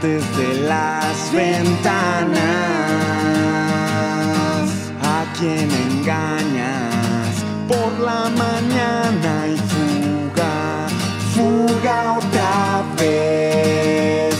desde 0.00 0.54
las 0.62 1.32
ventanas. 1.32 2.40
¿A 5.02 5.24
quién 5.38 5.68
engañas? 5.70 7.44
Por 7.68 7.98
la 8.00 8.30
mañana 8.30 9.46
y 9.48 9.56
fuga, 9.72 10.86
fuga 11.34 12.18
otra 12.18 12.84
vez. 12.98 14.34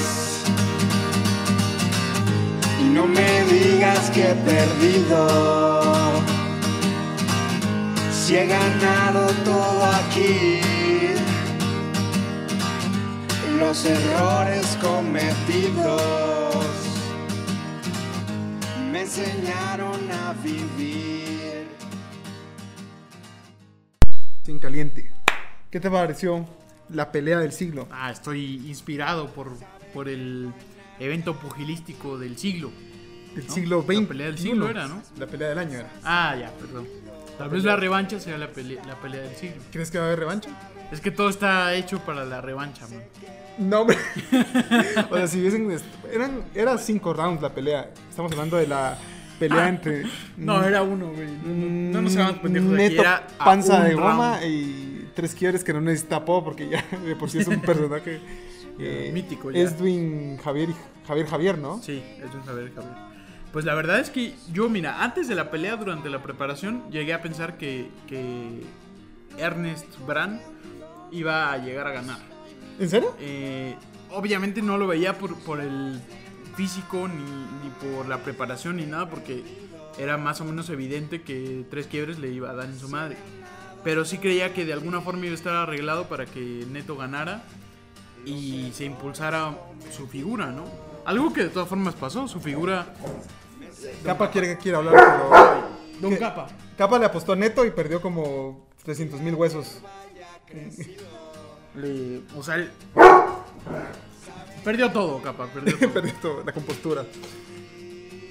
Y 2.80 2.84
no 2.84 3.06
me 3.06 3.44
digas 3.44 4.10
que 4.10 4.30
he 4.30 4.34
perdido. 4.34 5.20
Si 8.12 8.36
he 8.36 8.46
ganado 8.46 9.26
todo 9.44 9.84
aquí, 9.84 10.60
los 13.58 13.84
errores 13.84 14.71
cometidos 14.82 16.02
me 18.90 19.02
enseñaron 19.02 20.10
a 20.10 20.34
vivir. 20.42 21.68
Sin 24.42 24.58
caliente. 24.58 25.10
¿Qué 25.70 25.80
te 25.80 25.88
pareció 25.88 26.44
la 26.90 27.12
pelea 27.12 27.38
del 27.38 27.52
siglo? 27.52 27.88
Ah, 27.90 28.10
estoy 28.10 28.56
inspirado 28.68 29.28
por, 29.28 29.52
por 29.94 30.08
el 30.08 30.52
evento 30.98 31.38
pugilístico 31.38 32.18
del 32.18 32.36
siglo. 32.36 32.70
Del 33.34 33.46
¿no? 33.46 33.54
siglo 33.54 33.82
XX. 33.82 34.00
La 34.00 34.08
pelea 34.08 34.26
del 34.26 34.38
siglo 34.38 34.68
era, 34.68 34.88
¿no? 34.88 35.02
La 35.18 35.26
pelea 35.26 35.48
del 35.48 35.58
año 35.58 35.78
era. 35.78 35.90
Ah, 36.04 36.36
ya, 36.38 36.50
perdón. 36.50 36.88
Tal 37.38 37.48
vez 37.48 37.64
la 37.64 37.76
revancha 37.76 38.20
sea 38.20 38.36
la 38.36 38.48
pelea, 38.48 38.84
la 38.84 38.96
pelea 38.96 39.22
del 39.22 39.36
siglo. 39.36 39.62
¿Crees 39.70 39.90
que 39.90 39.98
va 39.98 40.04
a 40.04 40.06
haber 40.08 40.18
revancha? 40.18 40.50
Es 40.92 41.00
que 41.00 41.10
todo 41.10 41.28
está 41.30 41.74
hecho 41.74 41.98
para 42.00 42.24
la 42.24 42.40
revancha, 42.40 42.86
man. 42.88 43.02
No, 43.58 43.80
hombre. 43.80 43.96
o 45.10 45.16
sea, 45.16 45.26
si 45.26 45.40
hubiesen. 45.40 45.68
Eran, 46.12 46.42
era 46.54 46.76
cinco 46.78 47.12
rounds 47.12 47.42
la 47.42 47.48
pelea. 47.54 47.90
Estamos 48.10 48.30
hablando 48.32 48.56
de 48.58 48.66
la 48.66 48.98
pelea 49.38 49.64
Ah. 49.64 49.68
entre. 49.68 50.04
No, 50.36 50.62
era 50.62 50.82
uno, 50.82 51.10
güey. 51.10 51.28
No, 51.44 51.92
no 51.94 52.02
nos 52.02 52.14
hagamos 52.16 52.38
pendejos 52.40 52.68
aquí, 52.68 52.76
Neto 52.76 53.00
era 53.02 53.26
panza 53.38 53.82
de 53.82 53.94
goma 53.94 54.38
round. 54.38 54.44
y 54.52 55.08
tres 55.14 55.34
quiebres 55.34 55.64
que 55.64 55.72
no 55.72 55.80
necesita 55.80 56.24
po 56.24 56.44
porque 56.44 56.68
ya 56.68 56.84
de 57.04 57.16
por 57.16 57.30
sí 57.30 57.38
es 57.38 57.46
un 57.48 57.60
personaje 57.60 58.20
eh, 58.78 59.10
Mítico 59.12 59.50
ya. 59.50 59.60
Edwin 59.60 60.38
Javier 60.38 60.70
Javier 61.06 61.26
Javier, 61.26 61.58
¿no? 61.58 61.82
Sí, 61.82 62.02
un 62.34 62.44
saber, 62.44 62.72
Javier. 62.74 62.94
Pues 63.52 63.64
la 63.66 63.74
verdad 63.74 63.98
es 64.00 64.08
que 64.08 64.34
yo, 64.52 64.70
mira, 64.70 65.02
antes 65.02 65.28
de 65.28 65.34
la 65.34 65.50
pelea, 65.50 65.76
durante 65.76 66.08
la 66.08 66.22
preparación, 66.22 66.90
llegué 66.90 67.12
a 67.12 67.20
pensar 67.20 67.58
que, 67.58 67.88
que 68.06 68.62
Ernest 69.36 69.86
Brand 70.06 70.40
iba 71.12 71.52
a 71.52 71.58
llegar 71.58 71.86
a 71.86 71.92
ganar. 71.92 72.18
¿En 72.78 72.88
serio? 72.88 73.14
Eh, 73.20 73.76
obviamente 74.10 74.62
no 74.62 74.78
lo 74.78 74.86
veía 74.86 75.18
por, 75.18 75.36
por 75.40 75.60
el 75.60 76.00
físico 76.56 77.08
ni, 77.08 77.22
ni 77.62 77.70
por 77.80 78.08
la 78.08 78.18
preparación 78.18 78.76
ni 78.76 78.86
nada, 78.86 79.08
porque 79.08 79.42
era 79.98 80.16
más 80.16 80.40
o 80.40 80.44
menos 80.44 80.70
evidente 80.70 81.22
que 81.22 81.64
tres 81.70 81.86
quiebres 81.86 82.18
le 82.18 82.28
iba 82.28 82.50
a 82.50 82.54
dar 82.54 82.66
en 82.66 82.78
su 82.78 82.88
madre. 82.88 83.16
Pero 83.84 84.04
sí 84.04 84.18
creía 84.18 84.54
que 84.54 84.64
de 84.64 84.72
alguna 84.72 85.00
forma 85.00 85.26
iba 85.26 85.32
a 85.32 85.36
estar 85.36 85.54
arreglado 85.54 86.08
para 86.08 86.26
que 86.26 86.64
Neto 86.70 86.96
ganara 86.96 87.42
y 88.24 88.70
se 88.74 88.84
impulsara 88.84 89.56
su 89.90 90.06
figura, 90.06 90.46
¿no? 90.46 90.64
Algo 91.04 91.32
que 91.32 91.42
de 91.42 91.48
todas 91.48 91.68
formas 91.68 91.94
pasó, 91.94 92.28
su 92.28 92.40
figura... 92.40 92.86
Capa 94.04 94.30
quiere, 94.30 94.56
quiere 94.58 94.76
hablar, 94.78 94.94
pero. 94.94 96.10
Don. 96.10 96.16
Capa. 96.16 96.46
Capa 96.78 96.98
le 97.00 97.06
apostó 97.06 97.32
a 97.32 97.36
Neto 97.36 97.64
y 97.64 97.72
perdió 97.72 98.00
como 98.00 98.68
300 98.84 99.20
mil 99.20 99.34
huesos. 99.34 99.80
Le- 101.74 102.20
o 102.36 102.42
sea, 102.42 102.56
él- 102.56 102.70
perdió 104.64 104.90
todo, 104.92 105.20
Capa, 105.22 105.46
perdió 105.46 105.78
todo. 105.78 105.90
perdió 105.92 106.14
todo, 106.20 106.44
la 106.44 106.52
compostura. 106.52 107.04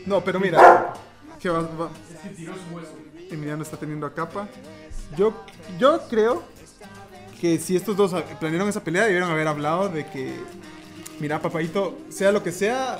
No, 0.05 0.23
pero 0.23 0.39
mira. 0.39 0.93
que 1.39 1.49
va- 1.49 1.61
va- 1.61 1.89
Emiliano 3.29 3.63
está 3.63 3.77
teniendo 3.77 4.05
a 4.05 4.13
Capa. 4.13 4.47
Yo, 5.17 5.33
yo 5.79 6.01
creo 6.09 6.43
que 7.39 7.57
si 7.57 7.75
estos 7.75 7.95
dos 7.97 8.13
planearon 8.39 8.69
esa 8.69 8.83
pelea, 8.83 9.05
debieron 9.05 9.31
haber 9.31 9.47
hablado 9.47 9.89
de 9.89 10.05
que. 10.05 10.33
Mira, 11.19 11.39
papadito, 11.41 11.97
sea 12.09 12.31
lo 12.31 12.41
que 12.43 12.51
sea, 12.51 12.99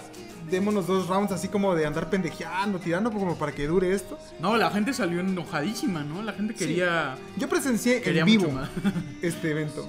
démonos 0.51 0.85
dos 0.85 1.07
rounds 1.07 1.31
así 1.31 1.47
como 1.47 1.73
de 1.75 1.85
andar 1.85 2.09
pendejeando, 2.09 2.77
tirando 2.79 3.09
como 3.11 3.35
para 3.37 3.51
que 3.53 3.65
dure 3.65 3.93
esto. 3.93 4.19
No, 4.39 4.57
la 4.57 4.69
gente 4.69 4.93
salió 4.93 5.19
enojadísima, 5.21 6.03
¿no? 6.03 6.21
La 6.21 6.33
gente 6.33 6.53
quería... 6.53 7.15
Yo 7.37 7.47
presencié 7.49 8.01
Quería 8.01 8.21
en 8.21 8.25
vivo 8.27 8.51
este 9.21 9.51
evento. 9.51 9.87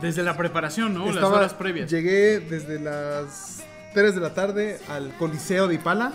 Desde 0.00 0.22
la 0.22 0.36
preparación, 0.36 0.94
¿no? 0.94 1.06
Las 1.06 1.16
Estaba- 1.16 1.36
horas 1.38 1.54
previas. 1.54 1.90
Llegué 1.90 2.40
desde 2.40 2.78
las 2.80 3.62
3 3.94 4.14
de 4.14 4.20
la 4.20 4.34
tarde 4.34 4.78
al 4.88 5.16
Coliseo 5.16 5.66
de 5.68 5.76
Ipala. 5.76 6.12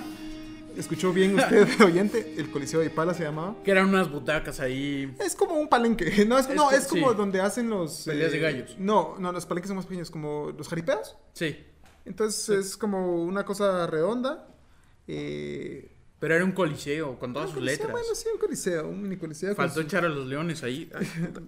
¿Escuchó 0.76 1.12
bien 1.12 1.40
usted, 1.40 1.68
oyente? 1.84 2.36
El 2.38 2.52
Coliseo 2.52 2.82
de 2.82 2.86
Ipala 2.88 3.14
se 3.16 3.24
llamaba. 3.24 3.56
Que 3.64 3.72
eran 3.72 3.88
unas 3.90 4.12
butacas 4.12 4.60
ahí. 4.60 5.12
Es 5.20 5.36
como 5.36 5.56
un 5.56 5.68
palenque. 5.68 6.26
No, 6.28 6.38
es, 6.38 6.48
Es 6.50 6.56
no, 6.56 6.66
co- 6.66 6.72
es 6.72 6.86
como 6.88 7.12
sí. 7.12 7.18
donde 7.18 7.42
hacen 7.42 7.70
los... 7.70 8.04
Peleas 8.04 8.32
de 8.32 8.40
gallos. 8.40 8.76
No, 8.78 9.16
no, 9.18 9.32
los 9.32 9.46
palenques 9.48 9.70
son 9.70 9.78
más 9.78 9.86
pequeños, 9.86 10.12
como 10.12 10.52
los 10.56 10.68
jaripeos. 10.68 11.16
Sí. 11.34 11.58
Entonces 12.08 12.50
es 12.68 12.78
como 12.78 13.22
una 13.24 13.44
cosa 13.46 13.86
redonda. 13.88 14.48
Eh, 15.08 15.92
Pero 16.20 16.36
era 16.36 16.44
un 16.46 16.52
coliseo 16.54 17.20
con 17.20 17.34
todas 17.34 17.50
sus 17.50 17.60
coliseo, 17.60 17.76
letras. 17.88 17.92
Bueno, 17.92 18.16
sí, 18.16 18.28
un 18.34 18.40
coliseo, 18.40 18.88
un 18.88 19.02
mini 19.02 19.18
coliseo. 19.18 19.54
Faltó 19.56 19.76
su- 19.76 19.82
echar 19.82 20.06
a 20.06 20.10
los 20.10 20.26
leones 20.28 20.64
ahí. 20.64 20.90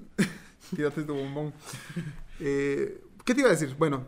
Tírate 0.75 1.03
tu 1.03 1.15
bombón. 1.15 1.53
Eh, 2.39 3.01
¿Qué 3.25 3.33
te 3.33 3.41
iba 3.41 3.49
a 3.49 3.53
decir? 3.53 3.75
Bueno, 3.77 4.05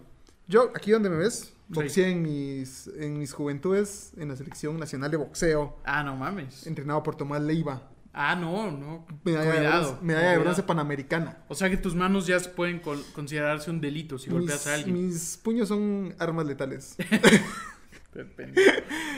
yo 0.47 0.71
aquí 0.75 0.91
donde 0.91 1.09
me 1.09 1.17
ves, 1.17 1.53
boxeé 1.69 2.09
en, 2.11 2.21
mis, 2.21 2.87
en 2.87 3.17
mis 3.17 3.33
juventudes 3.33 4.11
en 4.17 4.29
la 4.29 4.35
selección 4.35 4.77
nacional 4.77 5.09
de 5.11 5.17
boxeo, 5.17 5.77
ah, 5.85 6.03
no 6.03 6.15
mames. 6.15 6.67
entrenado 6.67 7.01
por 7.03 7.15
Tomás 7.15 7.41
Leiva. 7.41 7.89
Ah, 8.13 8.35
no, 8.35 8.69
no. 8.71 9.05
Medalla, 9.23 9.51
de, 9.51 9.57
Cuidado. 9.57 9.83
bronce, 9.91 10.05
medalla 10.05 10.31
de 10.31 10.37
bronce 10.39 10.63
panamericana. 10.63 11.37
O 11.47 11.55
sea 11.55 11.69
que 11.69 11.77
tus 11.77 11.95
manos 11.95 12.27
ya 12.27 12.37
pueden 12.55 12.79
considerarse 12.79 13.71
un 13.71 13.79
delito 13.79 14.17
si 14.19 14.29
golpeas 14.29 14.67
a 14.67 14.75
alguien. 14.75 15.07
mis 15.07 15.39
puños 15.41 15.69
son 15.69 16.13
armas 16.19 16.45
letales. 16.45 16.97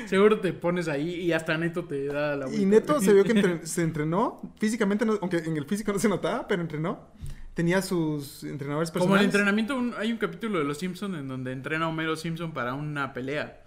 Seguro 0.06 0.40
te 0.40 0.54
pones 0.54 0.88
ahí 0.88 1.16
y 1.22 1.32
hasta 1.34 1.58
Neto 1.58 1.86
te 1.86 2.06
da 2.06 2.36
la 2.36 2.46
vuelta. 2.46 2.62
Y 2.62 2.66
Neto 2.66 3.02
se 3.02 3.14
vio 3.14 3.24
que 3.24 3.32
entre- 3.32 3.66
se 3.66 3.82
entrenó, 3.82 4.54
físicamente, 4.60 5.06
no- 5.06 5.18
aunque 5.22 5.38
en 5.38 5.58
el 5.58 5.66
físico 5.66 5.92
no 5.92 6.00
se 6.00 6.10
notaba, 6.10 6.48
pero 6.48 6.62
entrenó. 6.62 7.08
Tenía 7.56 7.82
sus 7.84 8.44
entrenadores 8.44 8.90
Como 8.92 9.06
el 9.06 9.10
personales. 9.10 9.26
entrenamiento, 9.26 9.78
un- 9.78 9.94
hay 9.98 10.12
un 10.12 10.18
capítulo 10.18 10.60
de 10.60 10.66
Los 10.66 10.80
Simpsons 10.80 11.18
en 11.18 11.28
donde 11.28 11.52
entrena 11.52 11.86
a 11.86 11.90
Homero 11.90 12.16
Simpson 12.16 12.52
para 12.54 12.74
una 12.74 13.14
pelea. 13.14 13.63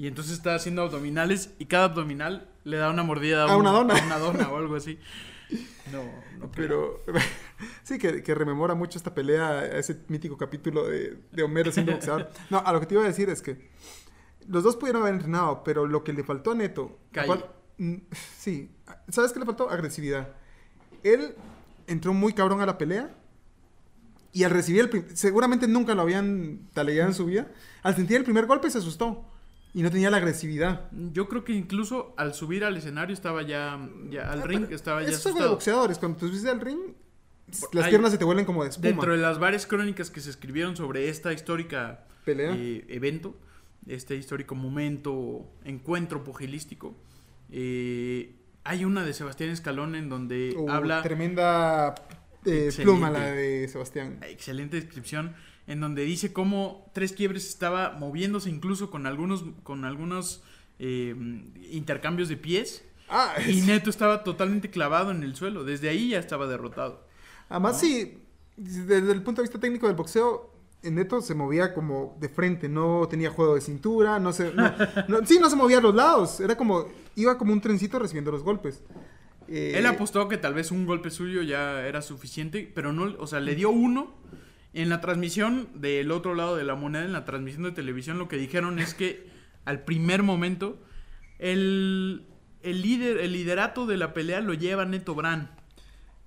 Y 0.00 0.06
entonces 0.06 0.32
está 0.32 0.54
haciendo 0.54 0.80
abdominales 0.80 1.50
y 1.58 1.66
cada 1.66 1.84
abdominal 1.84 2.48
le 2.64 2.78
da 2.78 2.88
una 2.88 3.02
mordida 3.02 3.44
A 3.44 3.54
un- 3.54 3.60
una 3.66 3.70
dona. 3.70 3.98
a 3.98 4.06
una 4.06 4.18
dona 4.18 4.48
o 4.50 4.56
algo 4.56 4.74
así. 4.76 4.98
No, 5.92 6.04
no 6.38 6.50
creo. 6.52 7.00
Pero 7.04 7.18
sí, 7.82 7.98
que, 7.98 8.22
que 8.22 8.34
rememora 8.34 8.74
mucho 8.74 8.96
esta 8.96 9.12
pelea, 9.12 9.48
a 9.58 9.66
ese 9.78 10.00
mítico 10.08 10.38
capítulo 10.38 10.88
de, 10.88 11.18
de 11.32 11.42
Homero 11.42 11.70
siendo 11.70 11.92
boxeador. 11.92 12.30
No, 12.48 12.60
a 12.64 12.72
lo 12.72 12.78
que 12.80 12.86
te 12.86 12.94
iba 12.94 13.02
a 13.02 13.06
decir 13.08 13.28
es 13.28 13.42
que 13.42 13.68
los 14.48 14.62
dos 14.62 14.76
pudieron 14.76 15.02
haber 15.02 15.14
entrenado, 15.14 15.62
pero 15.64 15.86
lo 15.86 16.02
que 16.02 16.12
le 16.14 16.22
faltó 16.24 16.52
a 16.52 16.54
Neto. 16.54 16.98
cual- 17.26 17.44
sí, 18.38 18.70
¿sabes 19.08 19.32
qué 19.32 19.40
le 19.40 19.44
faltó? 19.46 19.68
Agresividad. 19.68 20.28
Él 21.02 21.34
entró 21.88 22.14
muy 22.14 22.32
cabrón 22.32 22.60
a 22.62 22.66
la 22.66 22.78
pelea 22.78 23.10
y 24.32 24.44
al 24.44 24.52
recibir 24.52 24.88
el. 24.92 25.16
Seguramente 25.16 25.66
nunca 25.66 25.94
lo 25.94 26.02
habían 26.02 26.68
taleado 26.72 27.08
en 27.08 27.14
su 27.14 27.26
vida. 27.26 27.48
Al 27.82 27.96
sentir 27.96 28.16
el 28.16 28.24
primer 28.24 28.46
golpe 28.46 28.70
se 28.70 28.78
asustó 28.78 29.26
y 29.74 29.82
no 29.82 29.90
tenía 29.90 30.10
la 30.10 30.16
agresividad. 30.18 30.90
Yo 31.12 31.28
creo 31.28 31.44
que 31.44 31.52
incluso 31.52 32.14
al 32.16 32.34
subir 32.34 32.64
al 32.64 32.76
escenario 32.76 33.14
estaba 33.14 33.42
ya, 33.42 33.78
ya 34.10 34.30
al 34.32 34.40
Ah, 34.42 34.46
ring, 34.46 34.66
estaba 34.70 35.00
ya 35.02 35.08
es 35.08 35.22
de 35.22 35.30
asustado. 35.30 35.50
boxeadores. 35.50 35.98
Cuando 35.98 36.18
te 36.18 36.26
subes 36.26 36.44
al 36.46 36.60
ring, 36.60 36.78
las 37.72 37.84
Hay- 37.84 37.90
piernas 37.90 38.12
se 38.12 38.18
te 38.18 38.24
vuelven 38.24 38.44
como 38.44 38.62
de 38.64 38.70
espuma. 38.70 38.88
Dentro 38.88 39.12
de 39.12 39.18
las 39.18 39.38
varias 39.38 39.66
crónicas 39.66 40.10
que 40.10 40.20
se 40.20 40.30
escribieron 40.30 40.76
sobre 40.76 41.08
esta 41.08 41.32
histórica 41.32 42.04
Pelea. 42.24 42.54
eh, 42.56 42.84
evento, 42.88 43.34
este 43.86 44.14
histórico 44.16 44.54
momento, 44.54 45.46
encuentro 45.64 46.22
pugilístico, 46.24 46.94
eh, 47.50 48.34
hay 48.64 48.84
una 48.84 49.04
de 49.04 49.12
Sebastián 49.14 49.50
Escalón 49.50 49.94
en 49.94 50.08
donde 50.08 50.54
Uh, 50.56 50.68
habla 50.70 51.02
Tremenda 51.02 51.94
eh, 52.44 52.70
pluma 52.82 53.10
la 53.10 53.26
de 53.32 53.68
Sebastián. 53.68 54.18
excelente 54.28 54.76
descripción 54.76 55.34
en 55.66 55.80
donde 55.80 56.02
dice 56.04 56.32
cómo 56.32 56.90
Tres 56.94 57.12
Quiebres 57.12 57.48
estaba 57.48 57.92
moviéndose 57.92 58.50
incluso 58.50 58.90
con 58.90 59.06
algunos 59.06 59.44
con 59.62 59.84
algunos 59.84 60.42
eh, 60.78 61.14
intercambios 61.70 62.28
de 62.28 62.36
pies 62.36 62.84
Ah, 63.12 63.34
y 63.44 63.60
Neto 63.62 63.90
estaba 63.90 64.22
totalmente 64.22 64.70
clavado 64.70 65.10
en 65.10 65.24
el 65.24 65.34
suelo. 65.34 65.64
Desde 65.64 65.88
ahí 65.88 66.10
ya 66.10 66.20
estaba 66.20 66.46
derrotado. 66.46 67.04
además 67.48 67.80
sí, 67.80 68.18
desde 68.56 68.98
el 69.10 69.22
punto 69.22 69.42
de 69.42 69.48
vista 69.48 69.58
técnico 69.58 69.88
del 69.88 69.96
boxeo, 69.96 70.48
Neto 70.84 71.20
se 71.20 71.34
movía 71.34 71.74
como 71.74 72.16
de 72.20 72.28
frente, 72.28 72.68
no 72.68 73.08
tenía 73.10 73.30
juego 73.30 73.56
de 73.56 73.60
cintura, 73.62 74.20
no 74.20 74.32
se, 74.32 74.54
no, 74.54 74.72
no- 75.08 75.26
sí, 75.26 75.38
no 75.40 75.50
se 75.50 75.56
movía 75.56 75.78
a 75.78 75.80
los 75.80 75.92
lados, 75.94 76.38
era 76.38 76.56
como, 76.56 76.86
iba 77.16 77.36
como 77.36 77.52
un 77.52 77.60
trencito 77.60 77.98
recibiendo 77.98 78.30
los 78.30 78.44
golpes. 78.44 78.80
Eh, 79.50 79.72
Él 79.76 79.86
apostó 79.86 80.28
que 80.28 80.36
tal 80.38 80.54
vez 80.54 80.70
un 80.70 80.86
golpe 80.86 81.10
suyo 81.10 81.42
ya 81.42 81.84
era 81.86 82.02
suficiente, 82.02 82.70
pero 82.74 82.92
no, 82.92 83.14
o 83.18 83.26
sea, 83.26 83.40
le 83.40 83.54
dio 83.56 83.70
uno. 83.70 84.14
En 84.72 84.88
la 84.88 85.00
transmisión 85.00 85.68
del 85.74 86.12
otro 86.12 86.36
lado 86.36 86.54
de 86.56 86.62
la 86.62 86.76
moneda, 86.76 87.04
en 87.04 87.12
la 87.12 87.24
transmisión 87.24 87.64
de 87.64 87.72
televisión, 87.72 88.18
lo 88.18 88.28
que 88.28 88.36
dijeron 88.36 88.78
es 88.78 88.94
que 88.94 89.28
al 89.64 89.80
primer 89.82 90.22
momento 90.22 90.80
el, 91.40 92.26
el 92.62 92.82
líder, 92.82 93.18
el 93.18 93.32
liderato 93.32 93.86
de 93.86 93.96
la 93.96 94.14
pelea 94.14 94.40
lo 94.40 94.54
lleva 94.54 94.84
Neto 94.84 95.14
Brand. 95.14 95.48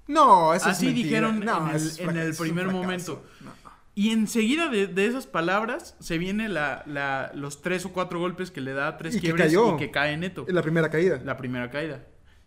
No, 0.07 0.53
eso 0.53 0.67
Así 0.69 0.87
es 0.87 0.93
dijeron 0.95 1.39
No, 1.39 1.63
en 1.69 1.69
el- 1.69 1.75
es 1.77 1.99
en 1.99 2.17
el 2.17 2.35
primer 2.35 2.67
momento. 2.67 3.23
No. 3.41 3.51
Y 3.95 4.09
enseguida 4.09 4.69
de, 4.69 4.87
de 4.87 5.05
esas 5.05 5.27
palabras 5.27 5.95
se 5.99 6.17
viene 6.17 6.49
la, 6.49 6.83
la- 6.87 7.31
los 7.35 7.61
tres 7.61 7.85
o 7.85 7.93
cuatro 7.93 8.19
golpes 8.19 8.51
que 8.51 8.59
le 8.59 8.73
da 8.73 8.87
a 8.89 8.97
tres 8.97 9.15
Y 9.15 9.21
que 9.21 9.33
cayó. 9.33 9.75
y 9.75 9.77
que 9.77 9.91
cae 9.91 10.17
Neto. 10.17 10.45
La 10.49 10.61
primera 10.63 10.89
caída. 10.89 11.21
La 11.23 11.37
primera 11.37 11.69
caída. 11.69 12.03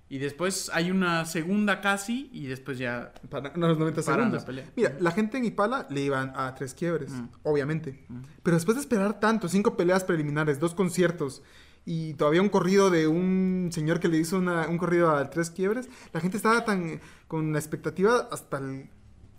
Y 0.08 0.18
después 0.18 0.70
hay 0.72 0.92
una 0.92 1.24
segunda 1.24 1.80
casi 1.80 2.30
y 2.32 2.46
después 2.46 2.78
ya 2.78 3.12
Para 3.28 3.52
no, 3.56 3.66
los 3.66 3.76
90 3.78 4.02
Paran 4.02 4.18
segundos. 4.20 4.42
la 4.42 4.46
pelea. 4.46 4.64
Mira, 4.76 4.96
la 5.00 5.10
gente 5.10 5.36
en 5.38 5.44
Ipala 5.46 5.86
le 5.90 6.00
iban 6.02 6.32
a 6.36 6.54
tres 6.54 6.74
quiebres, 6.74 7.10
Mm. 7.10 7.28
obviamente. 7.42 8.06
Pero 8.44 8.56
después 8.56 8.76
de 8.76 8.82
esperar 8.82 9.18
tanto, 9.18 9.48
cinco 9.48 9.76
peleas 9.76 10.04
preliminares, 10.04 10.60
dos 10.60 10.74
conciertos 10.74 11.42
y 11.84 12.14
todavía 12.14 12.40
un 12.40 12.48
corrido 12.50 12.90
de 12.90 13.08
un 13.08 13.70
señor 13.72 13.98
que 13.98 14.06
le 14.08 14.18
hizo 14.18 14.38
una- 14.38 14.68
un 14.68 14.78
corrido 14.78 15.10
a 15.10 15.28
tres 15.28 15.50
quiebres, 15.50 15.88
la 16.12 16.20
gente 16.20 16.36
estaba 16.36 16.64
tan 16.64 17.00
con 17.26 17.52
la 17.52 17.58
expectativa 17.58 18.28
hasta 18.30 18.58
el- 18.58 18.88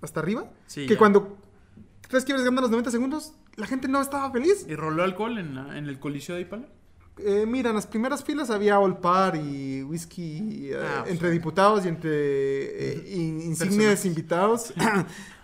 hasta 0.02 0.20
arriba 0.20 0.52
Sí, 0.66 0.86
que 0.86 0.94
ya. 0.96 1.00
cuando 1.00 1.38
tres 2.10 2.26
quiebres 2.26 2.44
ganan 2.46 2.62
los 2.62 2.72
90 2.72 2.92
segundos, 2.92 3.34
la 3.56 3.68
gente 3.68 3.88
no 3.88 4.02
estaba 4.02 4.30
feliz. 4.32 4.66
¿Y 4.68 4.76
roló 4.76 5.04
alcohol 5.04 5.38
en, 5.38 5.56
la- 5.56 5.78
en 5.78 5.88
el 5.88 5.98
Coliseo 6.00 6.36
de 6.36 6.42
Ipala? 6.42 6.68
Eh, 7.20 7.46
mira, 7.48 7.70
en 7.70 7.76
las 7.76 7.88
primeras 7.88 8.24
filas 8.24 8.50
había 8.50 8.80
Olpar 8.80 9.36
y 9.36 9.82
whisky 9.84 10.70
eh, 10.72 10.78
Ah, 10.80 11.04
entre 11.08 11.32
diputados 11.32 11.86
y 11.86 11.88
entre 11.88 12.10
eh, 12.12 13.04
in- 13.16 13.42
insignes 13.42 14.06
invitados. 14.06 14.74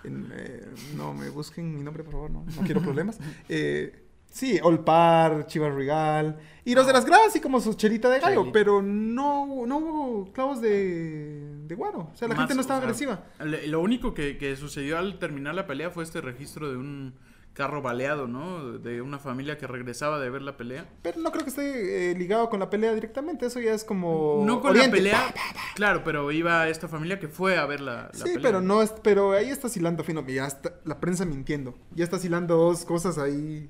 Eh, 0.06 0.66
no 0.98 1.14
me 1.14 1.30
busquen 1.30 1.78
mi 1.78 1.82
nombre, 1.82 2.04
por 2.04 2.12
favor, 2.14 2.30
no, 2.32 2.44
no 2.56 2.62
quiero 2.64 2.82
problemas. 2.82 3.18
Eh, 3.48 4.04
sí, 4.30 4.60
Olpar, 4.62 5.48
Chivas 5.48 5.74
Regal 5.74 6.40
y 6.66 6.76
los 6.76 6.86
de 6.88 6.92
las 6.92 7.06
gradas, 7.06 7.28
así 7.28 7.40
como 7.40 7.62
su 7.62 7.74
chelita 7.76 8.10
de 8.10 8.20
gallo, 8.20 8.52
pero 8.52 8.82
no, 8.82 9.66
no 9.66 9.78
hubo 9.78 10.34
clavos 10.34 10.60
de, 10.62 11.66
de 11.68 11.76
guaro. 11.76 12.10
O 12.14 12.16
sea, 12.18 12.28
la 12.28 12.36
Más, 12.36 12.44
gente 12.44 12.56
no 12.56 12.60
o 12.60 12.62
estaba 12.64 12.80
sea, 12.82 12.84
agresiva. 12.90 13.24
Lo 13.68 13.80
único 13.80 14.14
que, 14.14 14.38
que 14.38 14.56
sucedió 14.58 14.98
al 14.98 15.20
terminar 15.20 15.56
la 15.56 15.68
pelea 15.68 15.90
fue 15.90 16.04
este 16.04 16.20
registro 16.20 16.70
de 16.70 16.76
un 16.78 17.14
carro 17.54 17.82
baleado, 17.82 18.28
¿no? 18.28 18.80
De 18.80 19.02
una 19.02 19.20
familia 19.20 19.58
que 19.58 19.68
regresaba 19.68 20.20
de 20.20 20.30
ver 20.30 20.42
la 20.42 20.58
pelea. 20.58 20.90
Pero 21.02 21.20
no 21.22 21.32
creo 21.32 21.44
que 21.44 21.50
esté 21.52 22.12
eh, 22.12 22.16
ligado 22.16 22.50
con 22.50 22.60
la 22.60 22.70
pelea 22.70 22.94
directamente. 22.94 23.46
Eso 23.46 23.60
ya 23.60 23.74
es 23.74 23.84
como. 23.84 24.44
no 24.46 24.60
con 24.62 24.72
Oriente. 24.72 24.90
la 24.90 24.96
pelea, 24.98 25.34
claro, 25.76 26.04
pero 26.04 26.32
iba 26.32 26.68
esta 26.68 26.88
familia 26.88 27.20
que 27.20 27.28
fue 27.28 27.58
a 27.58 27.66
ver 27.66 27.80
la, 27.82 28.10
la 28.12 28.14
Sí, 28.14 28.24
pelea. 28.24 28.42
pero 28.42 28.62
no 28.62 28.82
es, 28.82 28.92
pero 29.04 29.34
ahí 29.34 29.50
está 29.50 29.68
hilando 29.76 30.04
fino, 30.04 30.26
ya 30.28 30.46
está 30.48 30.76
la 30.84 31.00
prensa 31.00 31.26
mintiendo. 31.26 31.76
Ya 31.96 32.04
está 32.06 32.18
hilando 32.24 32.56
dos 32.58 32.86
cosas 32.86 33.18
ahí. 33.18 33.70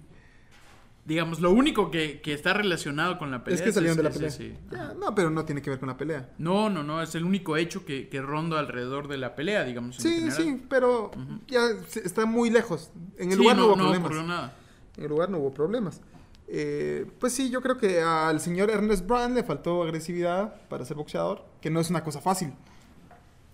Digamos, 1.05 1.41
lo 1.41 1.51
único 1.51 1.91
que, 1.91 2.21
que 2.21 2.33
está 2.33 2.53
relacionado 2.53 3.17
con 3.17 3.29
la 3.29 3.43
pelea 3.43 3.59
es 3.59 3.61
que 3.61 3.73
salieron 3.73 3.97
de 3.97 4.03
la 4.03 4.09
pelea. 4.09 4.29
sí. 4.29 4.53
Ya, 4.71 4.93
no, 4.93 5.13
pero 5.13 5.29
no 5.29 5.43
tiene 5.43 5.61
que 5.61 5.69
ver 5.69 5.77
con 5.79 5.89
la 5.89 5.97
pelea. 5.97 6.29
No, 6.37 6.69
no, 6.69 6.81
no, 6.81 7.01
es 7.01 7.13
el 7.15 7.25
único 7.25 7.57
hecho 7.57 7.85
que, 7.85 8.07
que 8.07 8.21
ronda 8.21 8.57
alrededor 8.57 9.09
de 9.09 9.17
la 9.17 9.35
pelea, 9.35 9.65
digamos. 9.65 9.97
Sí, 9.97 10.09
general. 10.09 10.31
sí, 10.31 10.63
pero 10.69 11.11
ya 11.47 11.61
está 12.01 12.25
muy 12.25 12.49
lejos. 12.49 12.89
En 13.17 13.31
el 13.31 13.37
Sí, 13.37 13.41
lugar 13.41 13.57
no, 13.57 13.63
no, 13.63 13.67
hubo 13.73 13.93
no 13.93 14.01
problemas. 14.01 14.27
nada. 14.27 14.55
En 14.95 15.03
el 15.03 15.09
lugar 15.09 15.29
no 15.29 15.39
hubo 15.39 15.53
problemas. 15.53 15.99
Eh, 16.47 17.05
pues 17.19 17.33
sí, 17.33 17.49
yo 17.49 17.61
creo 17.61 17.77
que 17.77 17.99
al 18.01 18.39
señor 18.39 18.69
Ernest 18.69 19.05
Brand 19.05 19.35
le 19.35 19.43
faltó 19.43 19.83
agresividad 19.83 20.67
para 20.69 20.85
ser 20.85 20.95
boxeador, 20.95 21.43
que 21.59 21.69
no 21.69 21.81
es 21.81 21.89
una 21.89 22.03
cosa 22.03 22.21
fácil. 22.21 22.53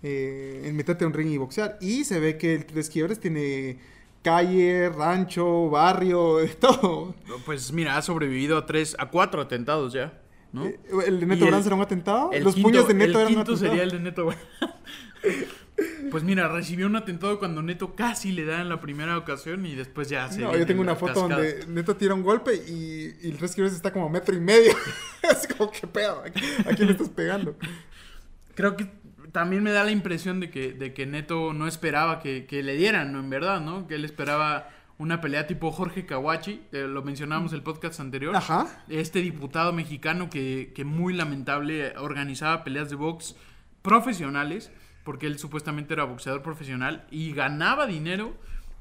eh, 0.01 0.61
en 0.65 0.75
meterte 0.75 1.03
a 1.03 1.07
un 1.07 1.13
ring 1.13 1.29
y 1.29 1.37
boxear. 1.37 1.77
Y 1.81 2.03
se 2.05 2.19
ve 2.19 2.37
que 2.37 2.55
el 2.55 2.65
Tres 2.65 2.89
Quiebres 2.89 3.19
tiene 3.19 3.79
calle, 4.21 4.89
rancho, 4.89 5.69
barrio, 5.69 6.37
de 6.39 6.47
todo. 6.49 7.15
Pues 7.45 7.71
mira, 7.71 7.97
ha 7.97 8.01
sobrevivido 8.01 8.57
a 8.57 8.65
tres, 8.65 8.95
a 8.99 9.07
cuatro 9.09 9.41
atentados 9.41 9.93
ya, 9.93 10.21
¿no? 10.51 10.65
Eh, 10.65 10.79
¿El 11.07 11.19
de 11.19 11.25
Neto 11.25 11.45
Brand 11.47 11.63
será 11.63 11.75
un 11.75 11.81
atentado? 11.81 12.31
El 12.31 12.43
Los 12.43 12.55
quinto- 12.55 12.69
puños 12.69 12.87
de 12.87 12.93
Neto 12.93 13.19
el 13.19 13.27
eran 13.27 13.33
un 13.33 13.39
atentado. 13.41 13.57
sería 13.57 13.83
el 13.83 13.91
de 13.91 13.99
Neto. 13.99 14.29
pues 16.11 16.23
mira, 16.23 16.47
recibió 16.47 16.87
un 16.87 16.95
atentado 16.95 17.39
cuando 17.39 17.61
Neto 17.61 17.95
casi 17.95 18.31
le 18.31 18.43
da 18.45 18.61
en 18.61 18.69
la 18.69 18.81
primera 18.81 19.17
ocasión 19.17 19.65
y 19.65 19.75
después 19.75 20.09
ya 20.09 20.29
se 20.29 20.41
No, 20.41 20.55
yo 20.57 20.65
tengo 20.65 20.81
una 20.81 20.95
foto 20.95 21.13
cascada. 21.27 21.35
donde 21.41 21.65
Neto 21.67 21.95
tira 21.95 22.13
un 22.13 22.23
golpe 22.23 22.55
y, 22.55 23.15
y 23.21 23.29
el 23.31 23.37
Tres 23.37 23.53
Quiebres 23.53 23.73
está 23.75 23.93
como 23.93 24.07
a 24.07 24.09
metro 24.09 24.35
y 24.35 24.39
medio. 24.39 24.73
Así 25.29 25.47
como, 25.47 25.71
¿qué 25.71 25.87
pedo? 25.87 26.21
¿A 26.65 26.73
quién 26.75 26.87
le 26.87 26.91
estás 26.93 27.09
pegando? 27.09 27.55
Creo 28.55 28.75
que 28.75 28.89
también 29.31 29.63
me 29.63 29.71
da 29.71 29.83
la 29.83 29.91
impresión 29.91 30.39
de 30.39 30.49
que, 30.49 30.73
de 30.73 30.93
que 30.93 31.05
Neto 31.05 31.53
no 31.53 31.67
esperaba 31.67 32.19
que, 32.19 32.45
que 32.45 32.63
le 32.63 32.75
dieran, 32.75 33.11
¿no? 33.11 33.19
En 33.19 33.29
verdad, 33.29 33.61
¿no? 33.61 33.87
Que 33.87 33.95
él 33.95 34.05
esperaba 34.05 34.69
una 34.97 35.21
pelea 35.21 35.47
tipo 35.47 35.71
Jorge 35.71 36.05
Kawachi, 36.05 36.61
que 36.71 36.81
lo 36.81 37.01
mencionábamos 37.03 37.53
el 37.53 37.63
podcast 37.63 37.99
anterior. 37.99 38.35
Ajá. 38.35 38.83
Este 38.89 39.21
diputado 39.21 39.71
mexicano 39.71 40.29
que, 40.29 40.73
que 40.75 40.83
muy 40.83 41.13
lamentable 41.13 41.97
organizaba 41.97 42.63
peleas 42.63 42.89
de 42.89 42.95
box 42.95 43.35
profesionales, 43.81 44.71
porque 45.03 45.27
él 45.27 45.39
supuestamente 45.39 45.93
era 45.93 46.03
boxeador 46.03 46.41
profesional 46.41 47.05
y 47.11 47.31
ganaba 47.31 47.87
dinero 47.87 48.35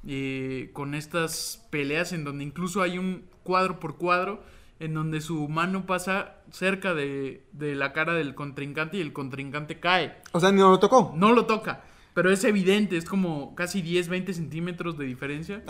eh, 0.07 0.71
con 0.73 0.95
estas 0.95 1.67
peleas 1.71 2.13
en 2.13 2.25
donde 2.25 2.45
incluso 2.45 2.83
hay 2.83 2.99
un 2.99 3.25
cuadro 3.43 3.81
por 3.81 3.97
cuadro 3.97 4.43
en 4.81 4.95
donde 4.95 5.21
su 5.21 5.49
mano 5.49 5.87
pasa 5.87 6.37
cerca 6.51 6.95
de, 6.95 7.45
de 7.53 7.75
la 7.75 7.93
cara 7.93 8.15
del 8.15 8.35
contrincante 8.35 8.97
y 8.97 9.01
el 9.01 9.13
contrincante 9.13 9.81
cae. 9.81 10.17
O 10.33 10.41
sea, 10.41 10.53
ni 10.53 10.59
no 10.61 10.71
lo 10.71 10.79
tocó. 10.79 11.13
No 11.17 11.33
lo 11.33 11.47
toca, 11.47 11.83
pero 12.15 12.31
es 12.31 12.45
evidente, 12.45 12.97
es 12.97 13.05
como 13.05 13.55
casi 13.55 13.83
10, 13.83 14.09
20 14.09 14.33
centímetros 14.35 14.97
de 14.97 15.05
diferencia. 15.07 15.63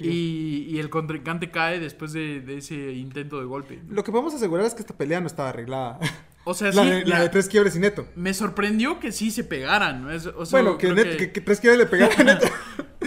Y, 0.00 0.66
y 0.68 0.78
el 0.78 0.90
contrincante 0.90 1.50
cae 1.50 1.78
después 1.80 2.12
de, 2.12 2.40
de 2.40 2.58
ese 2.58 2.92
intento 2.92 3.38
de 3.38 3.44
golpe. 3.46 3.80
Lo 3.88 4.02
que 4.04 4.10
podemos 4.12 4.34
asegurar 4.34 4.66
es 4.66 4.74
que 4.74 4.80
esta 4.80 4.96
pelea 4.96 5.20
no 5.20 5.26
estaba 5.26 5.50
arreglada. 5.50 5.98
O 6.44 6.54
sea, 6.54 6.70
la, 6.72 6.82
sí, 6.82 6.88
de, 6.90 7.04
la 7.06 7.20
de 7.20 7.28
Tres 7.28 7.48
Quiebres 7.48 7.76
y 7.76 7.78
Neto. 7.78 8.06
me 8.16 8.34
sorprendió 8.34 8.98
que 8.98 9.12
sí 9.12 9.30
se 9.30 9.44
pegaran. 9.44 10.02
¿no? 10.02 10.10
Es- 10.10 10.26
o 10.26 10.44
sea, 10.46 10.60
Bueno, 10.62 10.78
que, 10.78 10.88
Neto- 10.92 11.16
que- 11.16 11.32
que 11.32 11.40
Tres 11.40 11.60
Quiebres 11.60 11.88
le 11.90 11.98
Neto. 12.24 12.46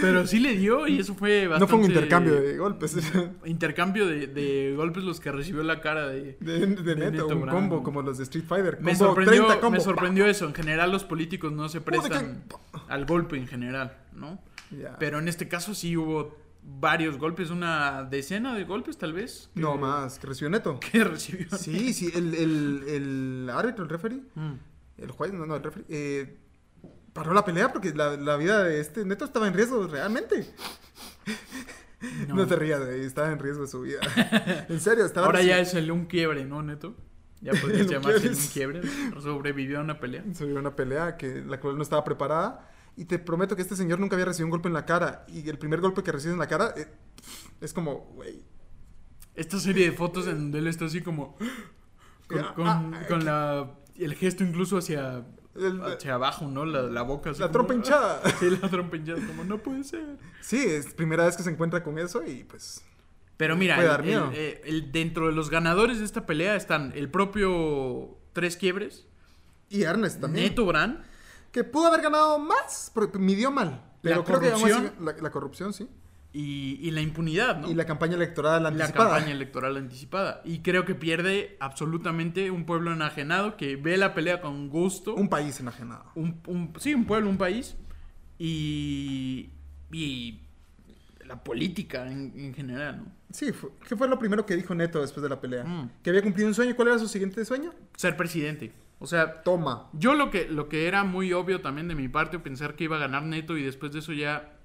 Pero 0.00 0.26
sí 0.26 0.38
le 0.40 0.56
dio 0.56 0.86
y 0.86 0.98
eso 1.00 1.14
fue 1.14 1.46
bastante... 1.46 1.60
No 1.60 1.68
fue 1.68 1.78
un 1.78 1.92
intercambio 1.92 2.34
de 2.40 2.56
golpes. 2.56 2.96
Intercambio 3.44 4.06
de, 4.06 4.26
de 4.26 4.74
golpes 4.76 5.04
los 5.04 5.20
que 5.20 5.32
recibió 5.32 5.62
la 5.62 5.80
cara 5.80 6.08
de... 6.08 6.36
De, 6.40 6.66
de 6.66 6.96
Neto, 6.96 7.10
Neto 7.10 7.26
un 7.28 7.46
combo 7.48 7.82
como 7.82 8.02
los 8.02 8.18
de 8.18 8.24
Street 8.24 8.44
Fighter. 8.46 8.78
Me 8.80 8.92
Combo 8.92 9.06
sorprendió, 9.06 9.46
30 9.46 9.60
combo. 9.60 9.70
me 9.76 9.80
sorprendió 9.80 10.26
eso. 10.26 10.46
En 10.46 10.54
general 10.54 10.90
los 10.92 11.04
políticos 11.04 11.52
no 11.52 11.68
se 11.68 11.80
prestan 11.80 12.44
al 12.88 13.04
golpe 13.06 13.36
en 13.36 13.46
general, 13.46 13.96
¿no? 14.14 14.40
Ya. 14.70 14.96
Pero 14.98 15.18
en 15.18 15.28
este 15.28 15.48
caso 15.48 15.74
sí 15.74 15.96
hubo 15.96 16.36
varios 16.62 17.16
golpes, 17.18 17.50
una 17.50 18.02
decena 18.02 18.54
de 18.54 18.64
golpes 18.64 18.98
tal 18.98 19.12
vez. 19.12 19.50
que- 19.54 19.60
No 19.60 19.76
más, 19.76 20.18
que 20.18 20.26
recibió 20.26 20.50
Neto. 20.50 20.80
Que 20.92 21.04
recibió. 21.04 21.46
Sí, 21.56 21.92
sí, 21.92 22.10
el, 22.14 22.34
el, 22.34 22.82
el 22.88 23.50
árbitro, 23.50 23.84
el 23.84 23.90
referee, 23.90 24.20
Mm. 24.34 24.54
el 24.98 25.10
juez, 25.12 25.32
no, 25.32 25.46
no, 25.46 25.56
el 25.56 25.62
referee, 25.62 25.86
eh, 25.88 26.36
paró 27.16 27.32
la 27.34 27.44
pelea 27.44 27.72
porque 27.72 27.92
la, 27.94 28.16
la 28.16 28.36
vida 28.36 28.62
de 28.62 28.78
este 28.80 29.04
Neto 29.04 29.24
estaba 29.24 29.48
en 29.48 29.54
riesgo 29.54 29.86
realmente. 29.86 30.46
No, 32.28 32.34
No. 32.36 32.46
te 32.46 32.56
rías, 32.56 32.84
güey, 32.84 33.04
estaba 33.04 33.32
en 33.32 33.38
riesgo 33.38 33.66
su 33.66 33.80
vida. 33.80 34.00
en 34.68 34.80
serio, 34.80 35.04
estaba 35.04 35.26
Ahora 35.26 35.42
ya 35.42 35.58
es 35.58 35.74
el 35.74 35.90
un 35.90 36.04
quiebre, 36.06 36.44
¿no, 36.44 36.62
Neto? 36.62 36.94
Ya 37.40 37.52
podría 37.60 37.80
El 37.80 37.86
un 37.86 37.92
llamarse 37.92 38.26
el 38.28 38.34
un 38.34 38.46
quiebre. 38.52 38.80
Sobrevivió 39.20 39.78
a 39.78 39.82
una 39.82 39.98
pelea. 39.98 40.22
Sobre 40.34 40.54
una 40.54 40.76
pelea 40.76 41.16
que 41.16 41.42
la 41.42 41.58
cual 41.58 41.76
no 41.76 41.82
estaba 41.82 42.04
preparada. 42.04 42.70
Y 42.96 43.04
te 43.06 43.18
prometo 43.18 43.56
que 43.56 43.62
este 43.62 43.76
señor 43.76 43.98
nunca 43.98 44.14
había 44.16 44.26
recibido 44.26 44.46
un 44.46 44.50
golpe 44.52 44.68
en 44.68 44.74
la 44.74 44.84
cara. 44.86 45.24
Y 45.28 45.48
el 45.48 45.58
primer 45.58 45.80
golpe 45.80 46.02
que 46.02 46.12
recibe 46.12 46.32
en 46.34 46.38
la 46.38 46.46
cara 46.48 46.72
eh, 46.76 46.86
es 47.60 47.72
como, 47.72 47.94
güey. 48.14 48.42
Esta 49.34 49.58
serie 49.58 49.90
de 49.90 49.96
fotos 49.96 50.26
en 50.28 50.34
donde 50.38 50.58
él 50.60 50.66
está 50.66 50.84
así 50.86 51.00
como. 51.02 51.36
Con, 52.28 52.42
con- 52.54 52.66
ah, 52.66 53.04
con 53.08 53.24
la. 53.24 53.70
El 53.96 54.14
gesto 54.14 54.42
incluso 54.44 54.78
hacia. 54.78 55.24
El- 55.58 55.82
Hacia 55.82 56.14
abajo, 56.14 56.46
¿no? 56.46 56.64
La, 56.64 56.82
la 56.82 57.02
boca. 57.02 57.30
así 57.30 57.40
la 57.40 57.46
como, 57.46 57.52
trompa 57.66 57.74
hinchada. 57.74 58.20
ah, 58.24 58.30
Sí, 58.40 58.50
la 58.50 58.68
trompa 58.68 58.96
hinchada. 58.96 59.18
Como 59.26 59.44
no 59.44 59.58
puede 59.58 59.84
ser. 59.84 60.04
Sí, 60.40 60.58
es 60.66 60.94
primera 60.94 61.24
vez 61.26 61.36
que 61.36 61.42
se 61.42 61.50
encuentra 61.50 61.82
con 61.82 61.98
eso 61.98 62.22
y 62.26 62.44
pues. 62.44 62.82
Pero 63.36 63.54
mira, 63.56 63.74
Puede 63.76 63.86
el- 63.88 63.92
dar 63.92 64.02
miedo. 64.04 64.28
el- 64.30 64.36
eh, 64.36 64.60
el- 64.64 64.92
dentro 64.92 65.26
de 65.26 65.32
los 65.32 65.50
ganadores 65.50 65.98
de 65.98 66.04
esta 66.04 66.24
pelea 66.26 66.56
están 66.56 66.92
el 66.94 67.10
propio 67.10 68.16
Tres 68.32 68.56
Quiebres, 68.56 69.06
Y 69.68 69.82
Ernest 69.82 70.20
también. 70.20 70.46
Neto 70.46 70.64
Brand, 70.66 71.02
Que 71.52 71.64
pudo 71.64 71.86
haber 71.86 72.02
ganado 72.02 72.38
más, 72.38 72.90
porque 72.94 73.18
midió 73.18 73.50
mal. 73.50 73.82
Pero 74.02 74.16
La 74.18 74.24
creo 74.24 74.40
que 74.40 74.50
corrupción. 74.50 74.86
así- 74.86 75.04
la, 75.04 75.12
la 75.22 75.30
corrupción, 75.30 75.72
sí. 75.72 75.88
Y, 76.38 76.78
y 76.86 76.90
la 76.90 77.00
impunidad, 77.00 77.58
¿no? 77.60 77.70
Y 77.70 77.74
la 77.74 77.86
campaña 77.86 78.14
electoral 78.16 78.62
la 78.62 78.68
anticipada. 78.68 79.10
campaña 79.14 79.32
electoral 79.32 79.76
anticipada. 79.78 80.42
Y 80.44 80.58
creo 80.58 80.84
que 80.84 80.94
pierde 80.94 81.56
absolutamente 81.60 82.50
un 82.50 82.66
pueblo 82.66 82.92
enajenado 82.92 83.56
que 83.56 83.76
ve 83.76 83.96
la 83.96 84.12
pelea 84.12 84.42
con 84.42 84.68
gusto. 84.68 85.14
Un 85.14 85.28
país 85.30 85.58
enajenado. 85.60 86.04
Un- 86.14 86.40
un- 86.46 86.72
sí, 86.78 86.92
un 86.92 87.06
pueblo, 87.06 87.30
un 87.30 87.38
país. 87.38 87.76
Y, 88.38 89.50
y 89.92 90.40
la 91.26 91.42
política 91.42 92.06
en, 92.10 92.32
en 92.36 92.54
general, 92.54 92.98
¿no? 92.98 93.12
Sí, 93.30 93.52
fue- 93.52 93.70
¿qué 93.88 93.96
fue 93.96 94.06
lo 94.08 94.18
primero 94.18 94.46
que 94.46 94.56
dijo 94.56 94.74
Neto 94.74 95.00
después 95.00 95.22
de 95.22 95.28
la 95.28 95.40
pelea? 95.40 95.64
Mm. 95.64 95.90
Que 96.02 96.10
había 96.10 96.22
cumplido 96.22 96.48
un 96.48 96.54
sueño. 96.54 96.76
¿Cuál 96.76 96.88
era 96.88 96.98
su 96.98 97.08
siguiente 97.08 97.44
sueño? 97.44 97.72
Ser 97.96 98.16
presidente. 98.16 98.72
O 98.98 99.06
sea, 99.06 99.42
Toma. 99.42 99.88
yo 99.92 100.14
lo 100.14 100.30
que, 100.30 100.48
lo 100.48 100.68
que 100.68 100.86
era 100.86 101.02
muy 101.04 101.32
obvio 101.32 101.60
también 101.60 101.88
de 101.88 101.94
mi 101.94 102.08
parte, 102.08 102.38
pensar 102.38 102.76
que 102.76 102.84
iba 102.84 102.96
a 102.96 103.00
ganar 103.00 103.22
Neto 103.24 103.56
y 103.58 103.62
después 103.62 103.92
de 103.92 103.98
eso 103.98 104.12
ya 104.12 104.55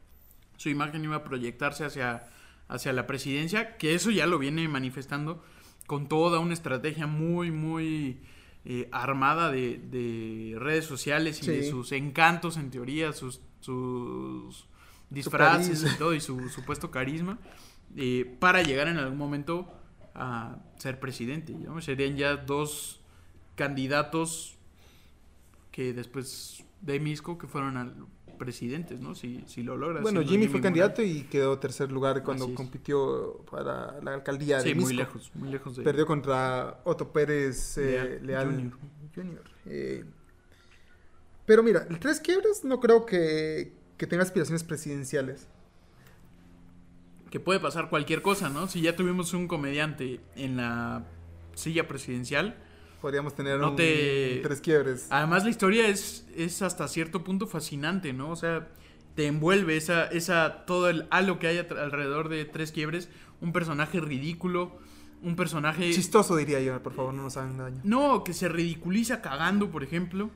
su 0.61 0.69
imagen 0.69 1.03
iba 1.03 1.15
a 1.15 1.23
proyectarse 1.23 1.85
hacia, 1.85 2.27
hacia 2.67 2.93
la 2.93 3.07
presidencia, 3.07 3.77
que 3.77 3.95
eso 3.95 4.11
ya 4.11 4.27
lo 4.27 4.37
viene 4.37 4.67
manifestando 4.67 5.43
con 5.87 6.07
toda 6.07 6.37
una 6.37 6.53
estrategia 6.53 7.07
muy, 7.07 7.49
muy 7.49 8.21
eh, 8.63 8.87
armada 8.91 9.51
de, 9.51 9.79
de 9.79 10.53
redes 10.59 10.85
sociales 10.85 11.41
y 11.41 11.47
de 11.47 11.67
sus 11.67 11.91
encantos 11.91 12.57
en 12.57 12.69
teoría, 12.69 13.11
sus, 13.11 13.41
sus 13.59 14.67
disfraces 15.09 15.79
carisma. 15.79 15.95
y 15.95 15.97
todo, 15.97 16.13
y 16.13 16.21
su 16.21 16.47
supuesto 16.49 16.91
carisma, 16.91 17.39
eh, 17.97 18.37
para 18.39 18.61
llegar 18.61 18.87
en 18.87 18.97
algún 18.97 19.17
momento 19.17 19.67
a 20.13 20.57
ser 20.77 20.99
presidente. 20.99 21.53
¿no? 21.53 21.81
Serían 21.81 22.17
ya 22.17 22.37
dos 22.37 23.01
candidatos 23.55 24.59
que 25.71 25.93
después 25.93 26.63
de 26.81 26.99
Misco 26.99 27.39
que 27.39 27.47
fueron 27.47 27.77
al 27.77 27.95
presidentes, 28.41 28.99
¿no? 28.99 29.13
Si, 29.13 29.43
si 29.45 29.61
lo 29.61 29.77
logras. 29.77 30.01
Bueno, 30.01 30.23
Jimmy 30.23 30.47
fue 30.47 30.61
candidato 30.61 31.03
y 31.03 31.21
quedó 31.25 31.59
tercer 31.59 31.91
lugar 31.91 32.23
cuando 32.23 32.51
compitió 32.55 33.37
para 33.51 34.01
la 34.01 34.15
alcaldía 34.15 34.59
Sí, 34.61 34.69
de 34.69 34.75
muy 34.75 34.85
Misco. 34.85 34.97
lejos, 34.97 35.31
muy 35.35 35.49
lejos 35.49 35.75
de... 35.75 35.83
Perdió 35.83 36.07
contra 36.07 36.81
Otto 36.83 37.11
Pérez 37.13 37.77
eh, 37.77 38.19
Leal 38.23 38.49
Leal 38.49 38.71
Jr. 38.71 38.79
Jr. 39.13 39.43
Eh, 39.67 40.05
pero 41.45 41.61
mira, 41.61 41.85
el 41.87 41.99
Tres 41.99 42.19
Quiebres 42.19 42.63
no 42.63 42.79
creo 42.79 43.05
que, 43.05 43.73
que 43.97 44.07
tenga 44.07 44.23
aspiraciones 44.23 44.63
presidenciales. 44.63 45.47
Que 47.29 47.39
puede 47.39 47.59
pasar 47.59 47.89
cualquier 47.91 48.23
cosa, 48.23 48.49
¿no? 48.49 48.67
Si 48.67 48.81
ya 48.81 48.95
tuvimos 48.95 49.33
un 49.33 49.47
comediante 49.47 50.19
en 50.35 50.57
la 50.57 51.05
silla 51.53 51.87
presidencial. 51.87 52.57
Podríamos 53.01 53.33
tener 53.35 53.59
No 53.59 53.71
un 53.71 53.75
te- 53.75 54.39
Tres 54.43 54.61
Quiebres. 54.61 55.07
Además, 55.09 55.43
la 55.43 55.49
historia 55.49 55.87
es, 55.87 56.25
es 56.35 56.61
hasta 56.61 56.87
cierto 56.87 57.23
punto 57.23 57.47
fascinante, 57.47 58.13
¿no? 58.13 58.29
O 58.29 58.35
sea, 58.35 58.67
te 59.15 59.25
envuelve 59.27 59.75
esa, 59.75 60.05
esa, 60.05 60.65
todo 60.65 60.87
el 60.89 61.07
halo 61.09 61.39
que 61.39 61.47
hay 61.47 61.57
alrededor 61.57 62.29
de 62.29 62.45
Tres 62.45 62.71
Quiebres. 62.71 63.09
Un 63.41 63.53
personaje 63.53 63.99
ridículo, 63.99 64.77
un 65.23 65.35
personaje... 65.35 65.91
Chistoso 65.91 66.35
diría 66.35 66.59
yo, 66.59 66.81
por 66.83 66.93
favor, 66.93 67.13
no 67.13 67.23
nos 67.23 67.37
hagan 67.37 67.57
daño. 67.57 67.81
No, 67.83 68.23
que 68.23 68.33
se 68.33 68.47
ridiculiza 68.47 69.21
cagando, 69.21 69.71
por 69.71 69.83
ejemplo. 69.83 70.29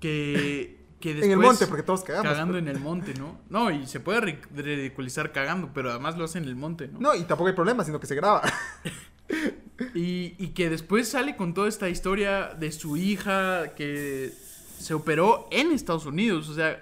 Que, 0.00 0.78
que 1.00 1.14
después... 1.14 1.24
en 1.26 1.32
el 1.32 1.38
monte, 1.38 1.66
porque 1.66 1.82
todos 1.82 2.04
cagamos. 2.04 2.30
Cagando 2.30 2.54
pero- 2.54 2.64
en 2.64 2.68
el 2.68 2.80
monte, 2.80 3.14
¿no? 3.14 3.40
No, 3.50 3.70
y 3.72 3.86
se 3.88 3.98
puede 3.98 4.20
ri- 4.20 4.38
ridiculizar 4.54 5.32
cagando, 5.32 5.70
pero 5.74 5.90
además 5.90 6.16
lo 6.16 6.24
hace 6.24 6.38
en 6.38 6.44
el 6.44 6.54
monte, 6.54 6.86
¿no? 6.88 7.00
No, 7.00 7.14
y 7.16 7.24
tampoco 7.24 7.48
hay 7.48 7.54
problema, 7.54 7.82
sino 7.84 7.98
que 7.98 8.06
se 8.06 8.14
graba. 8.14 8.42
Y, 9.94 10.34
y 10.38 10.48
que 10.54 10.70
después 10.70 11.08
sale 11.08 11.36
con 11.36 11.52
toda 11.52 11.68
esta 11.68 11.88
historia 11.88 12.54
de 12.54 12.70
su 12.70 12.96
hija 12.96 13.74
que 13.74 14.32
se 14.78 14.94
operó 14.94 15.48
en 15.50 15.72
Estados 15.72 16.06
Unidos. 16.06 16.48
O 16.48 16.54
sea, 16.54 16.80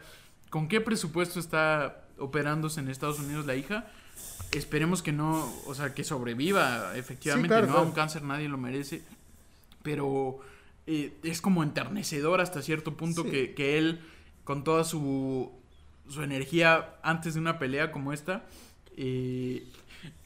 ¿con 0.50 0.68
qué 0.68 0.80
presupuesto 0.80 1.40
está 1.40 2.04
operándose 2.18 2.80
en 2.80 2.88
Estados 2.88 3.18
Unidos 3.18 3.46
la 3.46 3.56
hija? 3.56 3.86
Esperemos 4.52 5.02
que 5.02 5.12
no, 5.12 5.50
o 5.66 5.74
sea, 5.74 5.94
que 5.94 6.04
sobreviva 6.04 6.92
efectivamente, 6.96 7.48
claro, 7.48 7.66
¿no? 7.66 7.72
A 7.72 7.76
claro. 7.76 7.88
un 7.88 7.94
cáncer 7.94 8.22
nadie 8.22 8.48
lo 8.48 8.58
merece. 8.58 9.02
Pero 9.82 10.40
eh, 10.86 11.14
es 11.22 11.40
como 11.40 11.62
enternecedor 11.62 12.40
hasta 12.42 12.60
cierto 12.60 12.96
punto 12.96 13.22
Sí. 13.22 13.30
que, 13.30 13.54
que 13.54 13.78
él, 13.78 14.00
con 14.44 14.64
toda 14.64 14.84
su, 14.84 15.50
su 16.10 16.22
energía 16.22 16.96
antes 17.02 17.34
de 17.34 17.40
una 17.40 17.58
pelea 17.58 17.90
como 17.90 18.12
esta, 18.12 18.44
eh, 18.96 19.66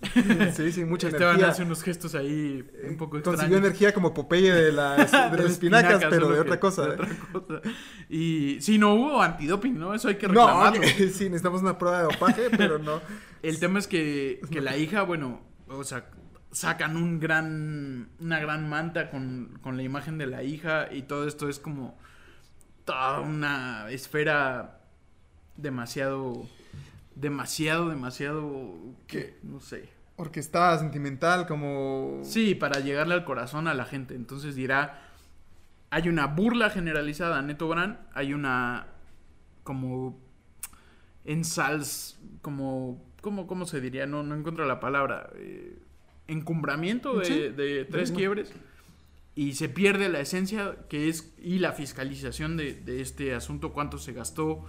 sí, 0.55 0.73
sí, 0.73 0.85
mucha 0.85 1.09
Esteban 1.09 1.35
energía. 1.35 1.49
hace 1.53 1.63
unos 1.63 1.83
gestos 1.83 2.15
ahí 2.15 2.65
un 2.89 2.97
poco 2.97 3.17
extraños. 3.17 3.41
Consiguió 3.41 3.59
energía 3.59 3.93
como 3.95 4.15
Popeye 4.15 4.53
de 4.53 4.73
las, 4.73 5.11
de 5.13 5.37
De 5.37 5.43
las 5.43 5.53
espinacas, 5.53 6.05
pero 6.11 6.29
de 6.29 6.35
que- 6.35 6.41
otra 6.41 6.61
cosa. 6.61 6.83
de 6.87 6.91
otra 6.95 7.09
cosa. 7.33 7.61
Y 8.09 8.59
sí, 8.61 8.79
no 8.79 8.95
hubo 8.95 9.23
antidoping, 9.23 9.79
¿no? 9.79 9.95
Eso 9.95 10.09
hay 10.09 10.17
que 10.17 10.29
No, 10.29 10.47
reclamarlo. 10.47 10.83
sí, 11.13 11.25
necesitamos 11.25 11.63
una 11.63 11.77
prueba 11.79 11.99
de 11.99 12.05
dopaje, 12.05 12.51
pero 12.57 12.79
no. 12.79 13.01
El 13.43 13.59
tema 13.59 13.79
es 13.79 13.87
que, 13.87 14.41
que 14.51 14.61
la 14.61 14.77
hija, 14.77 15.03
bueno, 15.03 15.41
o 15.69 15.85
sea, 15.85 16.07
sacan 16.53 16.97
un 16.97 17.21
gran, 17.21 18.09
una 18.21 18.41
gran 18.41 18.69
manta 18.69 19.11
con, 19.11 19.59
con 19.63 19.77
la 19.77 19.83
imagen 19.83 20.17
de 20.19 20.27
la 20.27 20.43
hija 20.43 20.89
y 20.93 21.03
todo 21.03 21.27
esto 21.29 21.49
es 21.49 21.59
como 21.59 21.99
toda 22.85 23.21
una 23.21 23.91
esfera 23.91 24.81
demasiado, 25.57 26.49
demasiado, 27.17 27.89
demasiado, 27.89 28.75
¿Qué? 29.09 29.39
no 29.43 29.59
sé. 29.61 29.89
Orquestada, 30.17 30.79
sentimental, 30.79 31.47
como... 31.47 32.21
Sí, 32.23 32.55
para 32.55 32.81
llegarle 32.81 33.15
al 33.15 33.25
corazón 33.25 33.67
a 33.69 33.75
la 33.75 33.85
gente. 33.85 34.15
Entonces 34.15 34.55
dirá, 34.55 35.03
hay 35.91 36.09
una 36.09 36.27
burla 36.27 36.71
generalizada 36.71 37.39
a 37.39 37.43
Neto 37.43 37.69
Brand, 37.69 37.99
hay 38.15 38.33
una 38.33 38.87
como 39.63 40.19
ensals, 41.25 42.19
como, 42.41 43.03
¿cómo, 43.21 43.47
cómo 43.47 43.67
se 43.67 43.81
diría? 43.81 44.07
No, 44.07 44.23
no 44.23 44.35
encuentro 44.37 44.65
la 44.65 44.79
palabra. 44.81 45.31
eh, 45.37 45.79
encumbramiento 46.29 47.19
de, 47.19 47.25
Sí, 47.25 47.39
de 47.51 47.85
tres 47.85 48.11
quiebres. 48.11 48.53
Y 49.35 49.53
se 49.53 49.69
pierde 49.69 50.09
la 50.09 50.21
esencia 50.21 50.77
que 50.89 51.09
es, 51.09 51.35
y 51.39 51.59
la 51.59 51.73
fiscalización 51.73 52.57
de, 52.57 52.75
de 52.75 53.01
este 53.01 53.35
asunto, 53.35 53.73
cuánto 53.73 53.99
se 53.99 54.13
gastó, 54.13 54.65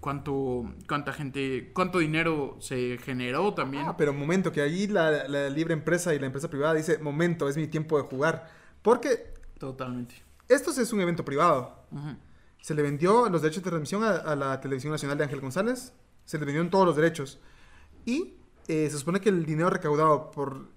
cuánto, 0.00 0.72
cuánta 0.88 1.12
gente, 1.12 1.70
cuánto 1.74 1.98
dinero 1.98 2.56
se 2.60 2.98
generó 2.98 3.54
también. 3.54 3.84
Ah, 3.86 3.96
pero 3.96 4.12
momento, 4.12 4.52
que 4.52 4.60
allí 4.60 4.86
la, 4.86 5.26
la 5.28 5.48
libre 5.50 5.74
empresa 5.74 6.14
y 6.14 6.18
la 6.18 6.26
empresa 6.26 6.48
privada 6.48 6.74
dice, 6.74 6.98
momento, 6.98 7.48
es 7.48 7.56
mi 7.56 7.66
tiempo 7.66 7.96
de 7.96 8.04
jugar. 8.04 8.50
Porque 8.82 9.32
Totalmente. 9.58 10.14
esto 10.48 10.70
es 10.70 10.92
un 10.92 11.00
evento 11.00 11.24
privado. 11.24 11.84
Ujú. 11.90 12.16
Se 12.60 12.74
le 12.74 12.82
vendió 12.82 13.28
los 13.28 13.42
derechos 13.42 13.62
de 13.62 13.70
transmisión 13.70 14.02
a, 14.04 14.10
a 14.16 14.36
la 14.36 14.60
Televisión 14.60 14.92
Nacional 14.92 15.16
de 15.18 15.24
Ángel 15.24 15.40
González. 15.40 15.92
Se 16.24 16.38
le 16.38 16.44
vendieron 16.44 16.70
todos 16.70 16.86
los 16.86 16.96
derechos. 16.96 17.38
Y 18.04 18.34
eh, 18.68 18.88
se 18.90 18.98
supone 18.98 19.20
que 19.20 19.28
el 19.30 19.46
dinero 19.46 19.70
recaudado 19.70 20.30
por 20.30 20.68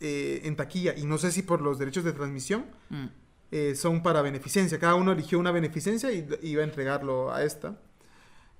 eh, 0.00 0.42
en 0.44 0.56
taquilla, 0.56 0.94
y 0.96 1.04
no 1.06 1.16
sé 1.18 1.32
si 1.32 1.42
por 1.42 1.60
los 1.62 1.78
derechos 1.78 2.04
de 2.04 2.12
transmisión, 2.12 2.66
Mm. 2.90 3.06
eh, 3.50 3.74
son 3.74 4.02
para 4.02 4.20
beneficencia. 4.22 4.78
Cada 4.78 4.94
uno 4.94 5.12
eligió 5.12 5.38
una 5.38 5.50
beneficencia 5.52 6.12
y 6.12 6.26
iba 6.42 6.60
a 6.62 6.64
entregarlo 6.64 7.32
a 7.32 7.42
esta. 7.44 7.78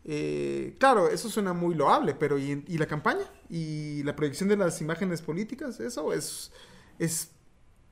Eh, 0.08 0.76
claro, 0.78 1.08
eso 1.08 1.28
suena 1.28 1.52
muy 1.52 1.74
loable, 1.74 2.14
pero 2.14 2.38
¿y, 2.38 2.64
y 2.68 2.78
la 2.78 2.86
campaña? 2.86 3.24
¿Y 3.50 4.04
la 4.04 4.14
proyección 4.14 4.48
de 4.48 4.56
las 4.56 4.80
imágenes 4.80 5.20
políticas? 5.20 5.80
Eso 5.80 6.12
es, 6.12 6.52
es... 6.98 7.30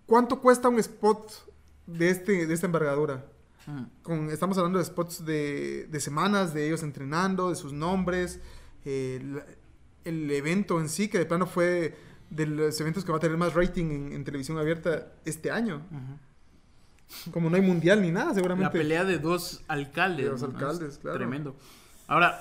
¿Cuánto 0.06 0.40
cuesta 0.40 0.68
un 0.68 0.78
spot 0.78 1.33
de, 1.87 2.11
este, 2.11 2.47
de 2.47 2.54
esta 2.54 2.66
envergadura? 2.66 3.26
Mm. 3.66 3.83
Con, 4.02 4.30
estamos 4.30 4.56
hablando 4.59 4.78
de 4.78 4.85
spots 4.85 5.25
de, 5.25 5.88
de 5.90 6.00
semanas, 6.00 6.54
de 6.54 6.66
ellos 6.66 6.83
entrenando, 6.85 7.49
de 7.50 7.56
sus 7.56 7.73
nombres, 7.73 8.38
eh, 8.85 9.21
la- 9.25 9.47
el 10.04 10.30
evento 10.30 10.78
en 10.80 10.88
sí, 10.90 11.09
que 11.09 11.18
de 11.18 11.25
plano 11.26 11.47
fue 11.47 11.97
de 12.30 12.47
los 12.47 12.78
eventos 12.80 13.04
que 13.04 13.11
va 13.11 13.16
a 13.16 13.21
tener 13.21 13.38
más 13.38 13.54
rating 13.54 13.87
en, 13.87 14.12
en 14.12 14.23
televisión 14.25 14.59
abierta 14.59 15.12
este 15.25 15.50
año. 15.50 15.80
Como 17.33 17.49
no 17.49 17.56
hay 17.56 17.62
mundial 17.62 18.02
ni 18.02 18.11
nada, 18.11 18.28
La 18.28 18.35
seguramente. 18.35 18.71
pelea 18.78 19.04
de 19.04 19.18
dos 19.18 19.62
alcaldes. 19.68 20.25
De 20.26 20.30
dos 20.30 20.42
alcaldes, 20.42 20.92
Es 20.94 20.99
claro. 20.99 21.16
Tremendo. 21.16 21.56
Ahora, 22.06 22.40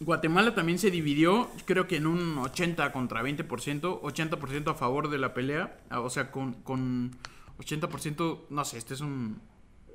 Guatemala 0.00 0.54
también 0.54 0.78
se 0.78 0.90
dividió, 0.90 1.50
creo 1.66 1.86
que 1.86 1.96
en 1.96 2.06
un 2.06 2.38
80 2.38 2.90
contra 2.92 3.22
20%, 3.22 4.00
80% 4.00 4.70
a 4.70 4.74
favor 4.74 5.10
de 5.10 5.18
la 5.18 5.34
pelea, 5.34 5.76
ah, 5.90 6.00
o 6.00 6.08
sea, 6.10 6.30
con, 6.30 6.54
con 6.54 7.12
80%, 7.58 8.40
no 8.48 8.64
sé, 8.64 8.78
este 8.78 8.94
es 8.94 9.00
un 9.02 9.40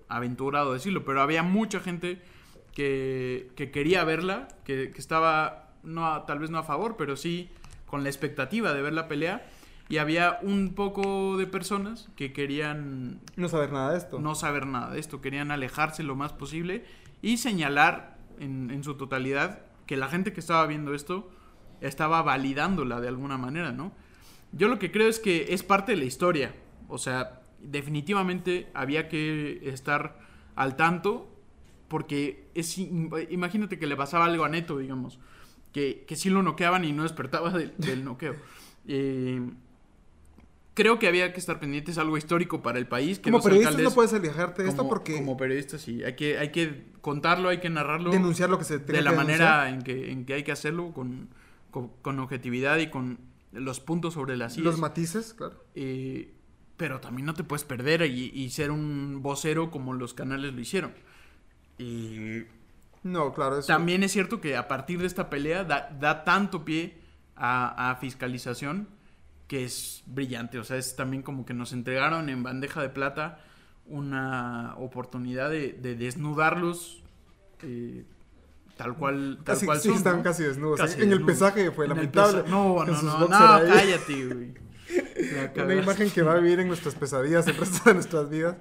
aventurado 0.08 0.74
decirlo, 0.74 1.04
pero 1.04 1.22
había 1.22 1.42
mucha 1.42 1.80
gente 1.80 2.22
que, 2.74 3.50
que 3.56 3.72
quería 3.72 4.04
verla, 4.04 4.48
que, 4.64 4.92
que 4.92 5.02
estaba, 5.02 5.70
no 5.84 6.06
a- 6.06 6.26
tal 6.28 6.38
vez 6.40 6.52
no 6.52 6.60
a 6.60 6.64
favor, 6.64 6.96
pero 6.98 7.18
sí 7.18 7.50
con 7.88 8.04
la 8.04 8.10
expectativa 8.10 8.74
de 8.74 8.82
ver 8.82 8.94
la 8.94 9.08
pelea. 9.08 9.46
Y 9.88 9.98
había 9.98 10.40
un 10.42 10.74
poco 10.74 11.38
de 11.38 11.46
personas 11.46 12.10
que 12.16 12.34
querían 12.34 13.20
No 13.36 13.48
saber 13.50 13.72
nada 13.72 13.92
de 13.92 14.00
esto. 14.00 14.20
no 14.20 14.34
saber 14.34 14.66
nada 14.66 14.92
de 14.92 15.00
esto, 15.00 15.22
querían 15.22 15.52
alejarse 15.52 16.02
lo 16.02 16.16
más 16.16 16.34
posible 16.34 16.84
y 17.22 17.38
señalar 17.38 18.15
en, 18.40 18.84
su 18.84 18.96
totalidad 18.96 19.62
que 19.86 19.98
la 19.98 20.08
gente 20.08 20.34
que 20.34 20.40
estaba 20.40 20.66
viendo 20.68 20.94
esto 20.94 21.30
estaba 21.82 22.22
validándola 22.22 23.00
de 23.02 23.08
alguna 23.08 23.38
manera, 23.38 23.72
¿no? 23.72 23.92
Yo 24.52 24.68
lo 24.68 24.80
que 24.80 24.92
creo 24.92 25.08
es 25.10 25.20
que 25.20 25.54
es 25.54 25.64
parte 25.64 25.92
de 25.92 25.98
la 25.98 26.06
historia, 26.06 26.56
o 26.88 26.98
sea, 26.98 27.42
definitivamente 27.62 28.68
había 28.74 29.08
que 29.10 29.62
estar 29.70 30.20
al 30.56 30.76
tanto 30.76 31.30
porque 31.88 32.48
es 32.56 32.78
im- 32.78 33.28
imagínate 33.30 33.78
que 33.78 33.88
le 33.88 33.96
pasaba 33.96 34.26
algo 34.26 34.44
a 34.46 34.50
Neto, 34.50 34.78
digamos, 34.80 35.20
que, 35.72 36.06
que 36.08 36.16
sí 36.16 36.30
lo 36.30 36.42
noqueaban 36.42 36.86
y 36.86 36.94
no 36.94 37.04
despertaba 37.04 37.52
del, 37.52 37.74
del 37.78 38.04
noqueo. 38.04 38.36
Eh, 38.88 39.42
creo 40.76 41.00
que 41.00 41.08
había 41.08 41.34
que 41.34 41.40
estar 41.40 41.60
pendientes, 41.60 41.98
algo 41.98 42.18
histórico 42.18 42.62
para 42.62 42.78
el 42.78 42.88
país. 42.88 43.18
Que 43.18 43.32
Como 43.32 43.44
alcaldes- 43.44 43.82
no 43.82 43.92
puedes 43.92 44.14
alejarte 44.14 44.62
de 44.62 44.70
esto 44.70 44.88
porque 44.88 45.16
Como 45.16 45.36
periodista, 45.36 45.80
sí. 45.80 46.04
Hay 46.04 46.16
que, 46.16 46.38
hay 46.38 46.52
que 46.52 46.86
contarlo, 47.02 47.50
hay 47.50 47.60
que 47.60 47.72
narrarlo 47.72 48.12
denunciar 48.12 48.52
lo 48.52 48.60
que 48.60 48.66
se 48.66 48.78
de 48.78 49.02
la 49.02 49.10
que 49.10 49.18
manera 49.18 49.70
en 49.70 49.82
que, 49.82 50.12
en 50.12 50.26
que 50.26 50.36
hay 50.36 50.44
que 50.44 50.52
hacerlo, 50.52 50.94
con, 50.94 51.30
con 51.72 52.20
objetividad 52.20 52.78
y 52.78 52.92
con 52.92 53.18
los 53.56 53.80
puntos 53.80 54.14
sobre 54.14 54.38
las 54.38 54.58
Los 54.58 54.80
matices, 54.80 55.34
claro. 55.34 55.64
Eh, 55.76 56.34
pero 56.78 57.00
también 57.00 57.26
no 57.26 57.34
te 57.34 57.44
puedes 57.44 57.64
perder 57.64 58.02
y, 58.04 58.50
ser 58.50 58.70
un 58.72 59.22
vocero 59.22 59.72
como 59.72 59.94
los 59.94 60.14
canales 60.14 60.54
lo 60.54 60.60
hicieron. 60.60 60.94
Y 61.78 62.44
no, 63.04 63.34
claro. 63.34 63.62
También 63.62 64.04
es 64.04 64.12
cierto 64.12 64.42
que 64.42 64.58
a 64.58 64.68
partir 64.68 65.00
de 65.00 65.08
esta 65.08 65.30
pelea 65.30 65.64
da, 65.64 66.24
tanto 66.26 66.66
pie 66.66 66.98
a, 67.36 67.98
fiscalización 68.02 68.90
que 69.48 69.64
es 69.64 70.04
brillante. 70.06 70.60
O 70.60 70.64
sea, 70.64 70.78
es 70.78 70.96
también 70.96 71.24
como 71.24 71.46
que 71.46 71.54
nos 71.54 71.74
entregaron 71.74 72.30
en 72.30 72.44
bandeja 72.44 72.82
de 72.82 72.90
plata 72.90 73.40
una 73.86 74.76
oportunidad 74.78 75.50
de, 75.50 75.74
desnudarlos 75.74 77.04
eh, 77.62 78.04
tal 78.78 78.96
cual, 78.96 79.38
tal 79.44 79.56
casi, 79.56 79.66
cual 79.66 79.80
sí, 79.80 79.90
están 79.92 80.24
casi 80.24 80.44
desnudos. 80.44 80.80
en 80.98 81.12
el 81.12 81.24
pesaje 81.24 81.72
fue 81.72 81.88
lamentable. 81.88 82.44
No, 82.50 82.84
no, 82.84 83.02
no, 83.02 83.20
no, 83.20 83.28
cállate, 83.28 84.26
güey. 84.26 84.54
Una 85.56 85.76
imagen 85.76 86.10
que 86.12 86.22
va 86.22 86.34
a 86.34 86.38
vivir 86.38 86.60
en 86.60 86.68
nuestras 86.68 86.96
pesadillas 86.96 87.48
el 87.48 87.58
resto 87.58 87.82
de 87.86 87.96
nuestras 87.96 88.30
vidas. 88.30 88.58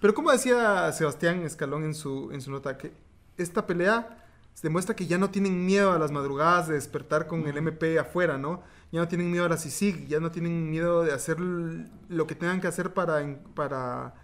Pero 0.00 0.14
como 0.14 0.30
decía 0.30 0.90
Sebastián 0.92 1.42
Escalón 1.42 1.84
en 1.84 1.94
su, 1.94 2.30
en 2.32 2.40
su 2.40 2.50
nota, 2.50 2.76
que 2.76 2.92
esta 3.38 3.66
pelea 3.66 4.24
demuestra 4.62 4.96
que 4.96 5.06
ya 5.06 5.18
no 5.18 5.30
tienen 5.30 5.64
miedo 5.66 5.92
a 5.92 5.98
las 5.98 6.10
madrugadas 6.10 6.68
de 6.68 6.74
despertar 6.74 7.26
con 7.26 7.46
el 7.46 7.56
MP 7.56 7.98
afuera, 7.98 8.38
¿no? 8.38 8.62
Ya 8.92 9.00
no 9.00 9.08
tienen 9.08 9.30
miedo 9.30 9.44
a 9.44 9.48
la 9.48 9.56
CICIG, 9.56 10.06
ya 10.06 10.20
no 10.20 10.30
tienen 10.30 10.70
miedo 10.70 11.02
de 11.02 11.12
hacer 11.12 11.38
lo 11.40 12.26
que 12.26 12.34
tengan 12.34 12.60
que 12.60 12.68
hacer 12.68 12.94
para, 12.94 13.42
para 13.54 14.14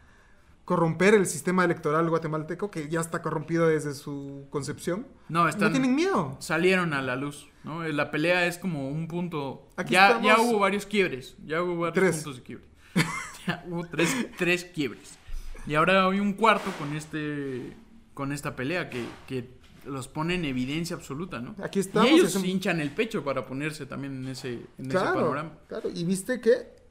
corromper 0.64 1.14
el 1.14 1.26
sistema 1.26 1.64
electoral 1.64 2.08
guatemalteco, 2.08 2.70
que 2.70 2.88
ya 2.88 3.00
está 3.00 3.22
corrompido 3.22 3.66
desde 3.66 3.94
su 3.94 4.46
concepción. 4.50 5.06
No, 5.28 5.50
no 5.50 5.70
tienen 5.70 5.94
miedo. 5.94 6.36
Salieron 6.38 6.94
a 6.94 7.02
la 7.02 7.16
luz, 7.16 7.48
¿no? 7.64 7.82
La 7.82 8.10
pelea 8.10 8.46
es 8.46 8.58
como 8.58 8.88
un 8.88 9.08
punto... 9.08 9.68
ya, 9.88 10.20
ya 10.22 10.40
hubo 10.40 10.60
varios 10.60 10.86
quiebres, 10.86 11.36
ya 11.44 11.62
hubo 11.62 11.78
varios 11.80 12.16
puntos 12.16 12.36
de 12.36 12.42
quiebre. 12.42 12.66
ya 13.46 13.64
hubo 13.68 13.84
tres, 13.84 14.14
tres 14.38 14.64
quiebres. 14.64 15.18
Y 15.66 15.74
ahora 15.74 16.06
hay 16.06 16.20
un 16.20 16.34
cuarto 16.34 16.70
con 16.78 16.96
este 16.96 17.76
con 18.14 18.32
esta 18.32 18.56
pelea 18.56 18.90
que, 18.90 19.04
que 19.26 19.48
los 19.84 20.08
pone 20.08 20.34
en 20.34 20.44
evidencia 20.44 20.96
absoluta, 20.96 21.40
¿no? 21.40 21.54
Aquí 21.62 21.80
estamos. 21.80 22.10
Y 22.10 22.14
ellos 22.14 22.34
hinchan 22.44 22.80
el 22.80 22.90
pecho 22.90 23.24
para 23.24 23.46
ponerse 23.46 23.86
también 23.86 24.24
en 24.24 24.28
ese, 24.28 24.60
en 24.78 24.86
ese 24.86 24.98
panorama. 24.98 25.52
Claro, 25.68 25.90
y 25.94 26.04
viste 26.04 26.40
que 26.40 26.82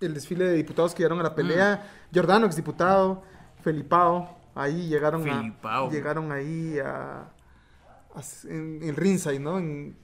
el 0.00 0.14
desfile 0.14 0.44
de 0.44 0.54
diputados 0.54 0.94
que 0.94 0.98
llegaron 0.98 1.20
a 1.20 1.22
la 1.22 1.34
pelea, 1.34 1.86
mm. 2.10 2.14
Jordano, 2.14 2.46
exdiputado, 2.46 3.22
Felipao, 3.62 4.38
ahí 4.54 4.88
llegaron 4.88 5.22
Felipao. 5.22 5.88
a... 5.88 5.90
Llegaron 5.90 6.32
ahí 6.32 6.78
a... 6.78 7.30
en 8.44 8.80
el 8.82 8.96
Rinsay, 8.96 9.38
¿no? 9.38 9.58
En, 9.58 9.96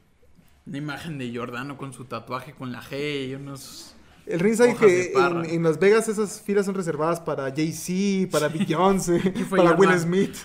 Una 0.66 0.78
imagen 0.78 1.18
de 1.18 1.34
Jordano 1.34 1.76
con 1.76 1.92
su 1.92 2.04
tatuaje 2.04 2.52
con 2.52 2.72
la 2.72 2.82
G 2.82 3.28
y 3.28 3.34
unos... 3.34 3.94
El 4.26 4.38
Ringside 4.38 4.76
que 4.76 5.12
en, 5.48 5.62
Las 5.62 5.80
Vegas 5.80 6.06
esas 6.08 6.40
filas 6.42 6.64
son 6.64 6.76
reservadas 6.76 7.18
para 7.18 7.50
Jay-Z, 7.50 8.30
para 8.30 8.48
Beyoncé, 8.48 9.18
para 9.50 9.72
Will 9.72 9.98
Smith 9.98 10.36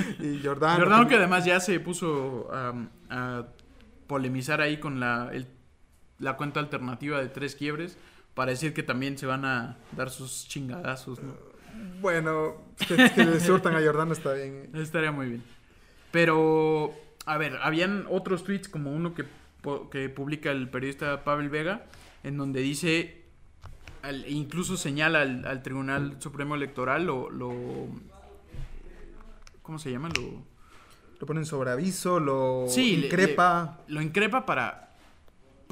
y 0.20 0.40
Jordano. 0.42 0.80
Jordano 0.80 1.08
que 1.08 1.16
además 1.16 1.44
ya 1.44 1.60
se 1.60 1.78
puso 1.80 2.48
a 2.52 3.46
polemizar 4.06 4.60
ahí 4.60 4.78
con 4.78 5.00
la, 5.00 5.32
la 6.18 6.36
cuenta 6.36 6.60
alternativa 6.60 7.20
de 7.20 7.28
tres 7.28 7.56
quiebres 7.56 7.96
para 8.34 8.50
decir 8.50 8.74
que 8.74 8.82
también 8.82 9.18
se 9.18 9.26
van 9.26 9.44
a 9.44 9.76
dar 9.92 10.10
sus 10.10 10.46
chingadazos, 10.48 11.18
Bueno, 12.00 12.56
que, 12.86 13.24
le 13.24 13.40
surtan 13.40 13.74
a 13.74 13.80
Jordano 13.80 14.12
está 14.12 14.32
bien. 14.34 14.70
Estaría 14.74 15.12
muy 15.12 15.28
bien. 15.28 15.42
Pero, 16.10 16.94
a 17.26 17.38
ver, 17.38 17.58
habían 17.62 18.06
otros 18.10 18.44
tweets 18.44 18.68
como 18.68 18.92
uno 18.92 19.14
que, 19.14 19.24
que 19.90 20.08
publica 20.08 20.50
el 20.50 20.68
periodista 20.68 21.24
Pavel 21.24 21.48
Vega, 21.48 21.86
en 22.22 22.36
donde 22.36 22.60
dice 22.60 23.22
incluso 24.28 24.76
señala 24.76 25.22
al, 25.22 25.62
Tribunal 25.62 26.16
Supremo 26.18 26.56
Electoral 26.56 27.06
lo, 27.06 27.30
lo 27.30 27.88
¿cómo 29.62 29.78
se 29.78 29.90
llama? 29.90 30.08
Lo, 30.16 30.44
lo 31.20 31.26
ponen 31.26 31.46
sobre 31.46 31.70
aviso, 31.70 32.20
lo 32.20 32.66
increpa. 32.76 33.80
lo 33.88 34.02
increpa 34.02 34.44
para 34.44 34.92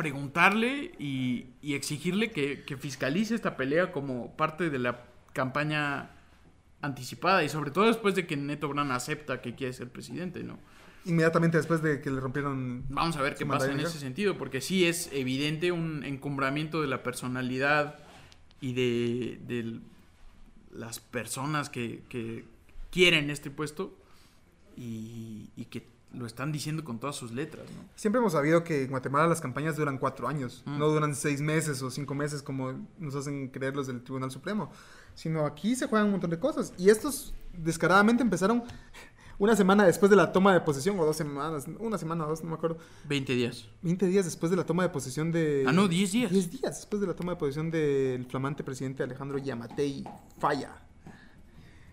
preguntarle 0.00 0.92
y, 0.98 1.48
exigirle 1.62 2.31
que, 2.31 2.76
fiscalice 2.79 3.35
esta 3.35 3.59
pelea 3.59 3.92
como 3.92 4.35
parte 4.35 4.70
de 4.70 4.79
la 4.79 5.05
campaña 5.35 6.09
anticipada 6.81 7.44
y 7.44 7.50
sobre 7.50 7.70
todo 7.70 7.85
después 7.85 8.14
de 8.14 8.26
que 8.26 8.35
Neto 8.35 8.66
Brand 8.70 8.92
acepta 8.92 9.42
que 9.42 9.55
quiere 9.55 9.74
ser 9.74 9.90
presidente, 9.90 10.42
¿no? 10.42 10.59
Inmediatamente 11.05 11.59
después 11.59 11.83
de 11.83 12.00
que 12.00 12.11
le 12.11 12.18
rompieron... 12.18 12.85
Vamos 12.88 13.14
a 13.16 13.20
ver 13.20 13.35
qué 13.35 13.44
pasa 13.44 13.70
en 13.70 13.81
ese 13.81 13.98
sentido, 13.98 14.38
porque 14.38 14.62
sí 14.62 14.87
es 14.87 15.11
evidente 15.12 15.70
un 15.70 16.03
encumbramiento 16.05 16.81
de 16.81 16.87
la 16.87 17.03
personalidad 17.03 17.98
y 18.61 18.72
de, 18.72 19.81
las 20.72 21.00
personas 21.00 21.68
que, 21.68 22.44
quieren 22.90 23.31
este 23.31 23.50
puesto 23.50 23.96
y, 24.76 25.48
que 25.70 25.87
lo 26.12 26.26
están 26.26 26.50
diciendo 26.50 26.83
con 26.83 26.98
todas 26.98 27.16
sus 27.16 27.33
letras. 27.33 27.66
¿no? 27.70 27.85
Siempre 27.94 28.18
hemos 28.18 28.33
sabido 28.33 28.64
que 28.64 28.85
en 28.85 28.90
Guatemala 28.90 29.29
las 29.29 29.40
campañas 29.40 29.76
duran 29.76 29.98
cuatro 29.98 30.26
años, 30.26 30.62
mm. 30.66 30.79
no 30.79 30.88
duran 30.88 31.14
seis 31.14 31.40
meses 31.40 31.83
o 31.83 31.90
cinco 31.90 32.14
meses 32.14 32.42
como 32.42 32.88
nos 32.98 33.14
hacen 33.14 33.48
creer 33.48 33.76
los 33.76 33.87
del 33.87 34.03
Tribunal 34.03 34.31
Supremo, 34.31 34.72
sino 35.14 35.46
aquí 35.46 35.76
se 35.76 35.87
juegan 35.87 36.07
un 36.07 36.12
montón 36.12 36.31
de 36.31 36.38
cosas. 36.38 36.72
Y 36.79 36.90
estos 36.90 37.33
descaradamente 37.53 38.22
empezaron 38.22 38.64
una 39.38 39.57
semana 39.57 39.87
después 39.87 40.11
de 40.11 40.16
la 40.16 40.33
toma 40.33 40.53
de 40.53 40.61
posesión, 40.61 40.98
o 41.00 41.05
dos 41.05 41.16
semanas, 41.16 41.66
una 41.79 41.96
semana 41.96 42.26
o 42.26 42.29
dos, 42.29 42.42
no 42.42 42.50
me 42.50 42.57
acuerdo. 42.57 42.79
20 43.09 43.35
días. 43.35 43.68
20 43.83 44.07
días 44.07 44.26
después 44.26 44.50
de 44.50 44.57
la 44.57 44.66
toma 44.66 44.83
de 44.83 44.90
posesión 44.90 45.33
de... 45.33 45.64
Ah, 45.66 45.72
no, 45.72 45.88
10 45.88 46.12
días. 46.12 46.31
10 46.31 46.50
días 46.50 46.76
después 46.76 47.00
de 47.00 47.07
la 47.07 47.14
toma 47.14 47.33
de 47.33 47.38
posesión 47.38 47.70
del 47.70 48.26
flamante 48.26 48.62
presidente 48.62 49.03
Alejandro 49.03 49.38
Yamatei 49.38 50.05
Falla. 50.38 50.83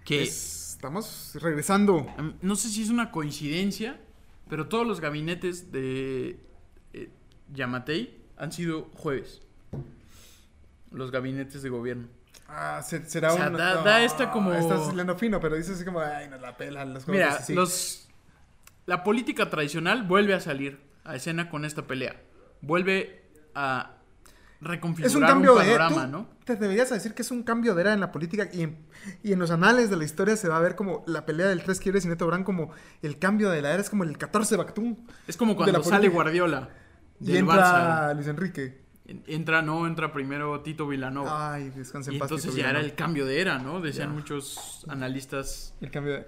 Que... 0.03 0.29
estamos 0.77 1.35
regresando. 1.41 2.05
No 2.43 2.55
sé 2.55 2.69
si 2.69 2.83
es 2.83 2.89
una 2.91 3.09
coincidencia, 3.11 3.99
pero 4.47 4.67
todos 4.67 4.85
los 4.85 5.01
gabinetes 5.01 5.71
de 5.71 6.39
eh, 6.93 7.09
Yamatei 7.51 8.15
han 8.37 8.51
sido 8.51 8.83
jueves. 8.93 9.41
Los 10.91 11.09
gabinetes 11.09 11.63
de 11.63 11.69
gobierno. 11.69 12.07
Ah, 12.47 12.81
será 12.83 13.33
o 13.33 13.37
sea, 13.37 13.49
Da, 13.49 14.03
esta 14.03 14.31
como. 14.31 14.53
Estás 14.53 14.89
leyendo 14.89 15.17
fino, 15.17 15.39
pero 15.39 15.55
dices 15.55 15.77
así 15.77 15.83
como, 15.83 15.99
ay, 15.99 16.29
nos 16.29 16.41
la 16.41 16.55
pelan 16.55 16.93
cosas. 16.93 17.07
Mira, 17.09 17.39
los. 17.49 18.07
La 18.85 19.03
política 19.03 19.49
tradicional 19.49 20.03
vuelve 20.03 20.35
a 20.35 20.39
salir 20.39 20.79
a 21.03 21.15
escena 21.15 21.49
con 21.49 21.65
esta 21.65 21.87
pelea. 21.87 22.21
Vuelve 22.61 23.25
a 23.53 23.96
reconfigurar 24.61 25.09
es 25.09 25.15
un, 25.15 25.21
cambio 25.21 25.53
un 25.53 25.59
panorama, 25.59 26.05
de, 26.05 26.11
¿no? 26.11 26.29
Te 26.45 26.55
deberías 26.55 26.89
decir 26.89 27.13
que 27.13 27.21
es 27.21 27.31
un 27.31 27.43
cambio 27.43 27.75
de 27.75 27.81
era 27.81 27.93
en 27.93 27.99
la 27.99 28.11
política 28.11 28.49
y 28.51 28.63
en, 28.63 28.77
y 29.23 29.33
en 29.33 29.39
los 29.39 29.51
anales 29.51 29.89
de 29.89 29.97
la 29.97 30.03
historia 30.03 30.35
se 30.35 30.47
va 30.47 30.57
a 30.57 30.61
ver 30.61 30.75
como 30.75 31.03
la 31.07 31.25
pelea 31.25 31.47
del 31.47 31.63
Tres 31.63 31.79
Quiebres 31.79 32.05
y 32.05 32.07
Neto 32.07 32.25
Brand 32.27 32.43
como 32.43 32.71
el 33.01 33.19
cambio 33.19 33.49
de 33.49 33.61
la 33.61 33.71
era, 33.73 33.81
es 33.81 33.89
como 33.89 34.03
el 34.03 34.17
14 34.17 34.55
Bactún. 34.55 35.07
Es 35.27 35.37
como 35.37 35.55
cuando 35.55 35.83
sale 35.83 36.09
Guardiola. 36.09 36.69
Y 37.19 37.35
entra 37.35 38.13
Luis 38.13 38.27
Enrique. 38.27 38.87
Entra, 39.05 39.61
no, 39.61 39.87
entra 39.87 40.11
primero 40.11 40.59
Tito 40.61 40.85
Vilanova. 40.85 41.53
Ay, 41.53 41.69
descanse 41.69 42.11
en 42.11 42.19
paz. 42.19 42.29
Entonces 42.29 42.55
ya 42.55 42.69
era 42.69 42.81
el 42.81 42.93
cambio 42.93 43.25
de 43.25 43.39
era, 43.39 43.57
¿no? 43.57 43.79
Decían 43.79 44.13
muchos 44.13 44.85
analistas. 44.89 45.73
El 45.79 45.91
cambio 45.91 46.13
de. 46.13 46.27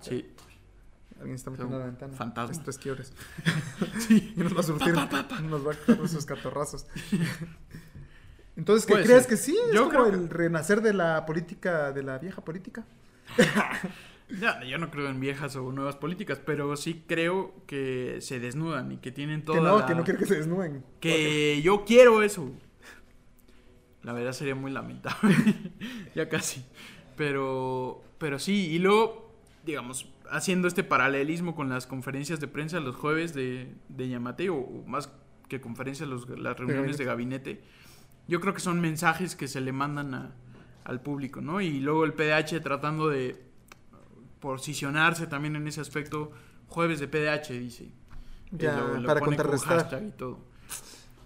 Sí. 0.00 0.30
Alguien 1.20 1.36
está 1.36 1.50
metiendo 1.50 1.78
la 1.78 1.84
ventana. 1.84 2.16
Fantasma. 2.16 2.52
Esto 2.52 2.70
es 2.70 2.78
quiebres. 2.78 3.12
sí. 4.08 4.32
y 4.36 4.40
nos 4.40 4.56
va 4.56 4.60
a 4.60 4.62
surtir. 4.62 4.94
nos 5.44 5.66
va 5.66 5.72
a 5.72 5.76
quitar 5.76 6.00
esos 6.04 6.26
catorrazos. 6.26 6.86
Entonces, 8.56 8.86
¿qué 8.86 9.02
crees 9.02 9.26
que 9.26 9.36
sí? 9.36 9.56
¿Es 9.68 9.74
Yo 9.74 9.84
como 9.84 10.04
creo 10.04 10.06
el 10.06 10.28
renacer 10.28 10.80
de 10.80 10.92
la 10.92 11.24
política, 11.26 11.92
de 11.92 12.02
la 12.02 12.18
vieja 12.18 12.42
política? 12.42 12.84
Ya, 14.38 14.62
yo 14.64 14.78
no 14.78 14.90
creo 14.90 15.08
en 15.08 15.20
viejas 15.20 15.56
o 15.56 15.72
nuevas 15.72 15.96
políticas, 15.96 16.40
pero 16.44 16.76
sí 16.76 17.04
creo 17.06 17.54
que 17.66 18.18
se 18.20 18.38
desnudan 18.38 18.92
y 18.92 18.96
que 18.98 19.12
tienen 19.12 19.44
todo. 19.44 19.56
Que 19.56 19.62
no, 19.62 19.86
que 19.86 19.94
no 19.94 20.04
quiero 20.04 20.18
que 20.18 20.26
se 20.26 20.36
desnuden. 20.36 20.84
Que 21.00 21.60
yo 21.62 21.84
quiero 21.84 22.22
eso. 22.22 22.50
La 24.02 24.12
verdad 24.12 24.32
sería 24.32 24.54
muy 24.54 24.70
lamentable. 24.70 25.34
ya 26.14 26.28
casi. 26.28 26.64
Pero, 27.16 28.02
pero 28.18 28.38
sí, 28.38 28.68
y 28.68 28.78
luego, 28.78 29.32
digamos, 29.64 30.08
haciendo 30.30 30.68
este 30.68 30.84
paralelismo 30.84 31.54
con 31.54 31.68
las 31.68 31.86
conferencias 31.86 32.40
de 32.40 32.48
prensa 32.48 32.80
los 32.80 32.96
jueves 32.96 33.34
de, 33.34 33.74
de 33.88 34.08
Yamate, 34.08 34.50
o, 34.50 34.66
más 34.86 35.10
que 35.48 35.60
conferencias, 35.60 36.08
las 36.08 36.58
reuniones 36.58 36.96
de 36.96 37.04
gabinete, 37.04 37.62
yo 38.28 38.40
creo 38.40 38.54
que 38.54 38.60
son 38.60 38.80
mensajes 38.80 39.34
que 39.34 39.48
se 39.48 39.60
le 39.60 39.72
mandan 39.72 40.32
al 40.84 41.00
público, 41.02 41.40
¿no? 41.40 41.60
Y 41.60 41.80
luego 41.80 42.04
el 42.04 42.14
PDH 42.14 42.62
tratando 42.62 43.08
de 43.08 43.42
posicionarse 44.38 45.26
también 45.26 45.56
en 45.56 45.66
ese 45.66 45.80
aspecto. 45.80 46.30
Jueves 46.68 47.00
de 47.00 47.08
PDH, 47.08 47.48
dice. 47.58 47.90
Ya, 48.52 49.02
para 49.04 49.20
contrarrestar. 49.20 50.02
y 50.06 50.12
todo. 50.12 50.38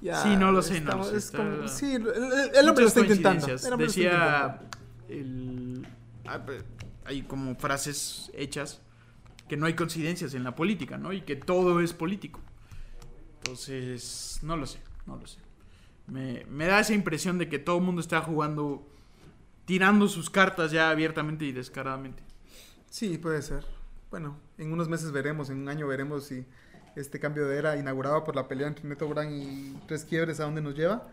sí, 0.01 0.37
no 0.37 0.51
lo 0.51 0.62
sé, 0.62 0.81
no 0.81 0.97
lo 0.97 1.05
sé. 1.05 1.21
sí, 1.69 1.95
el, 1.95 2.69
hombre 2.69 2.85
lo 2.85 2.88
está 2.88 3.01
intentando. 3.01 3.47
Decía, 3.77 4.62
el, 5.09 5.87
ah, 6.27 6.40
hay 7.05 7.23
como 7.23 7.55
frases 7.57 8.31
hechas 8.35 8.81
que 9.55 9.61
no 9.61 9.67
hay 9.67 9.75
coincidencias 9.75 10.35
en 10.35 10.43
la 10.43 10.57
política, 10.57 10.99
¿no? 10.99 11.12
Y 11.12 11.21
que 11.21 11.37
todo 11.37 11.81
es 11.81 11.93
político. 11.93 12.40
Entonces, 13.37 14.40
no 14.43 14.57
lo 14.57 14.67
sé, 14.67 14.81
no 15.07 15.17
lo 15.17 15.29
sé. 15.29 15.38
Me, 16.09 16.45
me 16.47 16.67
da 16.67 16.81
esa 16.81 16.93
impresión 16.93 17.38
de 17.38 17.49
que 17.49 17.61
todo 17.61 17.79
el 17.79 17.85
mundo 17.85 18.01
está 18.01 18.21
jugando, 18.21 18.85
tirando 19.64 20.09
sus 20.09 20.29
cartas 20.29 20.73
ya 20.73 20.90
abiertamente 20.90 21.45
y 21.45 21.53
descaradamente. 21.53 22.25
Sí, 22.90 23.17
puede 23.17 23.43
ser. 23.43 23.64
Bueno, 24.11 24.40
en 24.59 24.73
unos 24.73 24.88
meses 24.88 25.12
veremos, 25.12 25.51
en 25.51 25.59
un 25.59 25.69
año 25.69 25.87
veremos 25.87 26.25
si 26.25 26.45
este 26.97 27.21
cambio 27.21 27.47
de 27.47 27.57
era 27.57 27.77
inaugurado 27.77 28.25
por 28.25 28.35
la 28.35 28.49
pelea 28.49 28.67
entre 28.67 28.88
Neto 28.88 29.09
Brand 29.09 29.31
y 29.31 29.79
Tres 29.87 30.05
Quiebres 30.05 30.40
a 30.40 30.47
dónde 30.47 30.62
nos 30.62 30.75
lleva. 30.75 31.07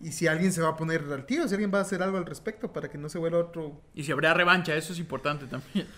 Y 0.00 0.12
si 0.12 0.28
alguien 0.28 0.52
se 0.52 0.62
va 0.62 0.68
a 0.68 0.76
poner 0.76 1.02
al 1.12 1.26
tiro, 1.26 1.48
si 1.48 1.54
alguien 1.54 1.72
va 1.74 1.78
a 1.78 1.82
hacer 1.82 2.04
algo 2.04 2.18
al 2.18 2.26
respecto 2.26 2.72
para 2.72 2.88
que 2.88 2.98
no 2.98 3.08
se 3.08 3.18
vuelva 3.18 3.38
otro... 3.38 3.82
Y 3.94 4.04
si 4.04 4.12
habrá 4.12 4.32
revancha, 4.32 4.76
eso 4.76 4.92
es 4.92 5.00
importante 5.00 5.48
también. 5.48 5.88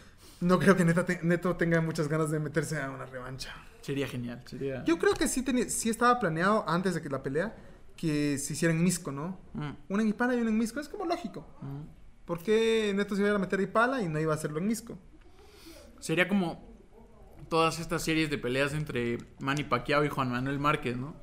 No 0.42 0.58
creo 0.58 0.76
que 0.76 0.84
Neto, 0.84 1.04
te- 1.04 1.20
Neto 1.22 1.56
tenga 1.56 1.80
muchas 1.80 2.08
ganas 2.08 2.30
de 2.30 2.38
meterse 2.40 2.80
a 2.80 2.90
una 2.90 3.06
revancha. 3.06 3.54
Sería 3.80 4.06
genial, 4.06 4.42
sería... 4.46 4.84
Yo 4.84 4.98
creo 4.98 5.14
que 5.14 5.26
sí, 5.28 5.42
tenía, 5.42 5.68
sí 5.68 5.88
estaba 5.88 6.18
planeado 6.20 6.64
antes 6.68 6.94
de 6.94 7.02
que 7.02 7.08
la 7.08 7.22
pelea 7.22 7.56
que 7.96 8.38
se 8.38 8.52
hiciera 8.52 8.72
en 8.74 8.82
Misco, 8.82 9.10
¿no? 9.12 9.38
Mm, 9.54 9.70
Una 9.88 10.02
en 10.02 10.08
Ipala 10.08 10.34
y 10.34 10.40
una 10.40 10.50
en 10.50 10.58
Misco, 10.58 10.80
es 10.80 10.88
como 10.88 11.06
lógico. 11.06 11.46
mm. 11.62 11.82
¿Por 12.24 12.40
qué 12.42 12.92
Neto 12.94 13.16
se 13.16 13.22
iba 13.22 13.34
a 13.34 13.38
meter 13.38 13.58
a 13.58 13.62
Ipala 13.62 14.02
y 14.02 14.08
no 14.08 14.20
iba 14.20 14.32
a 14.32 14.36
hacerlo 14.36 14.58
en 14.58 14.66
Misco? 14.68 14.96
Sería 15.98 16.28
como 16.28 16.64
todas 17.48 17.78
estas 17.80 18.02
series 18.02 18.30
de 18.30 18.38
peleas 18.38 18.72
entre 18.74 19.18
Manny 19.40 19.64
Pacquiao 19.64 20.04
y 20.04 20.08
Juan 20.08 20.30
Manuel 20.30 20.58
Márquez, 20.58 20.96
¿no? 20.96 21.14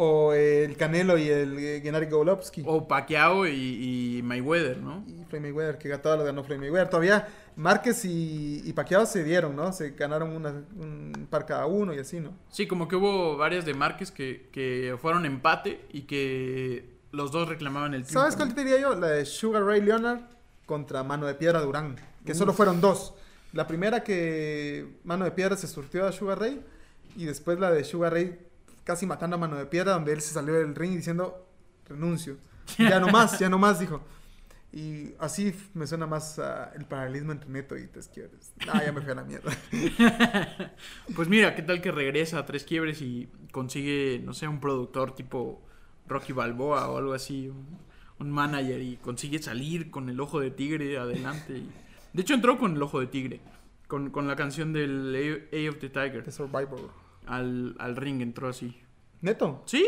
O 0.00 0.32
el 0.32 0.76
Canelo 0.76 1.18
y 1.18 1.28
el 1.28 1.80
Gennady 1.82 2.06
Golovkin. 2.06 2.62
O 2.68 2.86
Pacquiao 2.86 3.48
y, 3.48 4.18
y 4.18 4.22
Mayweather, 4.22 4.78
¿no? 4.78 5.04
Y 5.08 5.24
Floyd 5.24 5.42
Mayweather, 5.42 5.76
que 5.76 5.98
todo 5.98 6.16
lo 6.16 6.22
ganó 6.24 6.44
Floyd 6.44 6.60
Mayweather. 6.60 6.88
Todavía 6.88 7.26
Márquez 7.56 8.04
y, 8.04 8.62
y 8.64 8.72
Pacquiao 8.74 9.06
se 9.06 9.24
dieron, 9.24 9.56
¿no? 9.56 9.72
Se 9.72 9.90
ganaron 9.90 10.30
una- 10.30 10.62
un 10.78 11.26
par 11.28 11.46
cada 11.46 11.66
uno 11.66 11.92
y 11.92 11.98
así, 11.98 12.20
¿no? 12.20 12.32
Sí, 12.48 12.68
como 12.68 12.86
que 12.86 12.94
hubo 12.94 13.36
varias 13.36 13.64
de 13.64 13.74
Márquez 13.74 14.12
que, 14.12 14.48
que 14.52 14.96
fueron 15.02 15.26
empate 15.26 15.80
y 15.92 16.02
que 16.02 16.84
los 17.10 17.32
dos 17.32 17.48
reclamaban 17.48 17.92
el 17.94 18.02
triunfo. 18.04 18.20
¿Sabes 18.20 18.36
cuál 18.36 18.54
te 18.54 18.62
diría 18.62 18.80
yo? 18.80 18.94
La 18.94 19.08
de 19.08 19.24
Sugar 19.26 19.64
Ray 19.64 19.80
Leonard 19.80 20.20
contra 20.66 21.02
Mano 21.02 21.26
de 21.26 21.34
Piedra 21.34 21.60
Durán. 21.60 21.96
Que 22.24 22.34
solo 22.34 22.52
fueron 22.52 22.80
dos. 22.80 23.14
La 23.52 23.66
primera 23.66 24.04
que 24.04 24.86
Mano 25.02 25.24
de 25.24 25.32
Piedra 25.32 25.56
se 25.56 25.66
surtió 25.66 26.06
a 26.06 26.12
Sugar 26.12 26.38
Ray. 26.38 26.62
Y 27.16 27.24
después 27.24 27.58
la 27.58 27.72
de 27.72 27.82
Sugar 27.82 28.12
Ray 28.12 28.38
casi 28.88 29.04
matando 29.04 29.36
a 29.36 29.38
Mano 29.38 29.56
de 29.56 29.66
Piedra, 29.66 29.92
donde 29.92 30.14
él 30.14 30.22
se 30.22 30.32
salió 30.32 30.54
del 30.54 30.74
ring 30.74 30.96
diciendo 30.96 31.46
renuncio. 31.86 32.38
Ya 32.78 32.98
no 32.98 33.08
más, 33.08 33.38
ya 33.38 33.50
no 33.50 33.58
más, 33.58 33.78
dijo. 33.80 34.00
Y 34.72 35.12
así 35.18 35.54
me 35.74 35.86
suena 35.86 36.06
más 36.06 36.38
ah, 36.38 36.72
el 36.74 36.86
paralelismo 36.86 37.32
entre 37.32 37.50
Neto 37.50 37.76
y 37.76 37.86
Tres 37.86 38.08
Quiebres. 38.08 38.52
Ah, 38.72 38.82
ya 38.84 38.90
me 38.92 39.02
fui 39.02 39.10
a 39.12 39.14
la 39.14 39.24
mierda. 39.24 39.52
Pues 41.14 41.28
mira, 41.28 41.54
¿qué 41.54 41.62
tal 41.62 41.80
que 41.82 41.90
regresa 41.92 42.38
a 42.38 42.46
Tres 42.46 42.64
Quiebres 42.64 43.02
y 43.02 43.28
consigue, 43.52 44.20
no 44.24 44.32
sé, 44.32 44.48
un 44.48 44.58
productor 44.60 45.14
tipo 45.14 45.62
Rocky 46.06 46.32
Balboa 46.32 46.88
o 46.88 46.96
algo 46.98 47.12
así, 47.12 47.48
un, 47.48 47.78
un 48.18 48.30
manager 48.30 48.80
y 48.80 48.96
consigue 48.96 49.38
salir 49.42 49.90
con 49.90 50.08
el 50.08 50.18
ojo 50.20 50.40
de 50.40 50.50
tigre 50.50 50.96
adelante? 50.98 51.58
y- 51.58 51.70
De 52.14 52.22
hecho 52.22 52.32
entró 52.34 52.58
con 52.58 52.74
el 52.76 52.82
ojo 52.82 53.00
de 53.00 53.06
tigre, 53.06 53.40
con, 53.86 54.10
con 54.10 54.26
la 54.28 54.36
canción 54.36 54.72
del 54.72 55.14
A 55.52 55.70
of 55.70 55.78
the 55.78 55.88
Tiger. 55.90 56.24
The 56.24 56.32
Survivor. 56.32 56.90
Al, 57.28 57.76
al 57.78 57.96
ring 57.96 58.20
entró 58.22 58.48
así. 58.48 58.76
¿Neto? 59.20 59.62
Sí. 59.66 59.86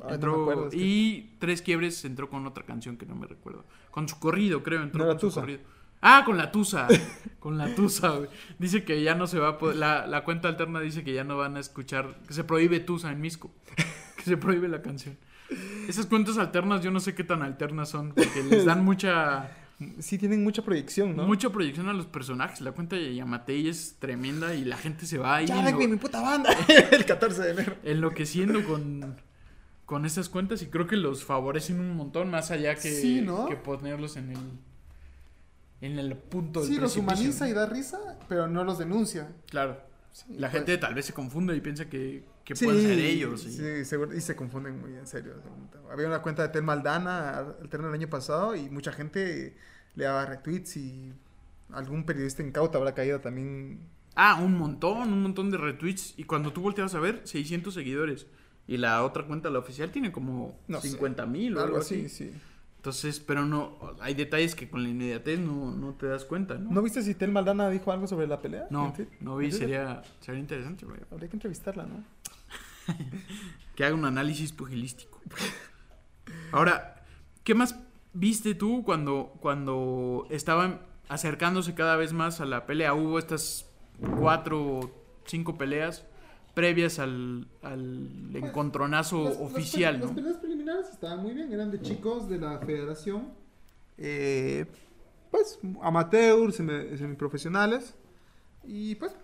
Ay, 0.00 0.14
entró 0.14 0.36
me 0.36 0.42
acuerdo, 0.42 0.66
es 0.68 0.74
que- 0.74 0.80
y 0.80 1.36
Tres 1.38 1.62
Quiebres 1.62 2.04
entró 2.04 2.28
con 2.30 2.46
otra 2.46 2.64
canción 2.64 2.96
que 2.96 3.04
no 3.06 3.14
me 3.14 3.26
recuerdo. 3.26 3.64
Con 3.90 4.08
su 4.08 4.18
corrido, 4.18 4.62
creo, 4.62 4.82
entró 4.82 5.04
¿No 5.04 5.10
con 5.10 5.20
su 5.20 5.26
Tusa? 5.28 5.40
corrido. 5.40 5.60
Ah, 6.00 6.22
con 6.24 6.36
la 6.36 6.52
Tusa. 6.52 6.86
con 7.40 7.58
la 7.58 7.74
Tusa, 7.74 8.10
güey. 8.10 8.28
Dice 8.58 8.84
que 8.84 9.02
ya 9.02 9.14
no 9.16 9.26
se 9.26 9.38
va 9.40 9.48
a 9.48 9.58
poder. 9.58 9.76
La, 9.76 10.06
la 10.06 10.22
cuenta 10.24 10.48
alterna 10.48 10.80
dice 10.80 11.02
que 11.02 11.12
ya 11.12 11.24
no 11.24 11.36
van 11.36 11.56
a 11.56 11.60
escuchar. 11.60 12.20
Que 12.26 12.32
se 12.34 12.44
prohíbe 12.44 12.78
Tusa 12.80 13.10
en 13.10 13.20
Misco. 13.20 13.50
que 14.16 14.22
se 14.22 14.36
prohíbe 14.36 14.68
la 14.68 14.80
canción. 14.82 15.18
Esas 15.88 16.06
cuentas 16.06 16.38
alternas, 16.38 16.82
yo 16.82 16.90
no 16.92 17.00
sé 17.00 17.14
qué 17.16 17.24
tan 17.24 17.42
alternas 17.42 17.88
son. 17.88 18.10
Porque 18.14 18.44
les 18.48 18.64
dan 18.64 18.84
mucha. 18.84 19.50
Sí, 20.00 20.18
tienen 20.18 20.42
mucha 20.42 20.62
proyección, 20.62 21.14
¿no? 21.16 21.24
Mucha 21.24 21.50
proyección 21.50 21.88
a 21.88 21.92
los 21.92 22.06
personajes. 22.06 22.60
La 22.60 22.72
cuenta 22.72 22.96
de 22.96 23.14
Yamatei 23.14 23.68
es 23.68 23.96
tremenda 24.00 24.54
y 24.54 24.64
la 24.64 24.76
gente 24.76 25.06
se 25.06 25.18
va 25.18 25.36
ahí 25.36 25.46
Ya, 25.46 25.56
enlo- 25.70 25.88
mi 25.88 25.96
puta 25.96 26.20
banda. 26.20 26.50
el 26.92 27.04
14 27.04 27.42
de 27.42 27.50
enero. 27.52 27.76
enloqueciendo 27.84 28.64
con, 28.64 29.14
con 29.86 30.04
esas 30.04 30.28
cuentas 30.28 30.62
y 30.62 30.66
creo 30.66 30.88
que 30.88 30.96
los 30.96 31.22
favorecen 31.24 31.78
un 31.78 31.94
montón 31.96 32.28
más 32.28 32.50
allá 32.50 32.74
que, 32.74 32.90
Sí, 32.90 33.20
¿no? 33.20 33.46
que 33.46 33.54
ponerlos 33.56 34.16
en 34.16 34.30
el 34.32 34.38
en 35.80 35.96
el 35.98 36.16
punto 36.16 36.60
del 36.60 36.68
Sí, 36.70 36.76
los 36.76 36.96
humaniza 36.96 37.48
y 37.48 37.52
da 37.52 37.66
risa, 37.66 37.98
pero 38.28 38.48
no 38.48 38.64
los 38.64 38.78
denuncia. 38.80 39.28
Claro. 39.48 39.80
Sí, 40.10 40.24
La 40.30 40.50
pues- 40.50 40.58
gente 40.64 40.76
tal 40.78 40.94
vez 40.94 41.06
se 41.06 41.12
confunde 41.12 41.54
y 41.54 41.60
piensa 41.60 41.88
que, 41.88 42.24
que 42.48 42.56
Sí, 42.56 42.64
pueden 42.64 42.80
ser 42.80 42.98
ellos. 42.98 43.44
y- 43.44 43.52
Sí, 43.52 43.84
seguro- 43.84 44.16
y 44.16 44.22
se 44.22 44.34
confunden 44.34 44.80
muy 44.80 44.94
en 44.94 45.06
serio. 45.06 45.34
Había 45.92 46.06
una 46.06 46.22
cuenta 46.22 46.40
de 46.44 46.48
Tel 46.48 46.62
Maldana 46.62 47.40
alterna 47.60 47.88
el 47.88 47.94
año 47.94 48.08
pasado 48.08 48.56
y 48.56 48.70
mucha 48.70 48.90
gente 48.90 49.54
le 49.94 50.04
daba 50.04 50.24
retweets 50.24 50.78
y 50.78 51.12
algún 51.74 52.04
periodista 52.04 52.42
incauto 52.42 52.78
habrá 52.78 52.94
caído 52.94 53.20
también. 53.20 53.80
Ah, 54.14 54.40
un 54.42 54.56
montón, 54.56 55.12
un 55.12 55.22
montón 55.22 55.50
de 55.50 55.58
retweets. 55.58 56.14
Y 56.16 56.24
cuando 56.24 56.50
tú 56.50 56.62
volteas 56.62 56.94
a 56.94 57.00
ver, 57.00 57.20
600 57.24 57.74
seguidores. 57.74 58.26
Y 58.66 58.78
la 58.78 59.04
otra 59.04 59.26
cuenta, 59.26 59.50
la 59.50 59.58
oficial, 59.58 59.90
tiene 59.90 60.10
como 60.10 60.58
No 60.68 60.80
sé, 60.80 60.88
50 60.88 61.26
mil 61.26 61.54
o 61.58 61.62
algo 61.62 61.76
así. 61.76 62.08
sí. 62.08 62.32
Entonces, 62.76 63.18
pero 63.18 63.44
no, 63.44 63.76
hay 64.00 64.14
detalles 64.14 64.54
que 64.54 64.70
con 64.70 64.84
la 64.84 64.88
inmediatez 64.88 65.40
no, 65.40 65.72
no 65.74 65.94
te 65.94 66.06
das 66.06 66.24
cuenta, 66.24 66.54
¿no? 66.58 66.70
¿No 66.70 66.80
viste 66.80 67.02
si 67.02 67.12
Tel 67.14 67.32
Maldana 67.32 67.68
dijo 67.70 67.90
algo 67.90 68.06
sobre 68.06 68.28
la 68.28 68.40
pelea? 68.40 68.68
No, 68.70 68.94
no 69.20 69.36
vi, 69.36 69.50
sería, 69.50 70.00
sería 70.20 70.40
interesante, 70.40 70.86
güey. 70.86 71.00
Habría 71.10 71.28
que 71.28 71.34
entrevistarla, 71.36 71.84
¿no? 71.86 72.04
Que 73.76 73.84
haga 73.84 73.94
un 73.94 74.04
análisis 74.04 74.52
pugilístico. 74.52 75.20
Ahora, 76.52 77.04
¿qué 77.44 77.54
más 77.54 77.76
viste 78.12 78.54
tú 78.54 78.82
cuando, 78.84 79.34
cuando 79.40 80.26
estaban 80.30 80.80
acercándose 81.08 81.74
cada 81.74 81.96
vez 81.96 82.12
más 82.12 82.40
a 82.40 82.44
la 82.44 82.66
pelea? 82.66 82.94
Hubo 82.94 83.18
estas 83.20 83.66
cuatro 84.18 84.60
o 84.78 84.90
cinco 85.26 85.56
peleas 85.56 86.04
previas 86.54 86.98
al, 86.98 87.46
al 87.62 88.30
encontronazo 88.34 89.24
Las- 89.24 89.34
las 89.38 89.42
oficial, 89.52 90.00
Las 90.00 90.08
¿no? 90.10 90.14
peleas 90.16 90.36
preliminares 90.38 90.88
estaban 90.88 91.22
muy 91.22 91.34
bien, 91.34 91.52
eran 91.52 91.70
de 91.70 91.80
chicos 91.80 92.28
de 92.28 92.38
la 92.38 92.58
federación. 92.58 93.28
eh, 93.96 94.66
pues 95.30 95.58
amateurs, 95.82 96.58
semi- 96.58 96.96
semiprofesionales. 96.96 97.94
Y 98.64 98.94
pues 98.96 99.14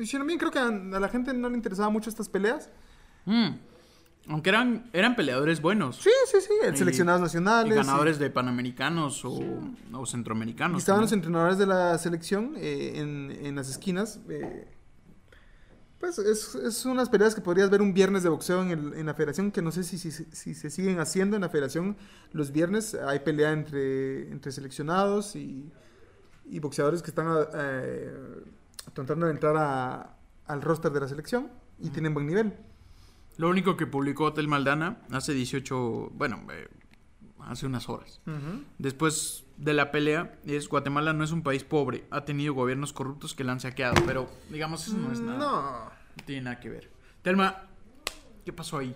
hicieron 0.00 0.26
bien, 0.26 0.38
creo 0.38 0.50
que 0.50 0.58
a, 0.58 0.70
la 0.70 1.08
gente 1.08 1.32
no 1.34 1.48
le 1.48 1.56
interesaba 1.56 1.90
mucho 1.90 2.10
estas 2.10 2.28
peleas. 2.28 2.70
Mm. 3.24 3.50
Aunque 4.28 4.48
eran, 4.48 4.88
eran 4.94 5.16
peleadores 5.16 5.60
buenos. 5.60 5.96
Sí, 5.96 6.10
sí, 6.30 6.38
sí, 6.40 6.52
el 6.62 6.74
Y- 6.74 6.76
seleccionados 6.78 7.20
Y 7.20 7.24
nacionales. 7.24 7.74
ganadores 7.76 8.18
de 8.18 8.30
panamericanos 8.30 9.22
o, 9.24 9.32
o 9.92 10.02
y- 10.02 10.06
centroamericanos. 10.06 10.76
y 10.76 10.78
estaban 10.78 11.02
los 11.02 11.12
entrenadores 11.12 11.58
de 11.58 11.66
la 11.66 11.98
selección 11.98 12.54
eh, 12.56 12.92
en, 12.96 13.30
en 13.30 13.54
las 13.56 13.68
esquinas. 13.68 14.20
eh, 14.30 14.68
pues 16.00 16.18
es, 16.18 16.54
es 16.54 16.84
unas 16.84 17.08
peleas 17.08 17.34
que 17.34 17.40
podrías 17.40 17.70
ver 17.70 17.80
un 17.80 17.94
viernes 17.94 18.22
de 18.22 18.28
boxeo 18.28 18.62
en, 18.62 18.70
el- 18.70 18.94
en 18.94 19.06
la 19.06 19.14
federación, 19.14 19.50
que 19.50 19.62
no 19.62 19.70
sé 19.72 19.82
si, 19.84 19.96
si, 19.98 20.10
si 20.10 20.54
se 20.54 20.68
siguen 20.70 21.00
haciendo 21.00 21.36
en 21.36 21.42
la 21.42 21.48
federación. 21.48 21.96
Los 22.32 22.50
viernes 22.52 22.94
hay 22.94 23.20
pelea 23.20 23.52
entre, 23.52 24.30
entre 24.30 24.52
seleccionados 24.52 25.34
y, 25.36 25.70
y 26.46 26.58
boxeadores 26.60 27.02
que 27.02 27.10
están 27.10 27.26
eh, 27.54 28.10
tratando 28.92 29.26
de 29.26 29.32
entrar 29.32 29.56
a- 29.56 30.16
al 30.46 30.62
roster 30.62 30.92
de 30.92 31.00
la 31.00 31.08
selección 31.08 31.50
y 31.78 31.90
tienen 31.90 32.14
buen 32.14 32.26
nivel. 32.26 32.54
Lo 33.36 33.48
único 33.48 33.76
que 33.76 33.86
publicó 33.86 34.26
Hotel 34.26 34.46
Maldana 34.46 34.98
hace 35.10 35.32
18, 35.34 36.10
bueno, 36.14 36.42
eh, 36.52 36.68
hace 37.40 37.66
unas 37.66 37.88
horas. 37.88 38.20
Después 38.78 39.44
de 39.56 39.72
la 39.74 39.90
pelea, 39.90 40.38
es 40.44 40.68
Guatemala 40.68 41.12
no 41.12 41.24
es 41.24 41.32
un 41.32 41.42
país 41.42 41.64
pobre, 41.64 42.04
ha 42.10 42.24
tenido 42.24 42.54
gobiernos 42.54 42.92
corruptos 42.92 43.34
que 43.34 43.44
la 43.44 43.52
han 43.52 43.60
saqueado, 43.60 43.94
pero 44.06 44.28
digamos 44.50 44.86
eso 44.86 44.96
no 44.96 45.12
es 45.12 45.20
nada. 45.20 45.38
No. 45.38 45.84
No 46.16 46.24
tiene 46.24 46.42
nada 46.42 46.60
que 46.60 46.68
ver. 46.70 46.90
Telma, 47.22 47.62
¿qué 48.44 48.52
pasó 48.52 48.78
ahí? 48.78 48.94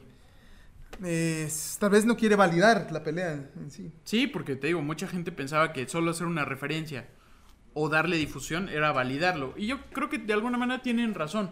Eh, 1.04 1.48
tal 1.78 1.90
vez 1.90 2.04
no 2.06 2.16
quiere 2.16 2.34
validar 2.36 2.88
la 2.90 3.02
pelea 3.04 3.32
en 3.56 3.70
sí. 3.70 3.92
Sí, 4.04 4.26
porque 4.26 4.56
te 4.56 4.68
digo, 4.68 4.82
mucha 4.82 5.06
gente 5.06 5.30
pensaba 5.32 5.72
que 5.72 5.88
solo 5.88 6.10
hacer 6.10 6.26
una 6.26 6.44
referencia 6.44 7.08
o 7.80 7.88
darle 7.88 8.16
difusión 8.16 8.68
era 8.68 8.90
validarlo. 8.92 9.54
Y 9.56 9.66
yo 9.68 9.78
creo 9.92 10.08
que 10.08 10.18
de 10.18 10.32
alguna 10.32 10.58
manera 10.58 10.82
tienen 10.82 11.14
razón. 11.14 11.50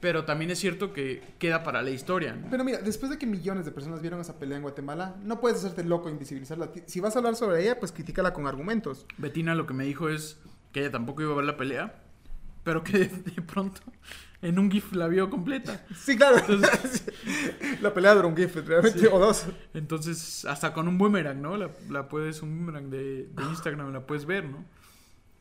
Pero 0.00 0.24
también 0.24 0.50
es 0.50 0.58
cierto 0.58 0.94
que 0.94 1.22
queda 1.38 1.62
para 1.62 1.82
la 1.82 1.90
historia. 1.90 2.32
¿no? 2.34 2.48
Pero 2.50 2.64
mira, 2.64 2.78
después 2.78 3.10
de 3.10 3.18
que 3.18 3.26
millones 3.26 3.66
de 3.66 3.70
personas 3.70 4.00
vieron 4.00 4.18
esa 4.20 4.38
pelea 4.38 4.56
en 4.56 4.62
Guatemala, 4.62 5.16
no 5.22 5.40
puedes 5.40 5.58
hacerte 5.58 5.84
loco 5.84 6.08
e 6.08 6.12
invisibilizarla. 6.12 6.70
Si 6.86 7.00
vas 7.00 7.14
a 7.14 7.18
hablar 7.18 7.36
sobre 7.36 7.62
ella, 7.62 7.78
pues 7.78 7.92
critícala 7.92 8.32
con 8.32 8.46
argumentos. 8.46 9.04
Betina 9.18 9.54
lo 9.54 9.66
que 9.66 9.74
me 9.74 9.84
dijo 9.84 10.08
es 10.08 10.38
que 10.72 10.80
ella 10.80 10.90
tampoco 10.90 11.20
iba 11.20 11.32
a 11.32 11.36
ver 11.36 11.44
la 11.44 11.58
pelea, 11.58 12.02
pero 12.64 12.82
que 12.82 12.98
de 13.36 13.42
pronto 13.42 13.82
en 14.40 14.58
un 14.58 14.70
GIF 14.70 14.94
la 14.94 15.06
vio 15.06 15.28
completa. 15.28 15.84
Sí, 15.94 16.16
claro. 16.16 16.38
la 17.82 17.92
pelea 17.92 18.14
duró 18.14 18.28
un 18.28 18.36
GIF, 18.36 18.56
realmente, 18.66 19.00
Sí. 19.00 19.06
o 19.10 19.18
dos. 19.18 19.44
Entonces, 19.74 20.46
hasta 20.46 20.72
con 20.72 20.88
un 20.88 20.96
boomerang, 20.96 21.42
¿no? 21.42 21.58
La, 21.58 21.70
la 21.90 22.08
puedes, 22.08 22.40
un 22.40 22.56
boomerang 22.56 22.88
de, 22.88 23.28
de 23.34 23.42
Instagram 23.50 23.92
la 23.92 24.06
puedes 24.06 24.24
ver, 24.24 24.44
¿no? 24.46 24.64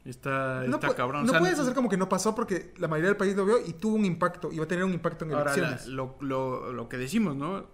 Está, 0.05 0.63
No, 0.67 0.75
está 0.77 0.95
cabrón. 0.95 1.23
no 1.23 1.27
O 1.27 1.31
sea, 1.31 1.39
puedes 1.39 1.59
hacer 1.59 1.73
como 1.73 1.89
que 1.89 1.97
no 1.97 2.07
pasó 2.09 2.33
porque 2.33 2.73
la 2.77 2.87
mayoría 2.87 3.09
del 3.09 3.17
país 3.17 3.35
lo 3.35 3.45
vio 3.45 3.57
y 3.65 3.73
tuvo 3.73 3.95
un 3.95 4.05
impacto, 4.05 4.51
y 4.51 4.57
va 4.57 4.63
a 4.63 4.67
tener 4.67 4.83
un 4.85 4.93
impacto 4.93 5.25
en 5.25 5.33
Ahora, 5.33 5.51
la- 5.55 5.67
elecciones. 5.67 5.87
lo, 5.87 6.15
lo- 6.21 6.71
lo 6.73 6.89
que 6.89 6.97
decimos, 6.97 7.35
¿no? 7.35 7.67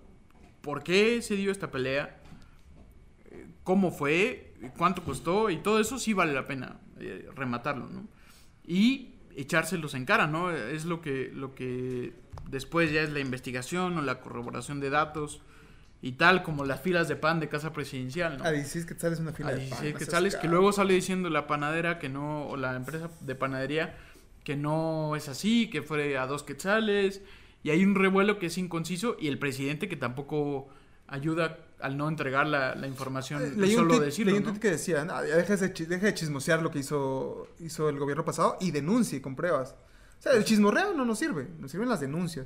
¿Por 0.62 0.84
qué 0.84 1.22
se 1.22 1.36
dio 1.36 1.52
esta 1.52 1.70
pelea? 1.72 2.20
¿Cómo 3.64 3.92
fue? 3.92 4.54
¿Cuánto 4.78 5.04
costó? 5.04 5.50
Y 5.50 5.58
todo 5.58 5.80
eso 5.80 5.98
sí 6.00 6.14
vale 6.14 6.34
la 6.34 6.46
pena 6.46 6.80
eh, 7.00 7.30
rematarlo, 7.36 7.88
¿no? 7.88 8.08
Y 8.66 9.16
echárselos 9.36 9.94
en 9.96 10.06
cara, 10.06 10.28
¿no? 10.28 10.52
Es 10.52 10.86
lo 10.86 11.02
que, 11.02 11.32
lo 11.34 11.54
que 11.56 12.14
después 12.50 12.92
ya 12.92 13.02
es 13.02 13.12
la 13.12 13.20
investigación 13.20 13.98
o 13.98 14.02
la 14.02 14.22
corroboración 14.22 14.80
de 14.80 14.90
datos 14.90 15.42
y 16.06 16.12
tal, 16.12 16.44
como 16.44 16.66
las 16.66 16.82
filas 16.82 17.08
de 17.08 17.16
pan 17.16 17.40
de 17.40 17.50
casa 17.50 17.74
presidencial, 17.74 18.38
¿no? 18.38 18.44
A 18.44 18.52
16 18.52 18.86
quetzales 18.86 19.20
una 19.20 19.34
fila 19.34 19.50
a 19.50 19.54
de 19.54 19.58
pan, 19.58 19.66
16 19.70 19.82
no 19.94 19.98
seas 19.98 20.00
quetzales, 20.00 20.36
que 20.36 20.48
luego 20.48 20.72
sale 20.72 20.94
diciendo 20.94 21.32
la 21.32 21.48
panadera 21.48 21.98
que 21.98 22.10
no, 22.10 22.46
o 22.48 22.58
la 22.58 22.76
empresa 22.76 23.10
de 23.22 23.34
panadería 23.34 23.98
que 24.44 24.56
no 24.56 25.16
es 25.16 25.30
así, 25.30 25.68
que 25.72 25.82
fue 25.82 26.16
a 26.20 26.28
dos 26.28 26.44
quetzales, 26.44 27.24
y 27.64 27.72
hay 27.72 27.84
un 27.84 27.96
revuelo 27.96 28.38
que 28.38 28.46
es 28.46 28.58
inconciso, 28.60 29.18
y 29.20 29.30
el 29.30 29.40
presidente 29.40 29.90
que 29.90 29.96
tampoco 29.96 30.68
ayuda 31.08 31.58
al 31.80 31.98
no 31.98 32.08
entregar 32.08 32.46
la, 32.46 32.76
la 32.76 32.86
información, 32.86 33.42
Eh, 33.42 33.54
Leí 33.58 33.72
un 33.72 33.78
solo 33.78 33.96
tweet, 33.96 34.06
decirlo, 34.06 34.32
leí 34.34 34.44
un 34.44 34.54
¿no? 34.54 34.60
que 34.60 34.70
decía, 34.70 35.06
"No, 35.06 35.26
ya 35.26 35.38
deja, 35.38 35.56
de 35.56 35.70
deja 35.70 36.06
de 36.06 36.14
chismosear 36.14 36.62
lo 36.62 36.70
que 36.70 36.78
hizo, 36.78 37.48
hizo 37.60 37.90
el 37.90 37.98
gobierno 37.98 38.24
pasado 38.24 38.58
y 38.62 38.70
denuncie 38.70 39.24
con 39.24 39.36
pruebas. 39.36 39.74
O 40.20 40.22
sea, 40.22 40.34
el 40.34 40.44
chismorreo 40.46 40.94
no 40.94 41.04
nos 41.04 41.18
sirve, 41.18 41.48
nos 41.58 41.72
sirven 41.72 41.90
las 41.90 42.00
denuncias. 42.00 42.46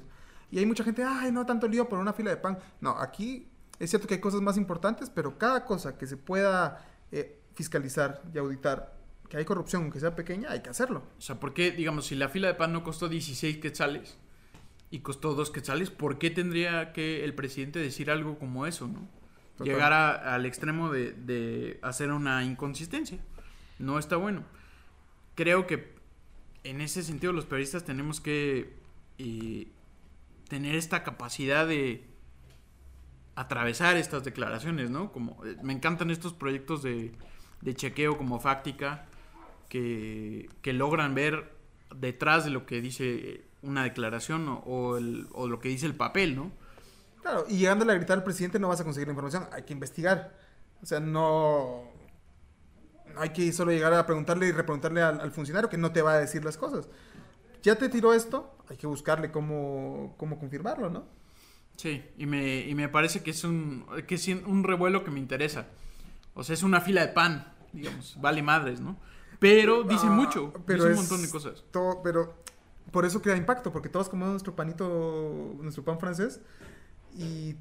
Y 0.51 0.59
hay 0.59 0.65
mucha 0.65 0.83
gente, 0.83 1.03
ay, 1.03 1.31
no, 1.31 1.45
tanto 1.45 1.67
lío 1.67 1.87
por 1.87 1.99
una 1.99 2.13
fila 2.13 2.31
de 2.31 2.37
pan. 2.37 2.57
No, 2.81 2.91
aquí 2.91 3.47
es 3.79 3.89
cierto 3.89 4.07
que 4.07 4.15
hay 4.15 4.19
cosas 4.19 4.41
más 4.41 4.57
importantes, 4.57 5.09
pero 5.09 5.37
cada 5.37 5.63
cosa 5.65 5.97
que 5.97 6.07
se 6.07 6.17
pueda 6.17 6.85
eh, 7.11 7.39
fiscalizar 7.53 8.21
y 8.33 8.37
auditar, 8.37 8.97
que 9.29 9.37
hay 9.37 9.45
corrupción, 9.45 9.83
aunque 9.83 9.99
sea 9.99 10.15
pequeña, 10.15 10.51
hay 10.51 10.61
que 10.61 10.69
hacerlo. 10.69 11.03
O 11.17 11.21
sea, 11.21 11.39
¿por 11.39 11.53
qué, 11.53 11.71
digamos, 11.71 12.07
si 12.07 12.15
la 12.15 12.29
fila 12.29 12.47
de 12.47 12.55
pan 12.55 12.73
no 12.73 12.83
costó 12.83 13.07
16 13.09 13.57
quetzales 13.57 14.17
y 14.89 14.99
costó 14.99 15.35
2 15.35 15.51
quetzales, 15.51 15.91
¿por 15.91 16.17
qué 16.17 16.31
tendría 16.31 16.93
que 16.93 17.23
el 17.23 17.35
presidente 17.35 17.77
decir 17.79 18.09
algo 18.09 18.39
como 18.39 18.65
eso, 18.65 18.87
no? 18.87 19.07
Total. 19.55 19.73
Llegar 19.73 19.93
a- 19.93 20.33
al 20.35 20.45
extremo 20.47 20.89
de, 20.91 21.11
de 21.11 21.79
hacer 21.83 22.11
una 22.11 22.43
inconsistencia. 22.43 23.19
No 23.77 23.99
está 23.99 24.15
bueno. 24.15 24.43
Creo 25.35 25.67
que 25.67 25.93
en 26.63 26.81
ese 26.81 27.03
sentido 27.03 27.31
los 27.33 27.45
periodistas 27.45 27.83
tenemos 27.85 28.19
que 28.19 28.73
eh, 29.19 29.67
tener 30.49 30.75
esta 30.75 31.03
capacidad 31.03 31.65
de 31.65 32.09
atravesar 33.35 33.95
estas 33.95 34.25
declaraciones, 34.25 34.89
¿no? 34.89 35.13
Como 35.13 35.45
eh, 35.45 35.55
me 35.63 35.71
encantan 35.71 36.11
estos 36.11 36.33
proyectos 36.33 36.83
de, 36.83 37.13
chequeo 37.75 38.17
como 38.17 38.39
Fáctica 38.39 39.05
que, 39.69 40.49
logran 40.65 41.15
ver 41.15 41.53
detrás 41.95 42.43
de 42.43 42.51
lo 42.51 42.65
que 42.65 42.81
dice 42.81 43.45
una 43.61 43.83
declaración 43.83 44.45
o, 44.65 44.99
lo 44.99 45.59
que 45.59 45.69
dice 45.69 45.85
el 45.85 45.95
papel, 45.95 46.35
¿no? 46.35 46.51
Claro, 47.21 47.45
y 47.47 47.57
llegándole 47.57 47.93
a 47.93 47.95
gritar 47.95 48.17
al 48.17 48.23
presidente 48.23 48.59
no 48.59 48.67
vas 48.67 48.81
a 48.81 48.83
conseguir 48.83 49.07
la 49.07 49.13
información, 49.13 49.47
hay 49.51 49.63
que 49.63 49.73
investigar. 49.73 50.35
O 50.81 50.85
sea, 50.85 50.99
no, 50.99 51.83
hay 53.17 53.29
que 53.29 53.51
solo 53.53 53.71
llegar 53.71 53.93
a 53.93 54.05
preguntarle 54.05 54.47
y 54.47 54.51
repreguntarle 54.51 55.01
al 55.01 55.31
funcionario 55.31 55.69
que 55.69 55.77
no 55.77 55.91
te 55.91 56.01
va 56.01 56.13
a 56.13 56.19
decir 56.19 56.43
las 56.43 56.57
cosas. 56.57 56.89
Ya 57.63 57.75
te 57.75 57.89
tiró 57.89 58.13
esto, 58.13 58.55
hay 58.69 58.77
que 58.77 58.87
buscarle 58.87 59.31
cómo, 59.31 60.15
cómo 60.17 60.39
confirmarlo, 60.39 60.89
¿no? 60.89 61.05
Sí, 61.75 62.03
y 62.17 62.25
me, 62.25 62.59
y 62.67 62.75
me 62.75 62.89
parece 62.89 63.23
que 63.23 63.31
es 63.31 63.43
un, 63.43 63.85
que 64.07 64.15
es 64.15 64.27
un 64.27 64.63
revuelo 64.63 65.03
que 65.03 65.11
me 65.11 65.19
interesa. 65.19 65.67
O 66.33 66.43
sea, 66.43 66.53
es 66.53 66.63
una 66.63 66.81
fila 66.81 67.01
de 67.01 67.09
pan, 67.13 67.53
digamos, 67.73 68.17
vale 68.19 68.41
madres, 68.41 68.79
¿no? 68.81 68.97
Pero 69.39 69.83
dice 69.83 70.07
Ah, 70.07 70.11
mucho, 70.11 70.53
pero 70.65 70.83
dice 70.83 70.89
un 70.89 70.95
montón 70.95 71.21
de 71.21 71.29
cosas. 71.29 71.63
todo- 71.71 72.01
pero 72.03 72.35
por 72.91 73.05
eso 73.05 73.21
crea 73.21 73.37
impacto, 73.37 73.71
porque 73.71 73.87
todos 73.87 74.09
comemos 74.09 74.31
nuestro 74.31 74.55
panito, 74.55 75.55
nuestro 75.61 75.83
pan 75.85 75.99
francés 75.99 76.41
y 77.17 77.55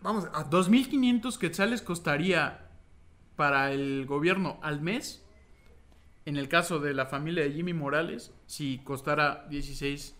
vamos, 0.00 0.26
a 0.32 0.44
2.500 0.44 1.38
quetzales 1.38 1.82
costaría 1.82 2.68
para 3.36 3.72
el 3.72 4.06
gobierno 4.06 4.58
al 4.62 4.80
mes, 4.80 5.23
en 6.26 6.36
el 6.36 6.48
caso 6.48 6.78
de 6.78 6.94
la 6.94 7.06
familia 7.06 7.44
de 7.44 7.52
Jimmy 7.52 7.72
Morales, 7.74 8.32
si 8.46 8.78
costara 8.78 9.46
16 9.50 10.16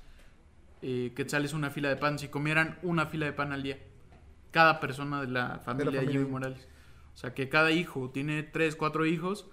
eh, 0.82 1.12
quetzales 1.16 1.54
una 1.54 1.70
fila 1.70 1.88
de 1.88 1.96
pan, 1.96 2.18
si 2.18 2.28
comieran 2.28 2.78
una 2.82 3.06
fila 3.06 3.26
de 3.26 3.32
pan 3.32 3.52
al 3.52 3.62
día, 3.62 3.78
cada 4.50 4.80
persona 4.80 5.20
de 5.22 5.28
la 5.28 5.60
familia 5.60 5.92
de, 5.92 5.98
familia. 5.98 6.20
Jimmy 6.20 6.30
Morales. 6.30 6.68
O 7.14 7.16
sea, 7.16 7.32
que 7.32 7.48
cada 7.48 7.70
hijo 7.70 8.10
tiene 8.10 8.42
3, 8.42 8.76
4 8.76 9.06
hijos, 9.06 9.48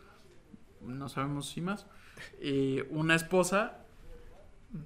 no 0.82 1.10
sabemos 1.10 1.50
si 1.50 1.62
más, 1.62 1.86
eh, 2.40 2.88
una 2.90 3.16
esposa 3.16 3.78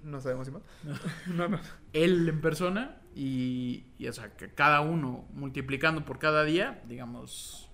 no 0.04 0.19
sabemos 0.19 0.47
si 0.47 0.54
más. 0.54 0.63
no, 1.28 1.47
no. 1.47 1.60
él 1.93 2.28
en 2.28 2.41
persona 2.41 2.97
y, 3.15 3.86
y, 3.97 4.08
o 4.08 4.13
sea, 4.13 4.36
que 4.36 4.49
cada 4.49 4.82
uno 4.82 5.25
multiplicando 5.34 6.06
por 6.06 6.19
cada 6.19 6.43
día, 6.43 6.82
digamos, 6.88 7.69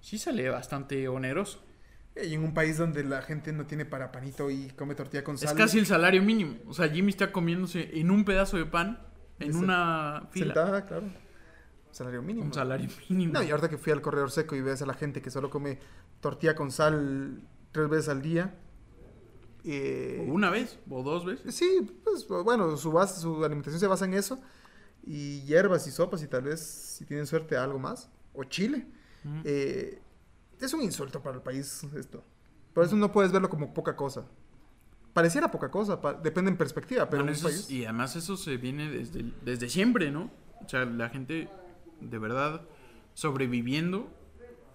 sí 0.00 0.18
sale 0.18 0.48
bastante 0.50 1.08
oneroso. 1.08 1.63
Y 2.22 2.34
en 2.34 2.44
un 2.44 2.54
país 2.54 2.78
donde 2.78 3.02
la 3.02 3.22
gente 3.22 3.52
no 3.52 3.66
tiene 3.66 3.84
para 3.84 4.12
panito 4.12 4.48
y 4.50 4.68
come 4.76 4.94
tortilla 4.94 5.24
con 5.24 5.36
sal. 5.36 5.48
Es 5.48 5.54
casi 5.54 5.78
el 5.80 5.86
salario 5.86 6.22
mínimo. 6.22 6.56
O 6.66 6.72
sea, 6.72 6.88
Jimmy 6.88 7.10
está 7.10 7.32
comiéndose 7.32 7.98
en 7.98 8.10
un 8.10 8.24
pedazo 8.24 8.56
de 8.56 8.66
pan, 8.66 9.00
en 9.40 9.50
Ese- 9.50 9.58
una 9.58 10.28
fila, 10.30 10.54
sentada, 10.54 10.86
claro. 10.86 11.06
Salario 11.90 12.22
mínimo. 12.22 12.46
un 12.46 12.52
salario 12.54 12.88
mínimo. 13.08 13.32
No, 13.34 13.42
y 13.42 13.50
ahorita 13.50 13.68
que 13.68 13.78
fui 13.78 13.92
al 13.92 14.00
corredor 14.00 14.30
seco 14.30 14.54
y 14.56 14.60
ves 14.60 14.80
a 14.82 14.86
la 14.86 14.94
gente 14.94 15.20
que 15.22 15.30
solo 15.30 15.50
come 15.50 15.78
tortilla 16.20 16.54
con 16.54 16.70
sal 16.70 17.40
tres 17.72 17.88
veces 17.88 18.08
al 18.08 18.22
día. 18.22 18.54
eh, 19.64 20.24
O 20.28 20.32
una 20.34 20.50
vez, 20.50 20.78
o 20.90 21.02
dos 21.02 21.24
veces. 21.24 21.54
sí, 21.54 21.98
pues 22.04 22.26
bueno, 22.44 22.76
su, 22.76 22.92
base, 22.92 23.20
su 23.20 23.44
alimentación 23.44 23.80
se 23.80 23.86
basa 23.86 24.04
en 24.04 24.14
eso. 24.14 24.40
Y 25.06 25.40
hierbas 25.42 25.86
y 25.86 25.90
sopas 25.90 26.22
y 26.22 26.28
tal 26.28 26.42
vez, 26.44 26.60
si 26.60 27.04
tienen 27.04 27.26
suerte, 27.26 27.56
algo 27.56 27.78
más. 27.78 28.08
O 28.34 28.44
chile. 28.44 28.86
Eh, 29.44 30.00
es 30.60 30.72
un 30.74 30.82
insulto 30.82 31.22
para 31.22 31.36
el 31.36 31.42
país 31.42 31.82
esto. 31.96 32.22
Por 32.72 32.84
eso 32.84 32.96
no 32.96 33.12
puedes 33.12 33.30
verlo 33.32 33.48
como 33.48 33.72
poca 33.72 33.94
cosa. 33.96 34.24
Pareciera 35.12 35.50
poca 35.50 35.70
cosa, 35.70 36.00
pa- 36.00 36.14
depende 36.14 36.50
en 36.50 36.56
perspectiva, 36.56 37.08
pero 37.08 37.22
Bueno, 37.22 37.36
en 37.38 37.44
un 37.44 37.50
es- 37.50 37.56
país... 37.66 37.70
y 37.70 37.84
además 37.84 38.16
eso 38.16 38.36
se 38.36 38.56
viene 38.56 38.90
desde, 38.90 39.24
desde 39.44 39.68
siempre, 39.68 40.10
¿no? 40.10 40.30
O 40.64 40.68
sea, 40.68 40.84
la 40.84 41.08
gente 41.08 41.48
de 42.00 42.18
verdad 42.18 42.62
sobreviviendo 43.14 44.08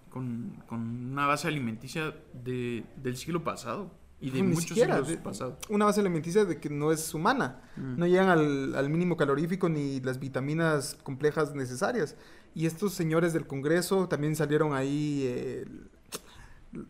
con, 0.08 0.62
con 0.66 0.80
una 1.12 1.26
base 1.26 1.46
alimenticia 1.48 2.14
de, 2.32 2.84
del 2.96 3.16
siglo 3.16 3.44
pasado 3.44 3.90
y 4.20 4.30
de 4.30 4.42
muchos 4.42 4.76
siglos 4.78 5.08
de- 5.08 5.16
pasados. 5.18 5.58
una 5.68 5.84
base 5.84 6.00
alimenticia 6.00 6.44
de 6.44 6.58
que 6.58 6.68
no 6.70 6.90
es 6.92 7.14
humana. 7.14 7.62
Mm. 7.76 7.98
No 7.98 8.06
llegan 8.06 8.28
al, 8.28 8.74
al 8.74 8.88
mínimo 8.90 9.16
calorífico 9.16 9.68
ni 9.68 10.00
las 10.00 10.18
vitaminas 10.18 10.96
complejas 11.02 11.54
necesarias. 11.54 12.16
Y 12.54 12.66
estos 12.66 12.92
señores 12.94 13.32
del 13.32 13.46
Congreso 13.46 14.08
también 14.08 14.34
salieron 14.36 14.74
ahí 14.74 15.22
eh, 15.26 15.66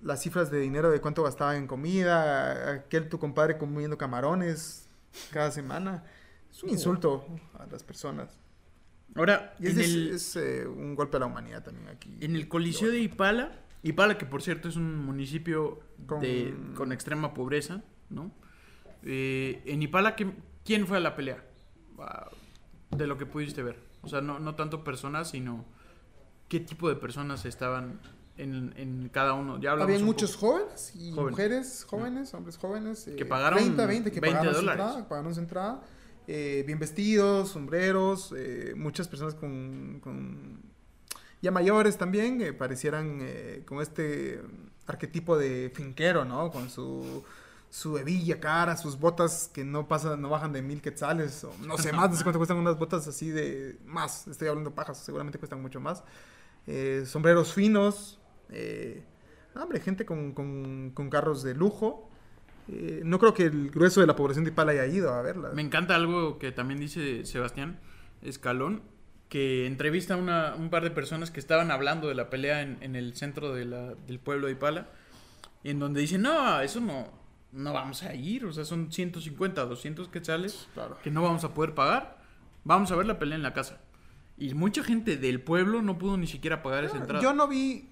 las 0.02 0.22
cifras 0.22 0.50
de 0.50 0.58
dinero 0.58 0.90
de 0.90 1.00
cuánto 1.00 1.22
gastaban 1.22 1.56
en 1.56 1.66
comida, 1.66 2.72
aquel 2.74 3.08
tu 3.08 3.18
compadre 3.18 3.58
comiendo 3.58 3.96
camarones 3.98 4.88
cada 5.32 5.50
semana. 5.50 6.04
Es 6.50 6.62
un 6.62 6.70
insulto 6.70 7.24
a 7.58 7.66
las 7.66 7.82
personas. 7.82 8.40
Ahora, 9.14 9.54
Y 9.58 9.66
es, 9.66 10.36
el, 10.36 10.42
eh, 10.44 10.66
un 10.66 10.94
golpe 10.94 11.16
a 11.16 11.20
la 11.20 11.26
humanidad 11.26 11.62
también 11.64 11.88
aquí. 11.88 12.16
en 12.20 12.36
el 12.36 12.48
Coliseo 12.48 12.90
de 12.90 13.00
Ipala, 13.00 13.60
Ipala 13.82 14.16
que 14.18 14.24
por 14.26 14.40
cierto 14.42 14.68
es 14.68 14.76
un 14.76 14.96
municipio 15.04 15.80
Con- 16.06 16.20
de, 16.20 16.54
con 16.76 16.92
extrema 16.92 17.34
pobreza, 17.34 17.82
¿no? 18.08 18.30
Eh, 19.02 19.62
en 19.66 19.82
Ipala, 19.82 20.14
¿quién, 20.14 20.36
quién 20.64 20.86
fue 20.86 20.98
a 20.98 21.00
la 21.00 21.16
pelea? 21.16 21.42
Ah, 21.98 22.30
De 22.90 23.06
lo 23.06 23.16
que 23.18 23.26
pudiste 23.26 23.62
ver. 23.62 23.78
O 24.02 24.08
sea, 24.08 24.20
no, 24.20 24.38
no 24.38 24.54
tanto 24.54 24.82
personas, 24.84 25.30
sino 25.30 25.64
qué 26.48 26.60
tipo 26.60 26.88
de 26.88 26.96
personas 26.96 27.44
estaban 27.44 28.00
en, 28.36 28.72
en 28.76 29.08
cada 29.12 29.34
uno. 29.34 29.60
Ya 29.60 29.72
hablamos 29.72 29.90
Había 29.92 30.00
un 30.00 30.06
muchos 30.06 30.36
poco. 30.36 30.52
jóvenes 30.58 30.92
y 30.96 31.10
Jóvenes. 31.12 31.30
mujeres 31.30 31.84
jóvenes, 31.88 32.34
hombres 32.34 32.56
jóvenes. 32.56 33.08
eh, 33.08 33.16
Que 33.16 33.26
pagaron 33.26 33.58
30, 33.58 33.86
20, 33.86 34.10
que 34.12 34.20
20 34.20 34.38
pagaron 34.38 34.54
su 34.54 34.60
dólares. 34.60 34.84
entrada, 34.86 35.08
pagaron 35.08 35.34
su 35.34 35.40
entrada. 35.40 35.82
eh, 36.26 36.62
bien 36.66 36.78
vestidos, 36.78 37.48
sombreros, 37.50 38.32
eh, 38.36 38.74
muchas 38.76 39.08
personas 39.08 39.34
con, 39.34 39.98
con- 40.00 40.62
ya 41.42 41.50
mayores 41.50 41.96
también, 41.98 42.38
que 42.38 42.52
parecieran 42.52 43.18
eh, 43.22 43.62
con 43.66 43.80
este 43.80 44.40
arquetipo 44.86 45.36
de 45.38 45.70
finquero, 45.74 46.24
¿no? 46.24 46.50
Con 46.50 46.68
su, 46.70 47.24
su 47.70 47.96
hebilla 47.98 48.40
cara, 48.40 48.76
sus 48.76 48.98
botas 48.98 49.48
que 49.54 49.64
no 49.64 49.86
pasan, 49.86 50.20
no 50.20 50.28
bajan 50.28 50.52
de 50.52 50.60
mil 50.60 50.82
quetzales, 50.82 51.44
o 51.44 51.54
no 51.64 51.78
sé 51.78 51.92
más, 51.92 52.10
no 52.10 52.16
sé 52.16 52.24
cuánto 52.24 52.38
cuestan 52.40 52.58
unas 52.58 52.78
botas 52.78 53.06
así 53.06 53.30
de 53.30 53.78
más, 53.86 54.26
estoy 54.26 54.48
hablando 54.48 54.74
pajas, 54.74 54.98
seguramente 54.98 55.38
cuestan 55.38 55.62
mucho 55.62 55.80
más. 55.80 56.02
Eh, 56.66 57.04
sombreros 57.06 57.52
finos, 57.54 58.18
eh, 58.50 59.04
hombre, 59.54 59.80
gente 59.80 60.04
con, 60.04 60.32
con- 60.32 60.90
con 60.94 61.10
carros 61.10 61.42
de 61.42 61.54
lujo. 61.54 62.08
Eh, 62.68 63.02
no 63.04 63.18
creo 63.18 63.34
que 63.34 63.44
el 63.44 63.70
grueso 63.70 64.00
de 64.00 64.06
la 64.06 64.14
población 64.16 64.44
de 64.44 64.50
Ipala 64.50 64.72
haya 64.72 64.86
ido 64.86 65.12
a 65.14 65.22
verla. 65.22 65.50
Me 65.54 65.62
encanta 65.62 65.94
algo 65.94 66.38
que 66.38 66.52
también 66.52 66.78
dice 66.80 67.24
Sebastián 67.24 67.78
Escalón, 68.22 68.82
que 69.28 69.66
entrevista 69.66 70.14
a 70.14 70.16
una- 70.16 70.54
un 70.56 70.70
par 70.70 70.82
de 70.82 70.90
personas 70.90 71.30
que 71.30 71.38
estaban 71.40 71.70
hablando 71.70 72.08
de 72.08 72.14
la 72.16 72.30
pelea 72.30 72.62
en, 72.62 72.78
en 72.80 72.96
el 72.96 73.14
centro 73.16 73.54
del 73.54 74.20
pueblo 74.22 74.46
de 74.48 74.54
Ipala 74.54 74.88
en 75.62 75.78
donde 75.78 76.00
dicen, 76.00 76.22
no, 76.22 76.60
eso 76.60 76.80
no, 76.80 77.06
no 77.52 77.72
vamos 77.72 78.02
a 78.02 78.14
ir, 78.14 78.44
o 78.46 78.52
sea, 78.52 78.64
son 78.64 78.92
150, 78.92 79.64
200 79.64 80.08
quetzales 80.08 80.68
Claro. 80.74 80.98
que 81.02 81.10
no 81.10 81.22
vamos 81.22 81.44
a 81.44 81.52
poder 81.54 81.74
pagar. 81.74 82.20
Vamos 82.64 82.90
a 82.92 82.96
ver 82.96 83.06
la 83.06 83.18
pelea 83.18 83.36
en 83.36 83.42
la 83.42 83.52
casa. 83.54 83.80
Y 84.36 84.54
mucha 84.54 84.82
gente 84.84 85.16
del 85.16 85.42
pueblo 85.42 85.82
no 85.82 85.98
pudo 85.98 86.16
ni 86.16 86.26
siquiera 86.26 86.62
pagar 86.62 86.84
esa 86.84 86.96
entrada. 86.98 87.22
Yo 87.22 87.32
no 87.34 87.48
vi. 87.48 87.90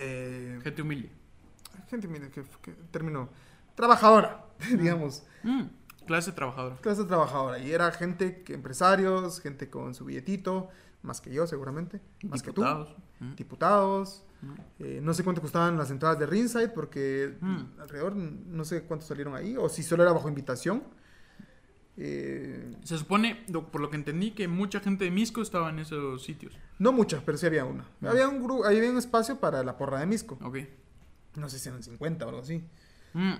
eh, 0.00 0.60
Gente 0.62 0.82
humilde. 0.82 1.10
gente, 1.90 2.08
mire, 2.08 2.30
que, 2.30 2.42
que 2.62 2.72
término. 2.90 3.28
Trabajadora, 3.74 4.44
digamos. 4.78 5.24
Mm, 5.42 5.62
clase 6.06 6.32
trabajadora. 6.32 6.76
Clase 6.76 7.04
trabajadora. 7.04 7.58
Y 7.58 7.72
era 7.72 7.90
gente, 7.92 8.42
que, 8.42 8.54
empresarios, 8.54 9.40
gente 9.40 9.70
con 9.70 9.94
su 9.94 10.04
billetito, 10.04 10.68
más 11.02 11.20
que 11.20 11.32
yo 11.32 11.46
seguramente, 11.46 12.00
más 12.24 12.42
Diputados. 12.42 12.88
que 13.18 13.24
Mm. 13.24 13.28
tú, 13.30 13.36
diputados. 13.36 14.24
Eh, 14.80 15.00
no 15.02 15.14
sé 15.14 15.22
cuánto 15.22 15.40
costaban 15.40 15.76
las 15.76 15.90
entradas 15.90 16.18
de 16.18 16.26
Ringside, 16.26 16.68
porque 16.70 17.36
Mm. 17.40 17.80
alrededor, 17.80 18.16
no 18.16 18.64
sé 18.64 18.82
cuánto 18.82 19.06
salieron 19.06 19.34
ahí, 19.36 19.56
o 19.56 19.68
si 19.68 19.82
solo 19.82 20.02
era 20.02 20.12
bajo 20.12 20.28
invitación. 20.28 20.82
Eh, 21.96 22.74
Se 22.84 22.96
supone, 22.96 23.44
por 23.70 23.80
lo 23.80 23.90
que 23.90 23.96
entendí, 23.96 24.30
que 24.32 24.48
mucha 24.48 24.80
gente 24.80 25.04
de 25.04 25.10
Misco 25.10 25.42
estaba 25.42 25.68
en 25.70 25.78
esos 25.78 26.22
sitios. 26.24 26.56
no 26.78 26.90
muchas, 26.92 27.22
pero 27.22 27.36
sí 27.38 27.46
había 27.46 27.64
una. 27.64 27.84
Mm. 28.00 28.06
Había 28.06 28.28
un 28.28 28.42
grupo, 28.42 28.64
había 28.64 28.90
un 28.90 28.96
espacio 28.98 29.38
para 29.38 29.62
la 29.62 29.76
porra 29.76 30.00
de 30.00 30.06
Misco. 30.06 30.38
Ok. 30.42 30.58
No 31.36 31.48
sé 31.48 31.58
si 31.58 31.68
eran 31.68 31.82
50 31.82 32.24
o 32.26 32.28
algo 32.30 32.40
así. 32.40 32.62
Mm. 33.12 33.32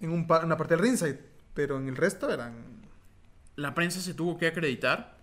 En 0.00 0.10
un 0.10 0.26
pa- 0.26 0.44
una 0.44 0.56
parte 0.56 0.74
del 0.74 0.82
Ringside, 0.84 1.18
pero 1.54 1.76
en 1.78 1.88
el 1.88 1.96
resto 1.96 2.30
eran 2.30 2.80
La 3.56 3.74
prensa 3.74 4.00
se 4.00 4.14
tuvo 4.14 4.38
que 4.38 4.46
acreditar. 4.46 5.18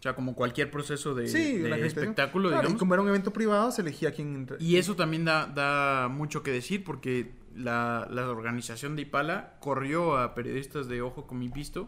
O 0.00 0.02
sea, 0.02 0.14
como 0.14 0.34
cualquier 0.34 0.70
proceso 0.70 1.14
de, 1.14 1.28
Sí, 1.28 1.58
de 1.58 1.86
espectáculo, 1.86 2.48
Claro, 2.48 2.62
digamos. 2.62 2.76
Y 2.76 2.78
como 2.78 2.94
era 2.94 3.02
un 3.02 3.10
evento 3.10 3.34
privado, 3.34 3.70
se 3.70 3.82
elegía 3.82 4.12
quién 4.12 4.48
Y 4.58 4.76
eso 4.76 4.96
también 4.96 5.26
da, 5.26 5.44
da 5.44 6.08
mucho 6.08 6.42
que 6.42 6.50
decir 6.50 6.82
porque 6.84 7.32
la, 7.54 8.08
la 8.10 8.30
organización 8.30 8.96
de 8.96 9.02
Ipala 9.02 9.58
corrió 9.60 10.16
a 10.16 10.34
periodistas 10.34 10.88
de 10.88 11.02
Ojo 11.02 11.26
con 11.26 11.38
mi 11.38 11.48
Visto, 11.48 11.86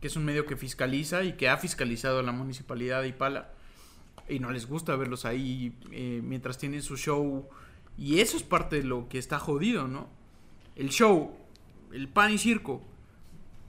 que 0.00 0.06
es 0.06 0.14
un 0.14 0.24
medio 0.24 0.46
que 0.46 0.56
fiscaliza 0.56 1.24
y 1.24 1.32
que 1.32 1.48
ha 1.48 1.56
fiscalizado 1.56 2.20
a 2.20 2.22
la 2.22 2.30
municipalidad 2.30 3.02
de 3.02 3.08
Ipala. 3.08 3.50
Y 4.28 4.38
no 4.38 4.52
les 4.52 4.68
gusta 4.68 4.94
verlos 4.94 5.24
ahí 5.24 5.74
eh, 5.90 6.20
mientras 6.22 6.58
tienen 6.58 6.80
su 6.82 6.96
show. 6.96 7.48
Y 7.96 8.20
eso 8.20 8.36
es 8.36 8.44
parte 8.44 8.76
de 8.76 8.84
lo 8.84 9.08
que 9.08 9.18
está 9.18 9.40
jodido, 9.40 9.88
¿no? 9.88 10.08
El 10.76 10.90
show, 10.90 11.36
el 11.92 12.06
pan 12.06 12.30
y 12.30 12.38
circo. 12.38 12.84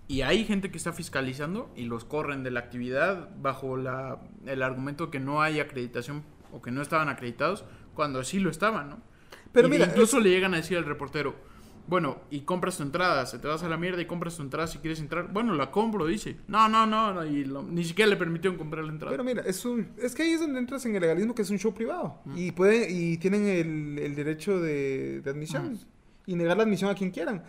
Y 0.09 0.23
hay 0.23 0.43
gente 0.43 0.71
que 0.71 0.77
está 0.77 0.91
fiscalizando 0.91 1.71
y 1.75 1.83
los 1.83 2.03
corren 2.03 2.43
de 2.43 2.49
la 2.51 2.59
actividad 2.59 3.29
bajo 3.39 3.77
la, 3.77 4.19
el 4.45 4.61
argumento 4.63 5.09
que 5.11 5.19
no 5.21 5.41
hay 5.41 5.59
acreditación 5.61 6.23
o 6.51 6.61
que 6.61 6.71
no 6.71 6.81
estaban 6.81 7.07
acreditados 7.09 7.63
cuando 7.93 8.23
sí 8.23 8.39
lo 8.39 8.49
estaban, 8.49 8.89
¿no? 8.89 8.99
Pero 9.53 9.67
Y 9.67 9.71
mira, 9.71 9.85
incluso 9.85 10.19
le 10.19 10.29
llegan 10.31 10.53
a 10.55 10.57
decir 10.57 10.77
al 10.77 10.85
reportero, 10.85 11.35
bueno, 11.87 12.17
y 12.31 12.41
compras 12.41 12.77
tu 12.77 12.83
entrada, 12.83 13.25
se 13.27 13.37
te 13.39 13.47
vas 13.47 13.61
a 13.63 13.69
la 13.69 13.77
mierda 13.77 14.01
y 14.01 14.05
compras 14.05 14.35
tu 14.37 14.41
entrada 14.43 14.65
si 14.67 14.79
quieres 14.79 14.99
entrar. 14.99 15.31
Bueno, 15.31 15.53
la 15.53 15.69
compro, 15.71 16.05
dice. 16.07 16.37
No, 16.47 16.67
no, 16.69 16.87
no, 16.87 17.13
no, 17.13 17.23
y 17.25 17.45
lo- 17.45 17.61
ni 17.63 17.83
siquiera 17.83 18.09
le 18.09 18.17
permitieron 18.17 18.57
comprar 18.57 18.85
la 18.85 18.91
entrada. 18.91 19.11
Pero 19.11 19.23
mira, 19.23 19.43
es 19.45 19.63
un 19.63 19.89
es 20.01 20.15
que 20.15 20.23
ahí 20.23 20.31
es 20.31 20.39
donde 20.41 20.57
entras 20.59 20.83
en 20.87 20.95
el 20.95 21.01
legalismo 21.01 21.35
que 21.35 21.43
es 21.43 21.49
un 21.51 21.57
show 21.59 21.71
privado 21.73 22.19
y 22.35 22.51
pueden 22.51 22.85
y 22.89 23.17
tienen 23.17 23.45
el, 23.47 23.99
el 23.99 24.15
derecho 24.15 24.59
de, 24.59 25.21
de 25.21 25.29
admisión 25.29 25.73
Mm. 25.73 25.77
y 26.31 26.35
negar 26.35 26.57
la 26.57 26.63
admisión 26.63 26.89
a 26.89 26.95
quien 26.95 27.11
quieran. 27.11 27.43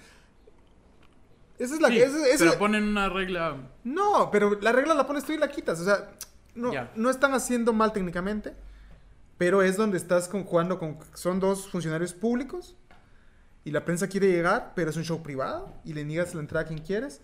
Esa 1.61 1.75
es 1.75 1.81
la 1.81 1.89
Sí, 1.89 1.95
que 1.95 2.03
esa- 2.05 2.27
esa- 2.29 2.45
pero 2.47 2.59
ponen 2.59 2.85
una 2.89 3.09
regla... 3.09 3.57
No, 3.85 4.31
pero 4.33 4.59
la 4.61 4.73
regla 4.73 4.95
la 4.95 5.07
pones 5.07 5.25
tú 5.25 5.33
y 5.33 5.39
la 5.39 5.49
quitas, 5.49 5.79
o 5.81 5.85
sea, 5.85 6.11
no, 6.55 6.73
no 6.97 7.11
están 7.11 7.33
haciendo 7.35 7.73
mal 7.73 7.93
técnicamente, 7.93 8.55
pero 9.39 9.63
es 9.63 9.77
donde 9.77 9.97
estás 9.99 10.27
con, 10.27 10.43
jugando 10.45 10.79
con 10.79 10.99
son 11.15 11.39
dos 11.39 11.69
funcionarios 11.71 12.13
públicos 12.15 12.77
y 13.65 13.71
la 13.71 13.85
prensa 13.85 14.09
quiere 14.09 14.27
llegar, 14.29 14.73
pero 14.75 14.91
es 14.91 14.97
un 14.97 15.05
show 15.05 15.23
privado 15.23 15.73
y 15.85 15.93
le 15.93 16.05
niegas 16.05 16.35
la 16.35 16.41
entrada 16.41 16.65
a 16.65 16.67
quien 16.69 16.81
quieres. 16.81 17.21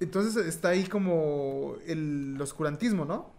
Entonces 0.00 0.44
está 0.46 0.68
ahí 0.70 0.84
como 0.86 1.76
el 1.86 2.36
oscurantismo, 2.40 3.04
¿no? 3.04 3.32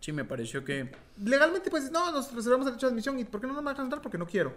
Sí, 0.00 0.12
me 0.12 0.24
pareció 0.24 0.64
que... 0.64 0.92
legalmente 1.22 1.70
pues 1.70 1.90
no, 1.90 2.12
nos 2.12 2.32
reservamos 2.32 2.66
el 2.66 2.72
derecho 2.72 2.86
de 2.86 2.92
admisión 2.92 3.18
y 3.18 3.24
¿por 3.24 3.40
qué 3.40 3.46
no 3.48 3.54
nos 3.54 3.64
dejan 3.64 3.86
entrar? 3.86 4.00
Porque 4.02 4.18
no 4.18 4.26
quiero. 4.26 4.54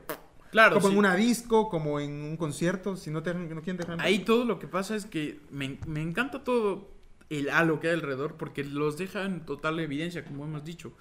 Claro, 0.51 0.75
como 0.75 0.87
sí. 0.87 0.93
en 0.93 0.99
una 0.99 1.15
disco, 1.15 1.69
como 1.69 1.99
en 1.99 2.23
un 2.23 2.37
concierto, 2.37 2.95
si 2.95 3.11
no 3.11 3.21
te 3.21 3.33
no 3.33 3.61
quieren 3.61 3.77
dejar. 3.77 4.01
Ahí 4.01 4.19
todo 4.19 4.45
lo 4.45 4.59
que 4.59 4.67
pasa 4.67 4.95
es 4.95 5.05
que 5.05 5.39
me, 5.51 5.77
me 5.85 6.01
encanta 6.01 6.43
todo 6.43 6.89
el 7.29 7.49
halo 7.49 7.79
que 7.79 7.87
hay 7.87 7.93
alrededor 7.93 8.35
porque 8.35 8.63
los 8.63 8.97
deja 8.97 9.25
en 9.25 9.45
total 9.45 9.79
evidencia, 9.79 10.25
como 10.25 10.45
hemos 10.45 10.63
dicho. 10.63 10.93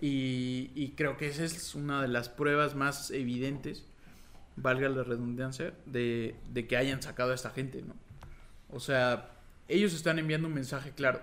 Y, 0.00 0.70
y 0.74 0.92
creo 0.96 1.16
que 1.16 1.26
esa 1.26 1.44
es 1.44 1.74
una 1.74 2.00
de 2.00 2.08
las 2.08 2.28
pruebas 2.28 2.74
más 2.74 3.10
evidentes, 3.10 3.84
valga 4.56 4.88
la 4.88 5.02
redundancia, 5.02 5.74
de, 5.86 6.36
de 6.52 6.66
que 6.66 6.76
hayan 6.76 7.02
sacado 7.02 7.32
a 7.32 7.34
esta 7.34 7.50
gente, 7.50 7.82
¿no? 7.82 7.94
O 8.70 8.80
sea, 8.80 9.32
ellos 9.68 9.92
están 9.92 10.18
enviando 10.18 10.48
un 10.48 10.54
mensaje 10.54 10.92
claro, 10.92 11.20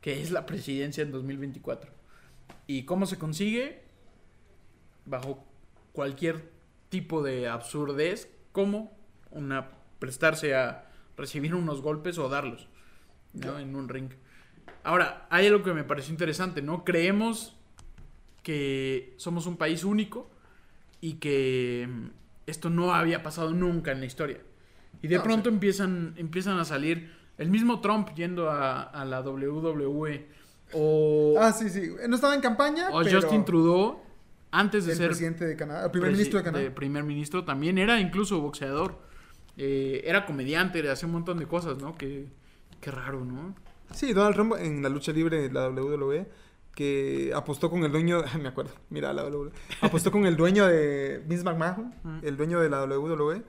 que 0.00 0.20
es 0.20 0.30
la 0.30 0.44
presidencia 0.44 1.02
en 1.02 1.12
2024. 1.12 1.90
¿Y 2.66 2.82
cómo 2.82 3.06
se 3.06 3.18
consigue? 3.18 3.82
Bajo 5.06 5.44
cualquier 5.92 6.53
tipo 6.94 7.24
de 7.24 7.48
absurdez, 7.48 8.28
como 8.52 8.96
una 9.32 9.68
prestarse 9.98 10.54
a 10.54 10.86
recibir 11.16 11.52
unos 11.52 11.82
golpes 11.82 12.18
o 12.18 12.28
darlos, 12.28 12.68
¿no? 13.32 13.58
En 13.58 13.74
un 13.74 13.88
ring. 13.88 14.10
Ahora, 14.84 15.26
hay 15.28 15.48
algo 15.48 15.64
que 15.64 15.74
me 15.74 15.82
pareció 15.82 16.12
interesante, 16.12 16.62
¿no? 16.62 16.84
Creemos 16.84 17.56
que 18.44 19.14
somos 19.16 19.46
un 19.46 19.56
país 19.56 19.82
único 19.82 20.30
y 21.00 21.14
que 21.14 21.88
mm, 21.90 22.06
esto 22.46 22.70
no 22.70 22.94
había 22.94 23.24
pasado 23.24 23.52
nunca 23.52 23.90
en 23.90 23.98
la 23.98 24.06
historia. 24.06 24.38
Y 25.02 25.08
de 25.08 25.16
No, 25.16 25.24
pronto 25.24 25.48
empiezan, 25.48 26.14
empiezan 26.16 26.60
a 26.60 26.64
salir 26.64 27.10
el 27.38 27.50
mismo 27.50 27.80
Trump 27.80 28.14
yendo 28.14 28.50
a, 28.50 28.82
a 28.82 29.04
la 29.04 29.20
WWE 29.20 30.28
o, 30.72 31.34
Ah, 31.40 31.50
sí, 31.50 31.68
sí. 31.70 31.90
No 32.08 32.14
estaba 32.14 32.36
en 32.36 32.40
campaña, 32.40 32.90
o 32.92 33.02
pero 33.02 33.20
Justin 33.20 33.44
Trudeau 33.44 34.03
antes 34.54 34.86
de 34.86 34.92
el 34.92 34.98
ser 34.98 35.08
presidente 35.08 35.44
de 35.44 35.56
Canadá, 35.56 35.84
el 35.86 35.90
primer 35.90 36.12
ministro 36.12 36.38
de 36.38 36.44
Canadá. 36.44 36.74
primer 36.74 37.02
ministro 37.02 37.44
también 37.44 37.76
era 37.76 38.00
incluso 38.00 38.40
boxeador. 38.40 38.98
Eh, 39.56 40.02
era 40.04 40.26
comediante, 40.26 40.88
hacía 40.88 41.06
un 41.06 41.12
montón 41.12 41.38
de 41.38 41.46
cosas, 41.46 41.78
¿no? 41.78 41.96
Que, 41.96 42.26
qué 42.80 42.90
raro, 42.90 43.24
¿no? 43.24 43.54
Sí, 43.92 44.12
Donald 44.12 44.34
Trump 44.34 44.54
en 44.58 44.82
la 44.82 44.88
lucha 44.88 45.12
libre 45.12 45.42
de 45.42 45.52
la 45.52 45.68
WWE 45.68 46.28
que 46.74 47.32
apostó 47.34 47.70
con 47.70 47.84
el 47.84 47.92
dueño, 47.92 48.22
me 48.40 48.48
acuerdo, 48.48 48.72
mira 48.90 49.12
la 49.12 49.24
WWE, 49.24 49.50
apostó 49.80 50.10
con 50.10 50.26
el 50.26 50.36
dueño 50.36 50.66
de 50.66 51.22
Vince 51.26 51.44
McMahon, 51.44 51.94
el 52.22 52.36
dueño 52.36 52.60
de 52.60 52.68
la 52.68 52.84
WWE, 52.84 53.42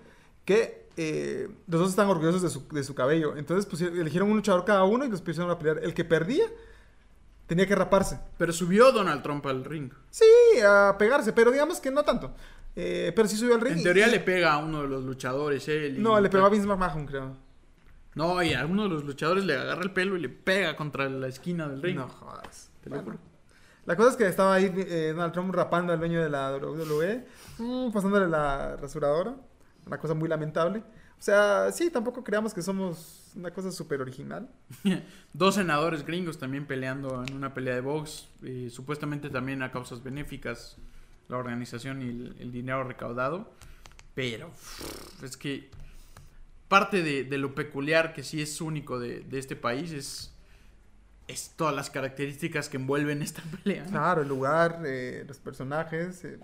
que 0.43 0.87
eh, 0.97 1.49
los 1.67 1.81
dos 1.81 1.89
están 1.89 2.07
orgullosos 2.07 2.41
de 2.41 2.49
su, 2.49 2.67
de 2.69 2.83
su 2.83 2.95
cabello. 2.95 3.35
Entonces 3.35 3.65
pues, 3.65 3.81
eligieron 3.81 4.29
un 4.29 4.37
luchador 4.37 4.63
cada 4.65 4.83
uno 4.83 5.05
y 5.05 5.09
los 5.09 5.21
pusieron 5.21 5.51
a 5.51 5.57
pelear. 5.57 5.79
El 5.83 5.93
que 5.93 6.05
perdía 6.05 6.45
tenía 7.47 7.67
que 7.67 7.75
raparse. 7.75 8.19
Pero 8.37 8.51
subió 8.53 8.91
Donald 8.91 9.21
Trump 9.23 9.45
al 9.47 9.63
ring. 9.65 9.91
Sí, 10.09 10.25
a 10.65 10.95
pegarse, 10.97 11.33
pero 11.33 11.51
digamos 11.51 11.79
que 11.79 11.91
no 11.91 12.03
tanto. 12.03 12.33
Eh, 12.75 13.13
pero 13.15 13.27
sí 13.27 13.37
subió 13.37 13.55
al 13.55 13.61
ring. 13.61 13.77
En 13.77 13.83
teoría 13.83 14.07
y- 14.07 14.11
le 14.11 14.19
pega 14.19 14.53
a 14.53 14.57
uno 14.57 14.81
de 14.81 14.87
los 14.87 15.03
luchadores, 15.03 15.67
él. 15.69 15.97
y- 15.97 16.01
No, 16.01 16.19
le 16.19 16.29
pegó 16.29 16.45
a 16.45 16.49
Vince 16.49 16.67
McMahon, 16.67 17.05
creo. 17.05 17.37
No, 18.15 18.41
y 18.43 18.53
a 18.53 18.65
uno 18.65 18.83
de 18.83 18.89
los 18.89 19.03
luchadores 19.03 19.43
le 19.45 19.55
agarra 19.57 19.81
el 19.83 19.91
pelo 19.91 20.15
y 20.17 20.21
le 20.21 20.29
pega 20.29 20.75
contra 20.75 21.09
la 21.09 21.27
esquina 21.27 21.67
del 21.67 21.81
ring. 21.81 21.97
No 21.97 22.07
jodas. 22.07 22.69
Te 22.83 22.89
lo 22.89 22.95
Bueno. 22.97 23.11
juro. 23.11 23.23
La 23.85 23.95
cosa 23.95 24.09
es 24.11 24.15
que 24.15 24.25
estaba 24.27 24.55
ahí 24.55 24.73
eh, 24.75 25.11
Donald 25.13 25.31
Trump 25.33 25.53
rapando 25.53 25.93
al 25.93 25.99
dueño 25.99 26.23
de 26.23 26.29
la 26.29 26.51
WWE, 26.57 27.25
mm, 27.59 27.91
pasándole 27.91 28.27
la 28.27 28.77
rasuradora. 28.77 29.35
Una 29.85 29.97
cosa 29.99 30.13
muy 30.15 30.27
lamentable. 30.27 30.81
O 31.19 31.23
sea, 31.25 31.71
sí, 31.71 31.89
tampoco 31.89 32.23
creamos 32.23 32.53
que 32.53 32.61
somos 32.61 33.31
una 33.35 33.51
cosa 33.51 33.71
súper 33.71 34.01
original. 34.01 34.49
Dos 35.33 35.55
senadores 35.55 36.05
gringos 36.05 36.37
también 36.37 36.67
peleando 36.67 37.23
en 37.23 37.33
una 37.35 37.53
pelea 37.53 37.73
de 37.75 37.81
box, 37.81 38.27
supuestamente 38.69 39.29
también 39.29 39.63
a 39.63 39.71
causas 39.71 40.03
benéficas, 40.03 40.77
la 41.27 41.37
organización 41.37 42.01
y 42.01 42.09
el, 42.09 42.35
el 42.39 42.51
dinero 42.51 42.83
recaudado. 42.83 43.51
Pero 44.13 44.51
es 45.23 45.35
que 45.35 45.69
parte 46.67 47.01
de, 47.01 47.23
de 47.23 47.37
lo 47.37 47.55
peculiar 47.55 48.13
que 48.13 48.23
sí 48.23 48.41
es 48.41 48.61
único 48.61 48.99
de, 48.99 49.21
de 49.21 49.39
este 49.39 49.55
país 49.55 49.91
es, 49.91 50.33
es 51.27 51.53
todas 51.55 51.75
las 51.75 51.89
características 51.89 52.69
que 52.69 52.77
envuelven 52.77 53.21
esta 53.21 53.41
pelea. 53.63 53.83
¿no? 53.85 53.89
Claro, 53.91 54.21
el 54.21 54.27
lugar, 54.27 54.81
eh, 54.85 55.25
los 55.27 55.39
personajes. 55.39 56.23
eh, 56.25 56.39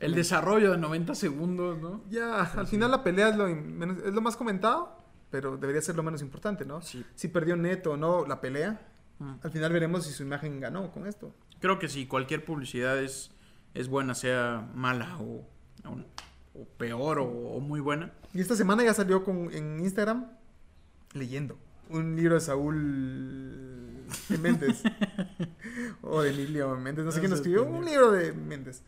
El 0.00 0.14
desarrollo 0.14 0.72
de 0.72 0.78
90 0.78 1.14
segundos, 1.14 1.78
¿no? 1.80 2.02
Ya, 2.10 2.42
al 2.42 2.66
final 2.66 2.90
la 2.90 3.02
pelea 3.04 3.28
es 3.28 3.36
lo, 3.36 3.46
es 3.46 4.12
lo 4.12 4.20
más 4.20 4.36
comentado, 4.36 4.98
pero 5.30 5.56
debería 5.56 5.80
ser 5.82 5.94
lo 5.96 6.02
menos 6.02 6.20
importante, 6.22 6.64
¿no? 6.64 6.82
Sí. 6.82 7.04
Si 7.14 7.28
perdió 7.28 7.56
neto 7.56 7.92
o 7.92 7.96
no 7.96 8.26
la 8.26 8.40
pelea, 8.40 8.88
Mm. 9.20 9.34
al 9.42 9.50
final 9.52 9.72
veremos 9.72 10.04
si 10.04 10.12
su 10.12 10.24
imagen 10.24 10.58
ganó 10.58 10.90
con 10.90 11.06
esto. 11.06 11.32
Creo 11.60 11.78
que 11.78 11.88
sí, 11.88 12.06
cualquier 12.06 12.44
publicidad 12.44 12.98
es, 12.98 13.30
es 13.72 13.86
buena, 13.86 14.12
sea 14.16 14.68
mala 14.74 15.16
o, 15.20 15.46
o- 15.84 16.60
o 16.60 16.64
peor 16.76 17.20
o, 17.20 17.24
o 17.24 17.60
muy 17.60 17.78
buena. 17.78 18.12
Y 18.34 18.40
esta 18.40 18.56
semana 18.56 18.82
ya 18.82 18.92
salió 18.92 19.22
con, 19.22 19.52
en 19.54 19.78
Instagram 19.78 20.26
leyendo 21.12 21.56
un 21.90 22.16
libro 22.16 22.34
de 22.34 22.40
Saúl 22.40 24.04
Méndez. 24.40 24.82
o 26.02 26.22
de 26.22 26.30
Emilio 26.30 26.74
Méndez, 26.76 27.04
no 27.04 27.12
sé 27.12 27.18
No 27.18 27.20
quién 27.22 27.30
lo 27.30 27.36
escribió. 27.36 27.64
Un 27.64 27.84
libro 27.84 28.10
de 28.10 28.32
Méndez. 28.32 28.82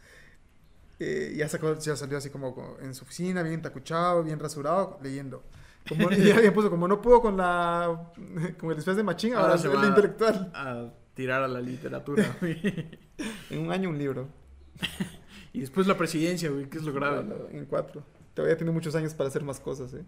Eh, 0.98 1.34
ya, 1.36 1.48
sacó, 1.48 1.78
ya 1.78 1.96
salió 1.96 2.18
así 2.18 2.30
como 2.30 2.54
co- 2.54 2.78
en 2.80 2.94
su 2.94 3.04
oficina, 3.04 3.42
bien 3.42 3.62
tacuchado, 3.62 4.22
bien 4.22 4.38
rasurado, 4.38 4.98
leyendo. 5.02 5.42
Como, 5.88 6.10
y 6.12 6.24
ya 6.24 6.52
puso, 6.52 6.70
como 6.70 6.88
no 6.88 7.00
pudo 7.00 7.20
con 7.20 7.36
la 7.36 8.10
con 8.58 8.70
el 8.70 8.76
disfraz 8.76 8.96
de 8.96 9.02
machín, 9.02 9.34
ahora, 9.34 9.46
Ahora 9.48 9.58
se 9.58 9.68
el 9.68 9.76
va 9.76 9.82
de 9.82 9.88
intelectual. 9.88 10.50
A 10.54 10.90
tirar 11.14 11.42
a 11.42 11.48
la 11.48 11.60
literatura. 11.60 12.24
En 13.48 13.60
un 13.60 13.70
año 13.72 13.88
un 13.88 13.96
libro. 13.98 14.28
y 15.54 15.60
después 15.60 15.86
la 15.86 15.96
presidencia, 15.96 16.50
güey, 16.50 16.68
que 16.68 16.76
es 16.78 16.84
lo 16.84 16.92
grave. 16.92 17.22
Bueno, 17.22 17.44
en 17.50 17.64
cuatro. 17.64 18.02
Todavía 18.34 18.56
tiene 18.58 18.72
muchos 18.72 18.94
años 18.94 19.14
para 19.14 19.28
hacer 19.28 19.42
más 19.42 19.58
cosas, 19.58 19.94
¿eh? 19.94 20.04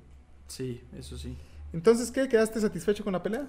Sí, 0.46 0.82
eso 0.94 1.16
sí. 1.16 1.36
Entonces, 1.72 2.10
¿qué? 2.10 2.28
¿Quedaste 2.28 2.60
satisfecho 2.60 3.02
con 3.04 3.14
la 3.14 3.22
pelea? 3.22 3.46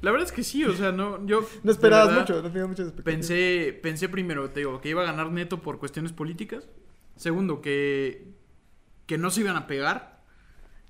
La 0.00 0.12
verdad 0.12 0.26
es 0.28 0.32
que 0.32 0.44
sí, 0.44 0.64
o 0.64 0.74
sea, 0.74 0.92
no, 0.92 1.26
yo... 1.26 1.48
No 1.64 1.72
esperabas 1.72 2.08
verdad, 2.08 2.20
mucho, 2.22 2.42
no 2.42 2.50
tenías 2.50 2.68
muchas 2.68 2.86
expectativas. 2.88 3.04
Pensé, 3.04 3.78
pensé 3.82 4.08
primero, 4.08 4.50
te 4.50 4.60
digo, 4.60 4.80
que 4.80 4.90
iba 4.90 5.02
a 5.02 5.06
ganar 5.06 5.30
Neto 5.32 5.60
por 5.60 5.78
cuestiones 5.78 6.12
políticas. 6.12 6.68
Segundo, 7.16 7.60
que, 7.60 8.28
que 9.06 9.18
no 9.18 9.30
se 9.30 9.40
iban 9.40 9.56
a 9.56 9.66
pegar. 9.66 10.22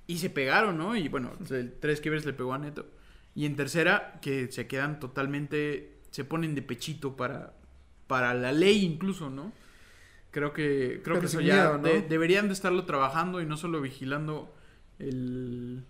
Y 0.07 0.17
se 0.19 0.29
pegaron, 0.29 0.77
¿no? 0.77 0.95
Y 0.95 1.07
bueno, 1.07 1.33
el 1.51 1.73
tres 1.79 2.01
quiebres 2.01 2.25
le 2.25 2.33
pegó 2.33 2.53
a 2.53 2.57
Neto. 2.59 2.87
Y 3.35 3.45
en 3.45 3.55
tercera, 3.55 4.19
que 4.21 4.51
se 4.51 4.67
quedan 4.67 4.99
totalmente, 4.99 5.99
se 6.11 6.25
ponen 6.25 6.55
de 6.55 6.61
pechito 6.63 7.15
para, 7.15 7.53
para 8.07 8.33
la 8.33 8.51
ley 8.51 8.83
incluso, 8.85 9.29
¿no? 9.29 9.53
Creo 10.31 10.53
que, 10.53 11.01
creo 11.03 11.15
Pero 11.15 11.19
que 11.21 11.25
eso 11.25 11.41
ya 11.41 11.53
miedo, 11.55 11.77
¿no? 11.77 11.83
de- 11.83 12.01
deberían 12.03 12.47
de 12.47 12.53
estarlo 12.53 12.85
trabajando 12.85 13.41
y 13.41 13.45
no 13.45 13.57
solo 13.57 13.81
vigilando 13.81 14.53
el, 14.99 15.83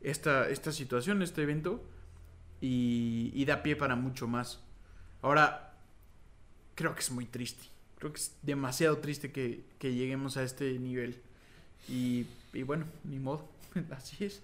esta, 0.00 0.48
esta 0.50 0.72
situación, 0.72 1.22
este 1.22 1.42
evento. 1.42 1.84
Y, 2.60 3.30
y 3.34 3.44
da 3.44 3.62
pie 3.62 3.76
para 3.76 3.96
mucho 3.96 4.26
más. 4.28 4.60
Ahora, 5.22 5.74
creo 6.74 6.94
que 6.94 7.00
es 7.00 7.10
muy 7.10 7.26
triste. 7.26 7.64
Creo 7.98 8.12
que 8.12 8.18
es 8.20 8.34
demasiado 8.42 8.98
triste 8.98 9.32
que, 9.32 9.64
que 9.78 9.94
lleguemos 9.94 10.36
a 10.36 10.42
este 10.42 10.78
nivel. 10.78 11.20
Y, 11.88 12.26
y 12.52 12.62
bueno, 12.62 12.86
ni 13.04 13.18
modo. 13.18 13.48
Así 13.90 14.24
es. 14.24 14.42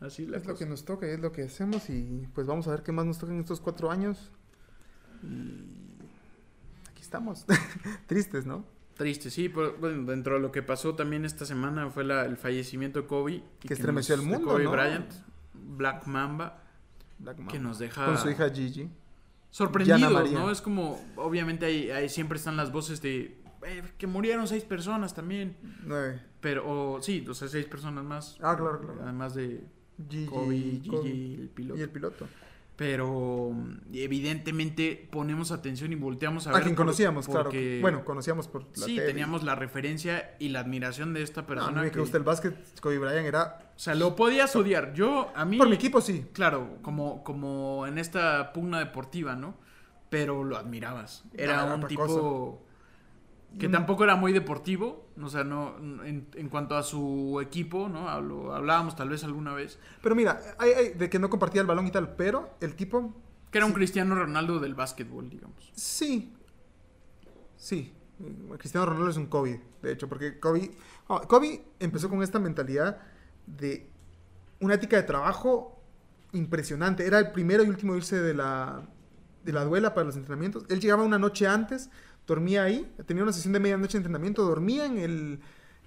Así 0.00 0.22
es 0.22 0.28
la 0.28 0.36
Es 0.38 0.46
lo 0.46 0.54
que 0.56 0.64
nos 0.66 0.84
toca 0.84 1.06
es 1.08 1.18
lo 1.18 1.32
que 1.32 1.42
hacemos 1.42 1.90
y 1.90 2.28
pues 2.34 2.46
vamos 2.46 2.68
a 2.68 2.70
ver 2.70 2.82
qué 2.84 2.92
más 2.92 3.04
nos 3.04 3.18
toca 3.18 3.32
en 3.32 3.40
estos 3.40 3.58
cuatro 3.60 3.90
años. 3.90 4.30
Y 5.24 5.98
aquí 6.90 7.02
estamos. 7.02 7.44
Tristes, 8.06 8.46
¿no? 8.46 8.64
Triste, 8.96 9.30
sí. 9.30 9.48
Pero, 9.48 9.76
bueno, 9.78 10.04
dentro 10.10 10.34
de 10.34 10.40
lo 10.40 10.52
que 10.52 10.62
pasó 10.62 10.94
también 10.94 11.24
esta 11.24 11.44
semana 11.44 11.90
fue 11.90 12.04
la- 12.04 12.24
el 12.26 12.36
fallecimiento 12.36 13.00
de 13.02 13.06
Kobe. 13.08 13.32
y 13.34 13.44
Que 13.60 13.74
estremeció 13.74 14.16
de 14.16 14.22
mundo, 14.22 14.46
Kobe 14.48 14.64
¿no? 14.64 14.70
Bryant, 14.72 15.10
Black 15.54 16.06
Mamba, 16.06 16.62
Black 17.18 17.46
que 17.48 17.58
nos 17.58 17.78
deja 17.78 18.04
Con 18.06 18.16
su 18.18 18.30
hija 18.30 18.48
Gigi. 18.50 18.88
Sorprendidos. 19.50 20.30
¿no? 20.32 20.50
Es 20.50 20.60
como, 20.60 21.00
obviamente 21.16 21.66
ahí, 21.66 21.90
ahí 21.90 22.08
siempre 22.08 22.36
están 22.38 22.56
las 22.56 22.70
voces 22.70 23.00
de 23.02 23.40
"Eh, 23.66 23.82
que 23.98 24.06
murieron 24.06 24.46
seis 24.46 24.62
personas 24.64 25.14
también. 25.14 25.56
Nueve. 25.84 26.22
Pero, 26.40 26.92
o, 26.94 27.02
sí, 27.02 27.24
o 27.28 27.34
sea, 27.34 27.48
seis 27.48 27.66
personas 27.66 28.04
más. 28.04 28.36
Ah, 28.40 28.54
claro, 28.56 28.80
claro. 28.80 29.00
Además 29.02 29.34
de 29.34 29.64
Gigi, 30.08 30.26
Kobe, 30.26 30.54
Gigi, 30.56 30.88
Kobe 30.88 31.10
el 31.34 31.48
piloto. 31.48 31.78
y 31.80 31.82
el 31.82 31.90
piloto. 31.90 32.28
Pero 32.78 33.50
mm, 33.52 33.78
evidentemente 33.92 35.08
ponemos 35.10 35.50
atención 35.50 35.90
y 35.92 35.96
volteamos 35.96 36.46
a 36.46 36.50
A, 36.50 36.52
ver. 36.54 36.62
quien 36.62 36.76
por- 36.76 36.84
conocíamos, 36.86 37.26
claro. 37.26 37.42
porque- 37.46 37.80
Bueno, 37.82 38.04
conocíamos 38.04 38.46
por 38.46 38.62
la 38.78 38.86
sí, 38.86 38.94
tele. 38.94 39.06
teníamos 39.08 39.42
la 39.42 39.56
referencia 39.56 40.36
y 40.38 40.50
la 40.50 40.60
admiración 40.60 41.12
de 41.12 41.22
esta 41.24 41.40
No, 41.40 41.44
a 41.44 41.48
persona. 41.48 41.80
mí 41.80 41.86
me 41.86 41.90
que- 41.90 41.98
gusta 41.98 42.18
el 42.18 42.22
básquet. 42.22 42.54
Kobe 42.80 42.98
Bryant 42.98 43.26
era... 43.26 43.72
O 43.74 43.78
sea, 43.80 43.96
lo 43.96 44.14
podías 44.14 44.54
odiar. 44.54 44.94
Yo, 44.94 45.32
a 45.34 45.44
mí. 45.44 45.58
Por 45.58 45.68
mi 45.68 45.74
equipo, 45.74 46.00
sí. 46.00 46.26
Claro, 46.32 46.78
como, 46.82 47.24
como 47.24 47.84
en 47.88 47.98
esta 47.98 48.52
pugna 48.52 48.78
deportiva, 48.78 49.34
¿no? 49.34 49.56
Pero 50.08 50.44
lo 50.44 50.56
admirabas. 50.56 51.24
Era 51.34 51.64
un 51.74 51.84
tipo 51.88 52.64
que 53.58 53.68
Mm. 53.68 53.72
tampoco 53.72 54.04
era 54.04 54.16
muy 54.16 54.32
deportivo. 54.32 55.06
O 55.20 55.28
sea, 55.28 55.42
no 55.44 55.76
en, 56.04 56.28
en 56.34 56.48
cuanto 56.48 56.76
a 56.76 56.82
su 56.82 57.40
equipo, 57.42 57.88
¿no? 57.88 58.08
Hablo- 58.08 58.54
hablábamos 58.54 58.94
tal 58.96 59.08
vez 59.08 59.24
alguna 59.24 59.52
vez. 59.54 59.78
Pero 60.02 60.14
mira, 60.14 60.40
hay, 60.58 60.70
hay- 60.72 60.88
de 60.94 61.08
que 61.10 61.18
no 61.18 61.28
compartía 61.30 61.60
el 61.60 61.66
balón 61.66 61.86
y 61.86 61.90
tal, 61.90 62.14
pero 62.14 62.50
el 62.60 62.74
tipo 62.76 63.14
Que 63.50 63.58
era 63.58 63.66
un 63.66 63.72
Cristiano 63.72 64.14
Ronaldo 64.14 64.60
del 64.60 64.74
básquetbol, 64.74 65.30
digamos. 65.30 65.70
Sí. 65.74 66.34
Sí. 67.56 67.94
Eh, 68.20 68.56
Cristiano 68.58 68.86
Ronaldo 68.86 69.10
es 69.10 69.16
un 69.16 69.26
Kobe, 69.26 69.60
de 69.82 69.92
hecho, 69.92 70.08
porque 70.08 70.38
Kobe, 70.38 70.70
ah, 71.08 71.22
Kobe 71.26 71.64
empezó 71.80 72.08
con 72.08 72.22
esta 72.22 72.38
mentalidad 72.38 72.98
de 73.46 73.88
una 74.60 74.74
ética 74.74 74.96
de 74.96 75.02
trabajo 75.04 75.80
impresionante. 76.32 77.06
Era 77.06 77.18
el 77.18 77.32
primero 77.32 77.62
y 77.64 77.68
último 77.68 77.96
irse 77.96 78.20
de 78.20 78.34
la, 78.34 78.82
de 79.44 79.52
la 79.52 79.64
duela 79.64 79.94
para 79.94 80.06
los 80.06 80.16
entrenamientos. 80.16 80.64
Él 80.68 80.80
llegaba 80.80 81.02
una 81.04 81.18
noche 81.18 81.46
antes, 81.46 81.90
dormía 82.28 82.62
ahí, 82.62 82.88
tenía 83.06 83.24
una 83.24 83.32
sesión 83.32 83.52
de 83.54 83.58
medianoche 83.58 83.94
de 83.94 83.98
entrenamiento, 83.98 84.44
dormía 84.44 84.84
en, 84.86 84.98
el, 84.98 85.40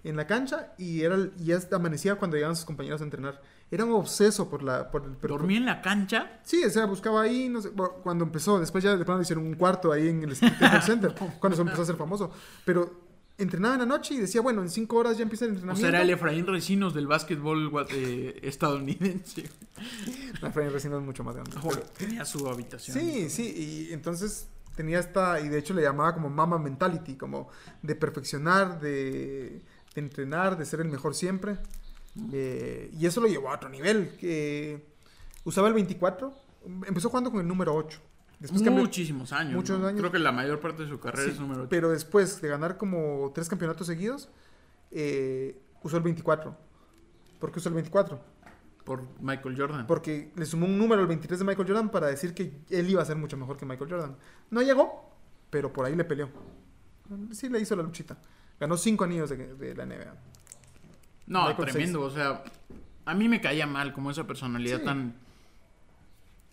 en 0.04 0.16
la 0.18 0.28
cancha 0.28 0.74
y, 0.78 1.02
era, 1.04 1.16
el- 1.16 1.32
y 1.40 1.46
ya 1.46 1.60
amanecía 1.72 2.16
cuando 2.16 2.36
llegaban 2.36 2.58
sus 2.58 2.66
compañeros 2.66 3.00
a 3.00 3.06
entrenar. 3.06 3.42
Era 3.70 3.86
un 3.86 3.94
obseso 3.94 4.50
por 4.50 4.64
la... 4.64 4.92
Por 4.92 5.06
el, 5.06 5.12
por- 5.12 5.30
Dormía 5.30 5.58
en 5.58 5.66
la 5.66 5.82
cancha. 5.82 6.40
Sí, 6.44 6.62
o 6.66 6.70
sea, 6.70 6.86
buscaba 6.88 7.22
ahí, 7.22 7.48
no 7.48 7.62
sé, 7.62 7.70
cuando 8.04 8.26
empezó, 8.26 8.60
después 8.60 8.84
ya 8.84 8.98
de 8.98 9.06
plano 9.06 9.22
hicieron 9.22 9.46
un 9.46 9.54
cuarto 9.54 9.94
ahí 9.94 10.10
en 10.10 10.24
el 10.24 10.36
Center, 10.36 11.16
cuando 11.40 11.56
se 11.56 11.62
empezó 11.62 11.84
a 11.84 11.86
ser 11.86 11.96
famoso. 11.96 12.32
Pero 12.66 13.10
entrenaba 13.38 13.76
en 13.76 13.80
la 13.80 13.86
noche 13.86 14.14
y 14.16 14.18
decía, 14.18 14.42
bueno, 14.42 14.62
en 14.62 14.70
cinco 14.70 14.98
horas 14.98 15.16
ya 15.18 15.24
empieza 15.24 15.46
el 15.46 15.52
O 15.52 15.54
entrenamiento. 15.54 15.88
sea, 15.90 15.90
era 15.90 16.02
el 16.02 16.10
Efraín 16.10 16.46
Recinos 16.48 16.94
del 16.94 17.08
básquetbol 17.08 17.72
eh, 17.92 18.40
estadounidense. 18.44 19.50
La 20.42 20.50
Efraín 20.50 20.72
recién 20.74 20.94
es 20.94 21.02
mucho 21.02 21.24
más 21.24 21.36
grande. 21.36 21.56
Pero- 21.64 21.82
tenía 21.98 22.26
su 22.26 22.48
habitación. 22.50 22.98
sí, 23.00 23.30
sí, 23.30 23.88
y 23.90 23.94
entonces 23.94 24.48
tenía 24.82 25.00
esta, 25.00 25.40
y 25.40 25.48
de 25.48 25.60
hecho 25.60 25.76
le 25.76 25.84
llamaba 25.84 26.16
como 26.16 26.28
mama 26.28 26.58
mentality, 26.58 27.16
como 27.16 27.50
de 27.84 27.96
perfeccionar, 27.96 28.80
de, 28.80 29.62
de 29.94 30.02
entrenar, 30.02 30.58
de 30.58 30.66
ser 30.66 30.80
el 30.82 30.88
mejor 30.88 31.14
siempre. 31.14 31.58
Eh, 32.34 32.92
y 32.98 33.06
eso 33.06 33.22
lo 33.22 33.28
llevó 33.28 33.52
a 33.52 33.56
otro 33.56 33.70
nivel, 33.70 34.12
usaba 35.44 35.68
el 35.68 35.76
24, 35.76 36.34
empezó 36.88 37.10
jugando 37.10 37.30
con 37.30 37.42
el 37.42 37.48
número 37.48 37.76
8. 37.76 38.00
Después 38.40 38.64
cambió, 38.64 38.82
Muchísimos 38.84 39.32
años. 39.34 39.54
Muchos 39.54 39.80
¿no? 39.80 39.86
años. 39.86 40.00
Creo 40.00 40.12
que 40.12 40.18
la 40.18 40.32
mayor 40.32 40.60
parte 40.60 40.82
de 40.82 40.90
su 40.90 41.00
carrera 41.00 41.26
Sí, 41.26 41.34
es 41.36 41.40
número 41.40 41.62
8. 41.62 41.70
Pero 41.70 41.92
después 41.92 42.42
de 42.42 42.48
ganar 42.48 42.78
como 42.78 43.32
tres 43.36 43.48
campeonatos 43.48 43.86
seguidos, 43.86 44.30
eh, 44.90 45.62
usó 45.84 45.98
el 45.98 46.04
24. 46.04 46.58
¿Por 47.40 47.52
qué 47.52 47.60
usó 47.60 47.70
el 47.70 47.76
24? 47.76 48.20
Por 48.84 49.04
Michael 49.22 49.56
Jordan. 49.58 49.86
Porque 49.88 50.32
le 50.36 50.46
sumó 50.46 50.66
un 50.66 50.78
número 50.78 51.02
al 51.02 51.08
23 51.08 51.40
de 51.40 51.46
Michael 51.46 51.68
Jordan 51.68 51.90
para 51.90 52.08
decir 52.08 52.34
que 52.34 52.52
él 52.70 52.90
iba 52.90 53.02
a 53.02 53.06
ser 53.06 53.16
mucho 53.16 53.38
mejor 53.38 53.58
que 53.58 53.66
Michael 53.66 53.90
Jordan. 53.90 54.16
No 54.50 54.62
llegó, 54.62 55.10
pero 55.50 55.72
por 55.72 55.86
ahí 55.86 55.96
le 55.96 56.04
peleó. 56.04 56.30
Sí 57.32 57.50
le 57.50 57.60
hizo 57.60 57.76
la 57.76 57.84
luchita. 57.84 58.18
Ganó 58.60 58.78
cinco 58.78 59.04
anillos 59.04 59.30
de, 59.30 59.54
de 59.56 59.76
la 59.76 59.86
NBA. 59.86 60.14
No, 61.28 61.48
Michael 61.48 61.70
tremendo. 61.72 62.02
O 62.02 62.10
sea, 62.10 62.44
a 63.06 63.14
mí 63.14 63.28
me 63.30 63.40
caía 63.42 63.68
mal 63.68 63.94
como 63.94 64.10
esa 64.12 64.26
personalidad 64.26 64.80
Sí. 64.80 64.86
tan 64.86 65.14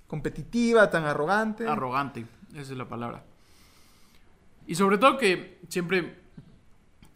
Competitiva, 0.07 0.89
tan 0.91 1.05
arrogante. 1.05 1.67
arrogante. 1.67 2.25
Esa 2.53 2.73
es 2.73 2.79
la 2.79 2.89
palabra. 2.89 3.25
Y 4.67 4.75
sobre 4.75 4.97
todo 4.99 5.19
que 5.19 5.61
siempre 5.69 6.17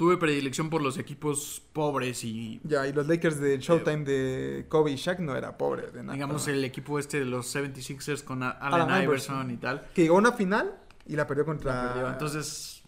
tuve 0.03 0.17
predilección 0.17 0.69
por 0.69 0.83
los 0.83 0.99
equipos 0.99 1.63
pobres 1.73 2.25
y, 2.25 2.61
Ya, 2.65 2.89
y 2.89 2.93
los 2.93 3.07
Lakers 3.07 3.39
de 3.39 3.57
Showtime 3.61 3.99
de 4.05 4.67
Kobe 4.69 4.91
y 4.91 4.97
Shaq 4.97 5.21
no 5.21 5.37
era 5.37 5.57
pobre 5.57 5.93
de 5.93 6.03
nada. 6.03 6.15
digamos, 6.15 6.49
el 6.49 6.65
equipo 6.65 6.99
este 6.99 7.21
de 7.21 7.25
los 7.25 7.55
76ers 7.55 8.25
con 8.25 8.43
Allen, 8.43 8.89
Iverson. 8.89 9.03
Iverson. 9.05 9.51
y 9.53 9.57
tal. 9.59 9.87
Que 9.95 10.03
llegó 10.03 10.17
a 10.17 10.19
una 10.19 10.33
final 10.33 10.75
y 11.07 11.15
la 11.15 11.25
perdió 11.29 11.45
contra... 11.45 11.73
La 11.85 11.93
perdió. 11.95 12.11
Entonces, 12.11 12.83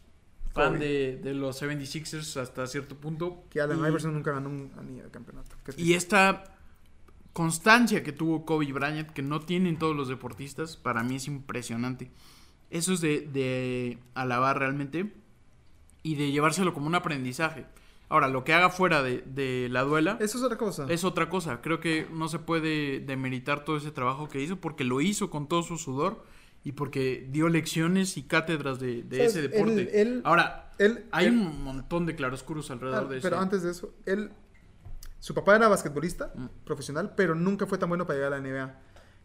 fan 0.54 0.80
de, 0.80 1.20
de 1.22 1.34
los 1.34 1.62
76ers 1.62 2.36
hasta 2.40 2.66
cierto 2.66 2.96
punto. 2.96 3.44
Que 3.48 3.60
Allen 3.60 3.78
Y- 3.78 3.86
Iverson 3.86 4.12
nunca 4.12 4.32
ganó 4.32 4.48
un 4.48 4.72
anillo 4.76 5.04
de 5.04 5.10
campeonato. 5.12 5.54
Que 5.64 5.80
Y 5.80 5.92
esta 5.92 6.56
constancia 7.32 8.02
que 8.02 8.10
tuvo 8.10 8.44
Kobe 8.44 8.72
Bryant, 8.72 9.10
que 9.10 9.22
no 9.22 9.38
tienen 9.38 9.78
todos 9.78 9.94
los 9.94 10.08
deportistas, 10.08 10.76
para 10.76 11.04
mí 11.04 11.14
es 11.14 11.28
impresionante. 11.28 12.10
Eso 12.70 12.92
es 12.92 13.00
de, 13.00 13.20
de 13.32 13.98
alabar 14.14 14.58
realmente 14.58 15.14
y 16.04 16.14
de 16.14 16.30
llevárselo 16.30 16.72
como 16.72 16.86
un 16.86 16.94
aprendizaje. 16.94 17.66
Ahora, 18.08 18.28
lo 18.28 18.44
que 18.44 18.52
haga 18.54 18.70
fuera 18.70 19.02
de, 19.02 19.24
de 19.26 19.68
la 19.70 19.82
duela 19.82 20.18
Eso 20.20 20.38
es 20.38 20.44
otra 20.44 20.56
cosa. 20.58 20.86
es 20.88 21.02
otra 21.02 21.28
cosa. 21.28 21.60
Creo 21.62 21.80
que 21.80 22.06
no 22.12 22.28
se 22.28 22.38
puede 22.38 23.00
demeritar 23.00 23.64
todo 23.64 23.76
ese 23.78 23.90
trabajo 23.90 24.28
que 24.28 24.40
hizo 24.40 24.56
porque 24.60 24.84
lo 24.84 25.00
hizo 25.00 25.30
con 25.30 25.48
todo 25.48 25.62
su 25.64 25.78
sudor 25.78 26.22
y 26.62 26.72
porque 26.72 27.26
dio 27.30 27.48
lecciones 27.48 28.16
y 28.16 28.22
cátedras 28.22 28.78
de, 28.78 29.02
de 29.02 29.16
¿Sabes? 29.16 29.36
ese 29.36 29.48
deporte. 29.48 30.00
Él- 30.00 30.08
él- 30.08 30.22
Ahora, 30.24 30.72
Él, 30.78 31.06
hay 31.10 31.26
él- 31.26 31.32
un 31.32 31.64
montón 31.64 32.04
de 32.06 32.14
claroscuros 32.14 32.70
alrededor 32.70 33.04
ah, 33.06 33.08
de 33.08 33.18
eso. 33.18 33.26
pero 33.28 33.40
antes 33.40 33.62
de 33.62 33.70
eso, 33.70 33.92
él, 34.06 34.30
su 35.18 35.34
papá 35.34 35.56
era 35.56 35.68
basquetbolista 35.68 36.30
Mm. 36.34 36.46
profesional, 36.64 37.14
pero 37.16 37.34
nunca 37.34 37.66
fue 37.66 37.78
tan 37.78 37.88
bueno 37.88 38.06
para 38.06 38.18
llegar 38.18 38.32
a 38.34 38.36
la 38.38 38.42
NBA. 38.48 38.80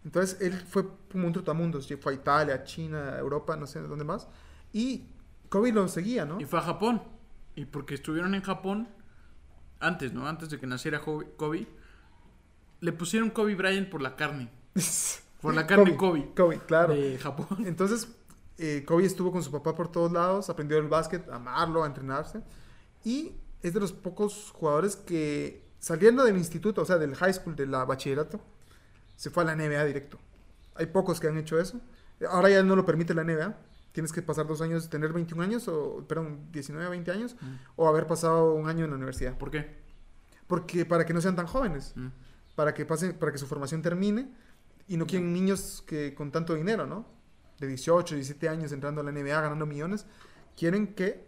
Entonces 0.06 0.38
él 0.42 0.54
fue 0.54 0.86
como 1.12 1.28
un 1.28 1.34
trotamundos, 1.34 1.88
fue 2.02 2.14
a 2.14 2.16
Italia, 2.16 2.64
China, 2.64 3.18
Europa, 3.20 3.58
no 3.58 3.68
sé 3.68 3.82
dónde 3.82 4.06
más. 4.06 4.28
Y 4.72 5.04
Kobe 5.50 5.72
lo 5.72 5.88
seguía, 5.88 6.26
¿no? 6.26 6.40
Y 6.40 6.46
fue 6.46 6.60
a 6.60 6.62
Japón. 6.62 7.02
Y 7.56 7.66
porque 7.66 7.96
estuvieron 7.96 8.36
en 8.36 8.42
Japón, 8.42 8.88
antes, 9.80 10.14
¿no? 10.14 10.28
Antes 10.28 10.50
de 10.50 10.60
que 10.60 10.68
naciera 10.68 11.02
Kobe, 11.02 11.68
le 12.80 12.94
pusieron 12.94 13.30
Kobe 13.30 13.56
Bryant 13.56 13.90
por 13.90 14.02
la 14.02 14.16
carne. 14.16 14.50
Por 15.42 15.56
la 15.56 15.66
carne 15.66 15.96
Kobe, 15.96 16.34
Kobe, 16.36 16.60
claro. 16.68 16.94
de 16.94 17.18
Japón. 17.18 17.66
Entonces, 17.66 18.10
eh, 18.58 18.84
Kobe 18.86 19.06
estuvo 19.06 19.32
con 19.32 19.42
su 19.42 19.50
papá 19.50 19.74
por 19.74 19.90
todos 19.90 20.12
lados, 20.12 20.50
aprendió 20.50 20.78
el 20.78 20.90
básquet, 20.90 21.30
a 21.30 21.36
amarlo, 21.36 21.86
a 21.86 21.88
entrenarse. 21.88 22.42
Y 23.06 23.32
es 23.64 23.74
de 23.74 23.80
los 23.80 23.94
pocos 23.94 24.52
jugadores 24.52 24.98
que 24.98 25.64
saliendo 25.80 26.26
del 26.26 26.38
instituto, 26.38 26.82
o 26.82 26.86
sea, 26.86 26.98
del 26.98 27.16
high 27.16 27.34
school, 27.34 27.56
de 27.56 27.66
la 27.66 27.86
bachillerato, 27.86 28.42
se 29.16 29.30
fue 29.30 29.44
a 29.44 29.46
la 29.46 29.56
NBA 29.56 29.86
directo. 29.86 30.20
Hay 30.76 30.88
pocos 30.88 31.20
que 31.22 31.28
han 31.28 31.38
hecho 31.38 31.58
eso. 31.60 31.80
Ahora 32.30 32.50
ya 32.50 32.62
no 32.64 32.76
lo 32.76 32.86
permite 32.86 33.14
la 33.14 33.24
NBA. 33.24 33.56
Tienes 33.92 34.12
que 34.12 34.22
pasar 34.22 34.46
dos 34.48 34.62
años, 34.62 34.90
tener 34.90 35.12
21 35.14 35.42
años, 35.44 35.68
o, 35.68 36.06
perdón, 36.08 36.48
19 36.52 36.86
a 36.86 36.90
20 36.90 37.12
años, 37.12 37.36
Mm. 37.42 37.46
o 37.76 37.88
haber 37.88 38.06
pasado 38.08 38.54
un 38.54 38.68
año 38.70 38.86
en 38.86 38.92
la 38.92 38.96
universidad. 38.98 39.38
¿Por 39.38 39.50
qué? 39.52 39.78
Porque 40.48 40.86
para 40.86 41.06
que 41.06 41.14
no 41.14 41.22
sean 41.22 41.36
tan 41.36 41.48
jóvenes, 41.48 41.94
Mm. 41.96 42.08
para 42.56 42.74
que 42.74 42.86
pasen, 42.86 43.14
para 43.18 43.32
que 43.32 43.38
su 43.38 43.48
formación 43.48 43.82
termine 43.82 44.30
y 44.88 44.98
no 44.98 45.06
quieren 45.08 45.34
niños 45.34 45.84
que 45.88 46.14
con 46.14 46.32
tanto 46.32 46.54
dinero, 46.56 46.86
¿no? 46.86 47.06
De 47.60 47.68
18, 47.68 48.16
17 48.16 48.48
años 48.50 48.72
entrando 48.72 49.02
a 49.02 49.04
la 49.04 49.12
NBA 49.12 49.42
ganando 49.42 49.66
millones, 49.66 50.06
quieren 50.58 50.94
que 50.96 51.28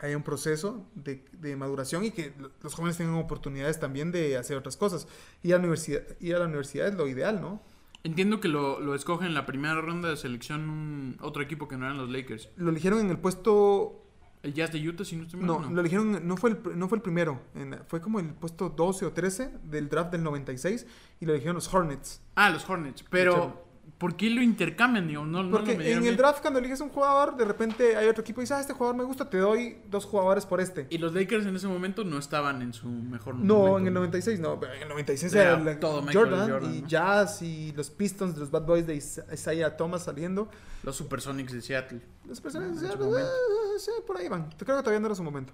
haya 0.00 0.16
un 0.16 0.22
proceso 0.22 0.86
de, 0.94 1.24
de 1.32 1.56
maduración 1.56 2.04
y 2.04 2.12
que 2.12 2.32
lo- 2.38 2.50
los 2.62 2.74
jóvenes 2.74 2.96
tengan 2.96 3.16
oportunidades 3.16 3.80
también 3.80 4.12
de 4.12 4.36
hacer 4.36 4.56
otras 4.56 4.76
cosas. 4.76 5.08
Ir 5.42 5.54
a 5.54 5.56
la 5.58 5.62
universidad, 5.64 6.02
ir 6.20 6.36
a 6.36 6.38
la 6.38 6.44
universidad 6.46 6.86
es 6.88 6.94
lo 6.94 7.08
ideal, 7.08 7.40
¿no? 7.40 7.60
Entiendo 8.04 8.40
que 8.40 8.48
lo, 8.48 8.80
lo 8.80 8.94
escoge 8.94 9.26
en 9.26 9.34
la 9.34 9.44
primera 9.44 9.80
ronda 9.80 10.08
de 10.08 10.16
selección 10.16 10.68
un- 10.70 11.16
otro 11.20 11.42
equipo 11.42 11.66
que 11.68 11.76
no 11.76 11.84
eran 11.86 11.98
los 11.98 12.08
Lakers. 12.08 12.48
Lo 12.56 12.70
eligieron 12.70 13.00
en 13.00 13.10
el 13.10 13.18
puesto 13.18 14.04
El 14.42 14.54
Jazz 14.54 14.72
de 14.72 14.88
Utah, 14.88 15.04
si 15.04 15.16
no 15.16 15.24
estoy 15.24 15.40
mal. 15.40 15.46
No, 15.48 15.70
lo 15.70 15.80
eligieron, 15.80 16.26
no 16.26 16.36
fue 16.36 16.50
el, 16.50 16.78
no 16.78 16.88
fue 16.88 16.98
el 16.98 17.02
primero, 17.02 17.40
en- 17.54 17.80
fue 17.88 18.00
como 18.00 18.20
el 18.20 18.26
puesto 18.34 18.68
12 18.70 19.04
o 19.06 19.12
13 19.12 19.50
del 19.64 19.88
draft 19.88 20.12
del 20.12 20.22
96 20.22 20.86
y 21.20 21.26
lo 21.26 21.32
eligieron 21.32 21.56
los 21.56 21.72
Hornets. 21.74 22.22
Ah, 22.36 22.50
los 22.50 22.68
Hornets. 22.70 23.04
Pero, 23.10 23.67
¿por 23.96 24.16
qué 24.16 24.28
lo 24.30 24.42
intercambian? 24.42 25.08
Digo, 25.08 25.24
no, 25.24 25.42
no 25.42 25.50
Porque 25.50 25.74
lo 25.74 25.80
en 25.82 26.04
el 26.06 26.16
draft 26.16 26.40
cuando 26.42 26.58
eliges 26.58 26.80
un 26.80 26.90
jugador, 26.90 27.36
de 27.36 27.44
repente 27.44 27.96
hay 27.96 28.06
otro 28.08 28.20
equipo 28.22 28.40
y 28.40 28.44
dice, 28.44 28.54
ah, 28.54 28.60
este 28.60 28.72
jugador 28.74 28.96
me 28.96 29.04
gusta, 29.04 29.28
te 29.30 29.38
doy 29.38 29.78
dos 29.88 30.04
jugadores 30.04 30.44
por 30.46 30.60
este. 30.60 30.86
Y 30.90 30.98
los 30.98 31.14
Lakers 31.14 31.46
en 31.46 31.56
ese 31.56 31.66
momento 31.68 32.04
no 32.04 32.18
estaban 32.18 32.60
en 32.62 32.72
su 32.72 32.88
mejor 32.88 33.34
No, 33.36 33.54
momento. 33.58 33.78
en 33.78 33.86
el 33.88 33.94
96 33.94 34.40
no, 34.40 34.60
en 34.62 34.82
el 34.82 34.88
96 34.88 35.32
Era 35.34 35.80
todo 35.80 36.02
Jordan, 36.12 36.50
Jordan, 36.50 36.74
y 36.74 36.82
¿no? 36.82 36.88
Jazz 36.88 37.42
y 37.42 37.72
los 37.72 37.90
Pistons 37.90 38.34
de 38.34 38.40
los 38.40 38.50
Bad 38.50 38.66
Boys 38.66 38.86
de 38.86 38.94
Isa- 38.96 39.24
Isaiah 39.32 39.76
Thomas 39.76 40.04
saliendo. 40.04 40.48
Los 40.84 40.94
Supersonics 40.96 41.52
de 41.52 41.60
Seattle. 41.62 42.00
Las 42.28 42.40
personas 42.40 42.68
En 42.68 42.74
decían, 42.76 42.92
su 42.92 43.04
momento. 43.04 43.28
"Ah, 43.28 43.78
sí, 43.78 43.90
por 44.06 44.16
ahí 44.16 44.28
van. 44.28 44.48
Creo 44.58 44.76
que 44.76 44.82
todavía 44.82 45.00
no 45.00 45.06
era 45.06 45.14
su 45.14 45.24
momento. 45.24 45.52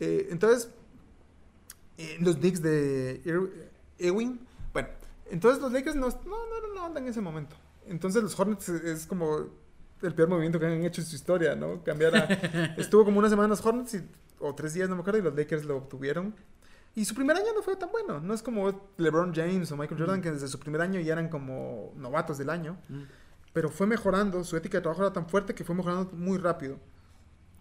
Eh, 0.00 0.26
entonces, 0.30 0.68
eh, 1.96 2.16
los 2.20 2.36
Knicks 2.36 2.60
de 2.60 3.20
Ewing, 3.98 4.40
bueno, 4.72 4.88
entonces 5.30 5.62
los 5.62 5.70
Lakers 5.72 5.94
no, 5.94 6.08
no, 6.08 6.16
no 6.26 6.72
una 6.72 6.86
onda 6.86 7.00
en 7.00 7.06
ese 7.08 7.20
momento. 7.20 7.54
Entonces 7.86 8.22
los 8.22 8.38
Hornets 8.38 8.68
es, 8.68 9.06
como 9.06 9.46
el 10.02 10.14
peor 10.14 10.28
movimiento 10.28 10.58
que 10.60 10.66
han 10.66 10.84
hecho 10.84 11.00
en 11.00 11.06
su 11.06 11.16
historia, 11.16 11.54
¿no? 11.54 11.82
Cambiar 11.82 12.16
a... 12.16 12.24
estuvo 12.76 13.04
como 13.04 13.18
una 13.18 13.28
semana 13.28 13.44
en 13.44 13.50
los 13.50 13.64
Hornets 13.64 13.94
y- 13.94 14.02
o 14.40 14.54
tres 14.54 14.74
días, 14.74 14.88
no 14.88 14.94
me 14.96 15.00
acuerdo, 15.00 15.20
y 15.20 15.22
los 15.22 15.34
Lakers 15.34 15.64
lo 15.64 15.76
obtuvieron. 15.76 16.34
Y 16.96 17.04
su 17.06 17.14
primer 17.14 17.36
año 17.36 17.46
no 17.54 17.62
fue 17.62 17.76
tan 17.76 17.90
bueno. 17.90 18.20
No 18.20 18.34
es 18.34 18.42
como 18.42 18.88
LeBron 18.98 19.34
James 19.34 19.70
o 19.72 19.76
Michael 19.76 19.98
Jordan, 20.00 20.20
Mm. 20.20 20.22
que 20.22 20.30
desde 20.32 20.48
su 20.48 20.58
primer 20.58 20.80
año 20.80 21.00
ya 21.00 21.12
eran 21.14 21.28
como 21.28 21.92
novatos 21.96 22.38
del 22.38 22.50
año 22.50 22.78
Mm. 22.88 23.02
pero 23.52 23.68
fue 23.70 23.86
mejorando, 23.86 24.44
su 24.44 24.56
ética 24.56 24.78
de 24.78 24.82
trabajo 24.82 25.02
era 25.02 25.12
tan 25.12 25.26
fuerte 25.28 25.54
que 25.54 25.64
fue 25.64 25.74
mejorando 25.74 26.10
muy 26.12 26.38
rápido. 26.38 26.78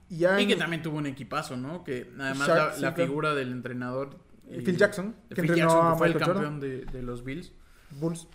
Y 0.09 0.17
ya 0.19 0.39
Y 0.39 0.43
en- 0.43 0.49
que 0.49 0.55
también 0.55 0.81
tuvo 0.83 0.97
un 0.97 1.05
equipazo, 1.07 1.55
¿no? 1.57 1.83
Que 1.83 2.11
además 2.19 2.47
Shaq, 2.47 2.57
la, 2.57 2.73
sí, 2.73 2.81
la 2.81 2.93
claro. 2.93 3.09
figura 3.09 3.33
del 3.35 3.51
entrenador. 3.51 4.17
Phil 4.47 4.77
Jackson, 4.77 5.15
que 5.29 5.35
Phil 5.41 5.45
entrenó 5.51 5.69
Jackson, 5.69 5.87
a 5.87 5.91
que 5.93 5.97
fue 5.97 6.07
el 6.07 6.13
Michael 6.15 6.33
campeón 6.33 6.59
de, 6.59 6.85
de 6.85 7.01
los 7.01 7.23
Bills. 7.23 7.53
Bulls. 7.91 8.27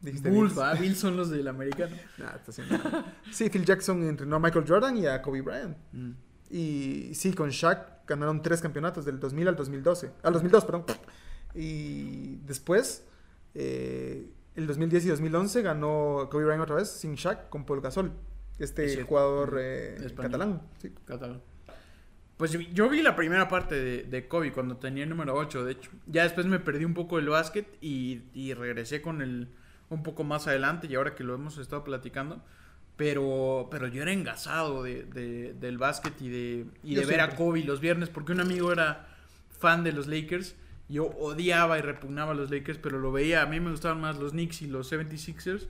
Dijiste 0.00 0.30
Bulls, 0.30 0.54
Bills. 0.54 0.80
Bills 0.80 0.98
son 0.98 1.16
los 1.16 1.30
del 1.30 1.48
americano. 1.48 1.96
Nah, 2.18 2.34
está 2.36 2.52
sí, 3.32 3.50
Phil 3.50 3.64
Jackson 3.64 4.02
entrenó 4.04 4.36
a 4.36 4.38
Michael 4.38 4.64
Jordan 4.66 4.96
y 4.96 5.06
a 5.06 5.22
Kobe 5.22 5.40
Bryant. 5.40 5.76
Mm. 5.92 6.10
Y 6.50 7.10
sí, 7.14 7.32
con 7.32 7.50
Shaq 7.50 8.06
ganaron 8.06 8.40
tres 8.42 8.60
campeonatos 8.60 9.04
del 9.04 9.18
2000 9.18 9.48
al 9.48 9.56
2012. 9.56 10.10
Al 10.22 10.32
2002, 10.32 10.64
perdón. 10.64 10.84
Y 11.54 12.36
después, 12.46 13.04
eh, 13.54 14.30
el 14.54 14.66
2010 14.66 15.06
y 15.06 15.08
2011 15.08 15.62
ganó 15.62 16.28
Kobe 16.30 16.44
Bryant 16.44 16.62
otra 16.62 16.76
vez 16.76 16.88
sin 16.90 17.14
Shaq 17.14 17.48
con 17.48 17.64
Paul 17.64 17.80
Gasol. 17.80 18.12
Es 18.58 18.70
Este 18.70 19.02
jugador 19.02 19.56
eh, 19.60 19.96
Español. 19.96 20.30
catalán. 20.32 20.62
Sí. 20.78 20.94
Catalán. 21.04 21.42
Pues 22.36 22.52
yo 22.52 22.88
vi 22.90 23.02
la 23.02 23.16
primera 23.16 23.48
parte 23.48 23.74
de, 23.74 24.02
de 24.04 24.28
Kobe 24.28 24.52
cuando 24.52 24.76
tenía 24.76 25.04
el 25.04 25.10
número 25.10 25.34
8, 25.34 25.64
de 25.64 25.72
hecho. 25.72 25.90
Ya 26.06 26.22
después 26.24 26.46
me 26.46 26.58
perdí 26.60 26.84
un 26.84 26.92
poco 26.94 27.18
el 27.18 27.28
básquet 27.28 27.66
y, 27.80 28.24
y 28.34 28.52
regresé 28.54 29.00
con 29.00 29.22
el 29.22 29.48
un 29.90 30.02
poco 30.02 30.24
más 30.24 30.46
adelante 30.46 30.86
y 30.88 30.94
ahora 30.94 31.14
que 31.14 31.24
lo 31.24 31.34
hemos 31.34 31.58
estado 31.58 31.84
platicando. 31.84 32.42
Pero, 32.96 33.68
pero 33.70 33.88
yo 33.88 34.00
era 34.02 34.12
engasado 34.12 34.82
de, 34.82 35.04
de- 35.04 35.52
del 35.54 35.76
básquet 35.76 36.14
y 36.22 36.28
de, 36.30 36.66
y 36.82 36.94
de 36.94 37.04
ver 37.04 37.20
a. 37.20 37.36
Kobe 37.36 37.62
los 37.62 37.80
viernes 37.80 38.08
porque 38.08 38.32
un 38.32 38.40
amigo 38.40 38.72
era 38.72 39.06
fan 39.58 39.84
de 39.84 39.92
los 39.92 40.06
Lakers. 40.06 40.56
Yo 40.88 41.04
odiaba 41.06 41.78
y 41.78 41.82
repugnaba 41.82 42.32
a 42.32 42.34
los 42.34 42.50
Lakers, 42.50 42.78
pero 42.78 42.98
lo 42.98 43.12
veía. 43.12 43.42
A 43.42 43.46
mí 43.46 43.60
me 43.60 43.70
gustaban 43.70 44.00
más 44.00 44.18
los 44.18 44.32
Knicks 44.32 44.62
y 44.62 44.66
los 44.66 44.90
76ers. 44.90 45.66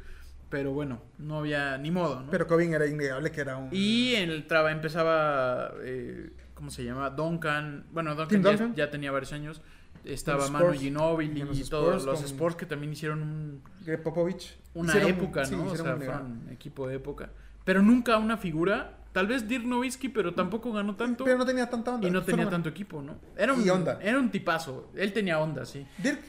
Pero 0.51 0.71
bueno, 0.73 1.03
no 1.19 1.39
había 1.41 1.77
ni 1.79 1.91
modo, 1.91 2.21
¿no? 2.21 2.31
Pero 2.31 2.47
Kobe 2.47 2.71
era 2.73 2.87
innegable 2.87 3.33
que 3.33 3.41
era 3.41 3.57
un... 3.57 3.69
Y 3.73 4.15
en 4.15 4.31
el 4.31 4.47
traba 4.47 4.71
empezaba, 4.71 5.73
eh, 5.81 6.31
¿cómo 6.55 6.71
se 6.71 6.85
llama? 6.85 7.11
Duncan. 7.11 7.87
Bueno, 7.91 8.15
Duncan, 8.15 8.43
ya, 8.45 8.51
Duncan. 8.51 8.75
ya 8.77 8.91
tenía 8.91 9.11
varios 9.11 9.33
años. 9.33 9.61
Estaba 10.07 10.49
Manu. 10.49 10.73
Ginóbili 10.73 11.45
Y 11.53 11.65
todos 11.65 12.05
los 12.05 12.23
Sports 12.23 12.57
que 12.57 12.67
también 12.67 12.93
hicieron 12.93 13.23
un- 13.23 13.63
Popovich. 14.03 14.57
una 14.75 14.93
Hicieron- 14.93 15.11
época, 15.11 15.45
sí, 15.45 15.57
¿no? 15.57 15.63
o 15.65 15.67
hicieron 15.75 15.99
sea, 15.99 16.07
fueron 16.07 16.49
equipo 16.51 16.87
de 16.89 16.97
época. 16.97 17.31
Pero 17.65 17.83
nunca 17.83 18.17
una 18.19 18.37
figura. 18.37 18.99
Tal 19.13 19.27
vez 19.27 19.49
Dirk 19.49 19.65
Nowitzki, 19.65 20.11
pero 20.11 20.35
tampoco 20.35 20.71
ganó 20.73 20.95
tanto. 20.95 21.25
Pero 21.25 21.39
no 21.39 21.47
tenía 21.47 21.69
tanta 21.71 21.95
onda. 21.95 22.07
y 22.07 22.11
no 22.11 22.23
tenía 22.23 22.51
tanto 22.51 22.69
equipo, 22.69 23.01
¿no? 23.01 23.17
Era 23.37 23.55
un, 23.55 23.65
Y 23.65 23.71
onda. 23.71 23.99
Era 24.03 24.19
un 24.19 24.31
tipazo. 24.31 24.91
Él 24.95 25.13
tenía 25.15 25.39
onda, 25.41 25.65
sí. 25.65 25.87
Dirk, 25.99 26.21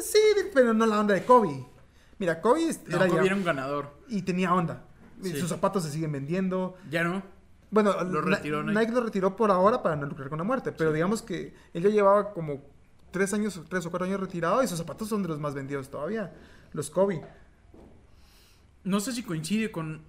sí, 0.00 0.18
Dirk, 0.36 0.50
pero 0.52 0.74
no 0.74 0.84
la 0.84 1.00
onda 1.00 1.14
de 1.14 1.24
Kobe. 1.24 1.64
Mira, 2.18 2.40
Kobe 2.42 2.60
No, 2.86 2.96
era 2.96 3.06
Kobe 3.08 3.20
ya- 3.20 3.26
era 3.26 3.34
un 3.36 3.44
ganador. 3.44 3.94
y 4.08 4.22
tenía 4.22 4.52
onda. 4.52 4.84
Sí. 5.22 5.32
Sus 5.36 5.48
zapatos 5.48 5.84
se 5.84 5.90
siguen 5.90 6.12
vendiendo. 6.12 6.76
Ya 6.90 7.02
no. 7.02 7.22
Bueno, 7.70 7.92
Lo 8.04 8.20
retiró 8.20 8.62
Nike. 8.62 8.78
Nike. 8.78 8.92
lo 8.92 9.00
retiró 9.02 9.34
por 9.36 9.50
ahora 9.50 9.82
para 9.82 9.96
no 9.96 10.06
lucrar 10.06 10.28
con 10.28 10.38
la 10.38 10.44
muerte. 10.44 10.72
Pero 10.72 10.92
digamos 10.92 11.22
que 11.22 11.54
él 11.72 11.82
ya 11.82 11.88
llevaba 11.88 12.32
como 12.32 12.62
tres 13.10 13.32
años, 13.32 13.60
tres 13.68 13.86
o 13.86 13.90
cuatro 13.90 14.06
años 14.06 14.20
retirado 14.20 14.62
y 14.62 14.68
sus 14.68 14.78
zapatos 14.78 15.08
son 15.08 15.22
de 15.22 15.28
los 15.28 15.38
más 15.38 15.54
vendidos 15.54 15.88
todavía. 15.88 16.32
Los 16.72 16.90
Kobe. 16.90 17.24
No 18.84 19.00
sé 19.00 19.12
si 19.12 19.22
coincide 19.22 19.70
con, 19.70 20.02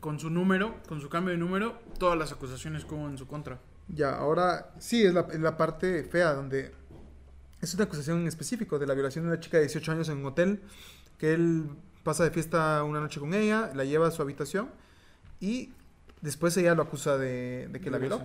con 0.00 0.18
su 0.18 0.30
número, 0.30 0.82
con 0.88 1.00
su 1.00 1.08
cambio 1.08 1.32
de 1.32 1.38
número, 1.38 1.78
todas 1.98 2.18
las 2.18 2.32
acusaciones 2.32 2.84
como 2.84 3.08
en 3.08 3.18
su 3.18 3.26
contra. 3.26 3.60
Ya, 3.88 4.16
ahora 4.16 4.72
sí, 4.78 5.04
es 5.04 5.14
la, 5.14 5.20
es 5.32 5.40
la 5.40 5.56
parte 5.56 6.04
fea 6.04 6.32
donde 6.34 6.74
es 7.60 7.74
una 7.74 7.84
acusación 7.84 8.20
en 8.20 8.26
específico 8.26 8.78
de 8.78 8.86
la 8.86 8.94
violación 8.94 9.24
de 9.24 9.32
una 9.32 9.40
chica 9.40 9.58
de 9.58 9.64
18 9.64 9.92
años 9.92 10.08
en 10.08 10.18
un 10.18 10.26
hotel, 10.26 10.62
que 11.18 11.34
él 11.34 11.68
pasa 12.02 12.24
de 12.24 12.30
fiesta 12.30 12.82
una 12.84 13.00
noche 13.00 13.20
con 13.20 13.34
ella, 13.34 13.72
la 13.74 13.84
lleva 13.84 14.08
a 14.08 14.10
su 14.10 14.22
habitación 14.22 14.68
y 15.40 15.72
después 16.20 16.56
ella 16.56 16.74
lo 16.74 16.82
acusa 16.82 17.16
de, 17.18 17.68
de 17.70 17.80
que 17.80 17.90
la 17.90 17.98
violó. 17.98 18.22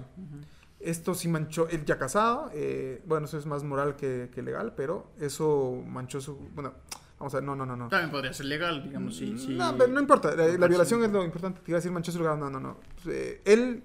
Esto 0.84 1.14
sí 1.14 1.28
manchó, 1.28 1.68
él 1.70 1.86
ya 1.86 1.98
casado, 1.98 2.50
eh, 2.54 3.02
bueno, 3.06 3.26
eso 3.26 3.38
es 3.38 3.46
más 3.46 3.64
moral 3.64 3.96
que, 3.96 4.30
que 4.34 4.42
legal, 4.42 4.74
pero 4.76 5.12
eso 5.20 5.84
manchó 5.86 6.20
su, 6.20 6.36
bueno, 6.56 6.74
vamos 7.20 7.34
a 7.34 7.38
ver, 7.38 7.44
no, 7.44 7.56
no, 7.56 7.66
no, 7.66 7.76
no. 7.76 7.88
También 7.90 8.10
podría 8.10 8.34
ser 8.34 8.48
legal, 8.48 8.84
digamos, 8.84 9.16
sí. 9.16 9.38
sí. 9.38 9.56
No, 9.56 9.78
pero 9.78 9.92
no 9.92 10.00
importa, 10.00 10.36
la, 10.36 10.68
violación 10.68 11.04
es 11.04 11.12
lo 11.12 11.24
importante. 11.24 11.62
Te 11.62 11.72
iba 11.72 11.78
a 11.78 11.80
decir 11.80 11.92
manchó 11.92 12.12
su 12.12 12.18
lugar, 12.18 12.38
no, 12.38 12.50
no, 12.50 12.60
no. 12.60 12.80
Eh, 13.06 13.42
él 13.46 13.84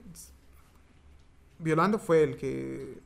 violando 1.58 1.98
fue 1.98 2.22
el 2.22 2.36
que 2.36 3.00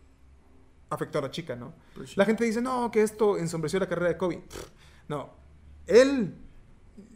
afectó 0.88 1.18
a 1.18 1.22
la 1.22 1.30
chica, 1.30 1.56
¿no? 1.56 1.74
Pues 1.94 2.10
sí. 2.10 2.14
La 2.16 2.24
gente 2.24 2.44
dice, 2.44 2.62
no, 2.62 2.90
que 2.90 3.02
esto 3.02 3.38
ensombreció 3.38 3.80
la 3.80 3.88
carrera 3.88 4.08
de 4.08 4.16
Kobe. 4.16 4.38
Pff, 4.48 4.70
No, 5.08 5.30
él, 5.86 6.34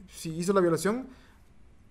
si 0.09 0.37
hizo 0.37 0.53
la 0.53 0.61
violación, 0.61 1.09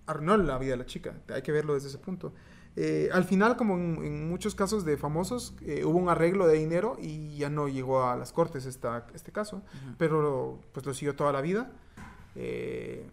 arruinó 0.05 0.37
la 0.37 0.57
vida 0.57 0.71
de 0.71 0.77
la 0.77 0.85
chica. 0.85 1.15
Hay 1.29 1.41
que 1.41 1.51
verlo 1.51 1.73
desde 1.73 1.87
ese 1.87 1.97
punto. 1.97 2.33
Eh, 2.75 3.09
al 3.13 3.23
final, 3.23 3.55
como 3.55 3.75
en, 3.75 4.03
en 4.03 4.27
muchos 4.29 4.55
casos 4.55 4.83
de 4.83 4.97
famosos, 4.97 5.53
eh, 5.61 5.85
hubo 5.85 5.97
un 5.99 6.09
arreglo 6.09 6.47
de 6.47 6.57
dinero 6.57 6.97
y 6.99 7.37
ya 7.37 7.49
no 7.49 7.67
llegó 7.67 8.03
a 8.07 8.15
las 8.15 8.31
cortes 8.33 8.65
esta, 8.65 9.05
este 9.13 9.31
caso, 9.31 9.61
pero 9.99 10.59
pues 10.71 10.85
lo 10.85 10.93
siguió 10.93 11.15
toda 11.15 11.31
la 11.31 11.41
vida. 11.41 11.71
Eh, 12.35 13.07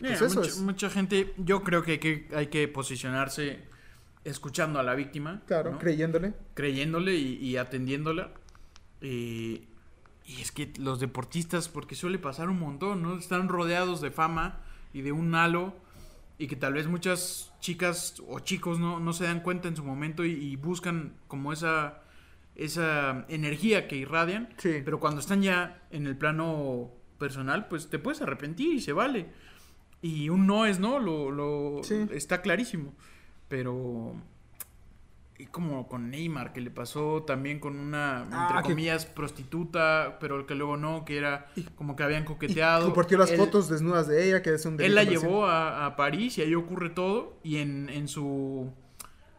Mira, 0.00 0.18
pues 0.18 0.22
eso 0.32 0.40
mucha, 0.40 0.50
es. 0.50 0.58
mucha 0.60 0.90
gente, 0.90 1.32
yo 1.38 1.62
creo 1.62 1.82
que 1.82 1.92
hay, 1.92 1.98
que 1.98 2.28
hay 2.34 2.48
que 2.48 2.66
posicionarse 2.68 3.60
escuchando 4.24 4.80
a 4.80 4.82
la 4.82 4.94
víctima, 4.96 5.42
Claro, 5.46 5.70
¿no? 5.72 5.78
creyéndole. 5.78 6.34
creyéndole 6.54 7.14
y, 7.14 7.34
y 7.36 7.56
atendiéndola. 7.58 8.32
Eh, 9.00 9.62
y 10.24 10.40
es 10.40 10.50
que 10.50 10.72
los 10.80 10.98
deportistas, 10.98 11.68
porque 11.68 11.94
suele 11.94 12.18
pasar 12.18 12.48
un 12.50 12.58
montón, 12.58 13.00
¿no? 13.02 13.16
Están 13.16 13.48
rodeados 13.48 14.00
de 14.00 14.10
fama 14.10 14.58
y 14.92 15.02
de 15.02 15.12
un 15.12 15.32
halo 15.36 15.72
y 16.38 16.46
que 16.48 16.56
tal 16.56 16.74
vez 16.74 16.86
muchas 16.86 17.52
chicas 17.60 18.22
o 18.28 18.40
chicos 18.40 18.78
no, 18.78 19.00
no 19.00 19.12
se 19.12 19.24
dan 19.24 19.40
cuenta 19.40 19.68
en 19.68 19.76
su 19.76 19.84
momento 19.84 20.24
y, 20.24 20.32
y 20.32 20.56
buscan 20.56 21.14
como 21.28 21.52
esa, 21.52 22.02
esa 22.54 23.24
energía 23.28 23.88
que 23.88 23.96
irradian. 23.96 24.48
Sí. 24.58 24.82
Pero 24.84 25.00
cuando 25.00 25.20
están 25.20 25.42
ya 25.42 25.82
en 25.90 26.06
el 26.06 26.16
plano 26.16 26.90
personal, 27.18 27.68
pues 27.68 27.88
te 27.88 27.98
puedes 27.98 28.20
arrepentir 28.20 28.74
y 28.74 28.80
se 28.80 28.92
vale. 28.92 29.26
Y 30.02 30.28
un 30.28 30.46
no 30.46 30.66
es 30.66 30.78
no, 30.78 30.98
lo, 30.98 31.30
lo 31.30 31.80
Sí. 31.82 32.06
está 32.12 32.42
clarísimo. 32.42 32.92
Pero 33.48 34.14
y 35.38 35.46
como 35.46 35.86
con 35.86 36.10
Neymar, 36.10 36.52
que 36.54 36.60
le 36.62 36.70
pasó 36.70 37.22
también 37.24 37.60
con 37.60 37.78
una, 37.78 38.22
entre 38.22 38.38
Ah, 38.38 38.62
que- 38.62 38.70
comillas, 38.70 39.04
prostituta, 39.04 40.16
pero 40.18 40.46
que 40.46 40.54
luego 40.54 40.76
no, 40.78 41.04
que 41.04 41.18
era 41.18 41.46
como 41.74 41.94
que 41.94 42.02
habían 42.04 42.22
Y 42.22 42.26
coqueteado. 42.26 42.86
compartió 42.86 43.18
las 43.18 43.30
Él- 43.32 43.36
fotos 43.38 43.68
desnudas 43.68 44.08
de 44.08 44.26
ella, 44.28 44.40
que 44.42 44.54
es 44.54 44.64
un 44.64 44.80
Él 44.80 44.94
la 44.94 45.04
llevó 45.04 45.46
a, 45.46 45.84
a 45.86 45.96
París 45.96 46.38
y 46.38 46.42
ahí 46.42 46.54
ocurre 46.54 46.88
todo. 46.90 47.38
Y 47.42 47.58
en, 47.58 47.88
en 47.90 48.08
su 48.08 48.72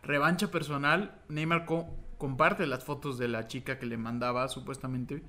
revancha 0.04 0.52
personal, 0.52 1.20
Neymar 1.30 1.66
co- 1.66 1.88
comparte 2.18 2.68
las 2.68 2.84
fotos 2.84 3.18
de 3.18 3.28
la 3.28 3.48
chica 3.48 3.80
que 3.80 3.86
le 3.88 3.98
mandaba, 3.98 4.48
supuestamente. 4.50 5.24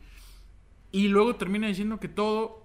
Y 0.92 1.08
luego 1.08 1.36
termina 1.36 1.66
diciendo 1.66 1.98
que 2.00 2.08
todo, 2.08 2.64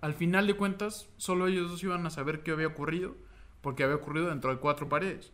al 0.00 0.14
final 0.14 0.46
de 0.46 0.54
cuentas, 0.54 1.08
solo 1.16 1.46
ellos 1.46 1.70
dos 1.70 1.82
iban 1.82 2.04
a 2.06 2.10
saber 2.10 2.42
qué 2.42 2.50
había 2.52 2.66
ocurrido, 2.68 3.14
porque 3.60 3.84
había 3.84 3.96
ocurrido 3.96 4.28
dentro 4.28 4.50
de 4.50 4.58
cuatro 4.60 4.88
paredes. 4.88 5.32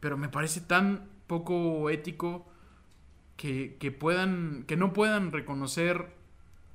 Pero 0.00 0.16
me 0.16 0.28
parece 0.28 0.60
tan 0.60 1.08
poco 1.32 1.88
ético 1.88 2.46
que, 3.36 3.76
que 3.80 3.90
puedan, 3.90 4.64
que 4.66 4.76
no 4.76 4.92
puedan 4.92 5.32
reconocer 5.32 6.08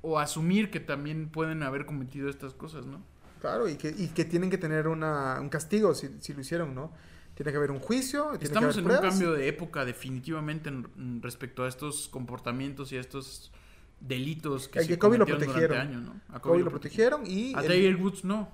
o 0.02 0.18
asumir 0.18 0.70
que 0.70 0.80
también 0.80 1.28
pueden 1.28 1.62
haber 1.62 1.86
cometido 1.86 2.28
estas 2.28 2.54
cosas, 2.54 2.86
¿no? 2.86 3.00
Claro, 3.40 3.68
y 3.68 3.76
que, 3.76 3.94
y 3.96 4.08
que 4.08 4.24
tienen 4.24 4.50
que 4.50 4.58
tener 4.58 4.88
una, 4.88 5.38
un 5.40 5.48
castigo 5.48 5.94
si, 5.94 6.08
si 6.20 6.32
lo 6.34 6.40
hicieron, 6.40 6.74
¿no? 6.74 6.90
Tiene 7.34 7.52
que 7.52 7.58
haber 7.58 7.70
un 7.70 7.78
juicio, 7.78 8.30
tiene 8.30 8.44
Estamos 8.46 8.74
que 8.74 8.80
en 8.80 8.90
un 8.90 8.96
cambio 8.98 9.32
de 9.32 9.46
época 9.46 9.84
definitivamente 9.84 10.68
en- 10.70 11.22
respecto 11.22 11.62
a 11.62 11.68
estos 11.68 12.08
comportamientos 12.08 12.90
y 12.90 12.96
a 12.96 13.00
estos 13.00 13.52
delitos 14.00 14.66
que 14.68 14.80
A 14.80 14.82
se 14.82 14.88
que 14.88 14.98
Kobe 14.98 15.18
lo 15.18 15.26
protegieron. 15.26 15.78
años, 15.78 16.02
¿no? 16.02 16.20
A 16.34 16.40
Kobe 16.40 16.58
lo 16.64 16.70
protegieron 16.70 17.22
y... 17.26 17.54
A 17.54 17.60
el- 17.60 17.68
Tiger 17.68 17.96
Woods 17.96 18.24
no. 18.24 18.48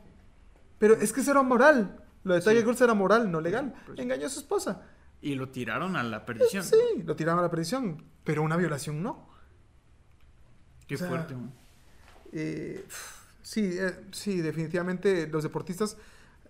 Pero 0.78 0.94
es 0.94 1.12
que 1.14 1.22
eso 1.22 1.30
era 1.30 1.42
moral. 1.42 1.96
Lo 2.24 2.34
de 2.34 2.42
Sí. 2.42 2.50
Tiger 2.50 2.66
Woods 2.66 2.80
era 2.82 2.92
moral, 2.94 3.30
no 3.30 3.40
legal. 3.40 3.74
Engañó 3.96 4.26
a 4.26 4.30
su 4.30 4.40
esposa. 4.40 4.82
Y 5.24 5.34
lo 5.36 5.48
tiraron 5.48 5.96
a 5.96 6.02
la 6.02 6.26
perdición. 6.26 6.62
Sí, 6.64 6.76
lo 7.04 7.16
tiraron 7.16 7.38
a 7.38 7.42
la 7.42 7.50
perdición. 7.50 8.04
Pero 8.24 8.42
una 8.42 8.56
violación 8.56 9.02
no. 9.02 9.26
Qué 10.86 10.96
O 10.96 10.98
sea, 10.98 11.08
fuerte. 11.08 11.34
¿no? 11.34 11.50
Eh, 12.32 12.84
sí, 13.42 13.70
eh, 13.78 13.92
sí, 14.12 14.40
definitivamente 14.42 15.26
los 15.28 15.42
deportistas. 15.42 15.96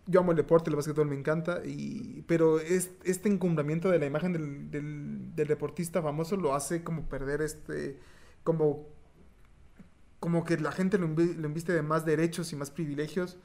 Yo 0.07 0.21
amo 0.21 0.33
el 0.33 0.37
deporte, 0.37 0.71
el 0.71 0.77
básquetbol 0.77 1.07
me 1.07 1.15
encanta, 1.17 1.63
y, 1.65 2.23
pero 2.27 2.59
es, 2.61 2.91
este 3.05 3.29
encumbramiento 3.31 3.91
de 3.91 3.99
la 3.99 4.05
imagen 4.07 4.33
del, 4.35 4.71
del- 4.71 5.35
del 5.35 5.49
deportista 5.49 6.03
famoso 6.03 6.37
lo 6.37 6.55
hace 6.55 6.85
como 6.85 7.09
perder 7.09 7.41
este, 7.41 7.99
como, 8.43 8.87
como 10.21 10.45
que 10.45 10.59
la 10.59 10.73
gente 10.73 10.99
lo, 10.99 11.07
invi- 11.09 11.37
lo 11.37 11.47
inviste 11.49 11.73
de 11.73 11.81
más 11.83 12.05
derechos 12.05 12.53
y 12.53 12.57
más 12.57 12.71
privilegios 12.71 13.39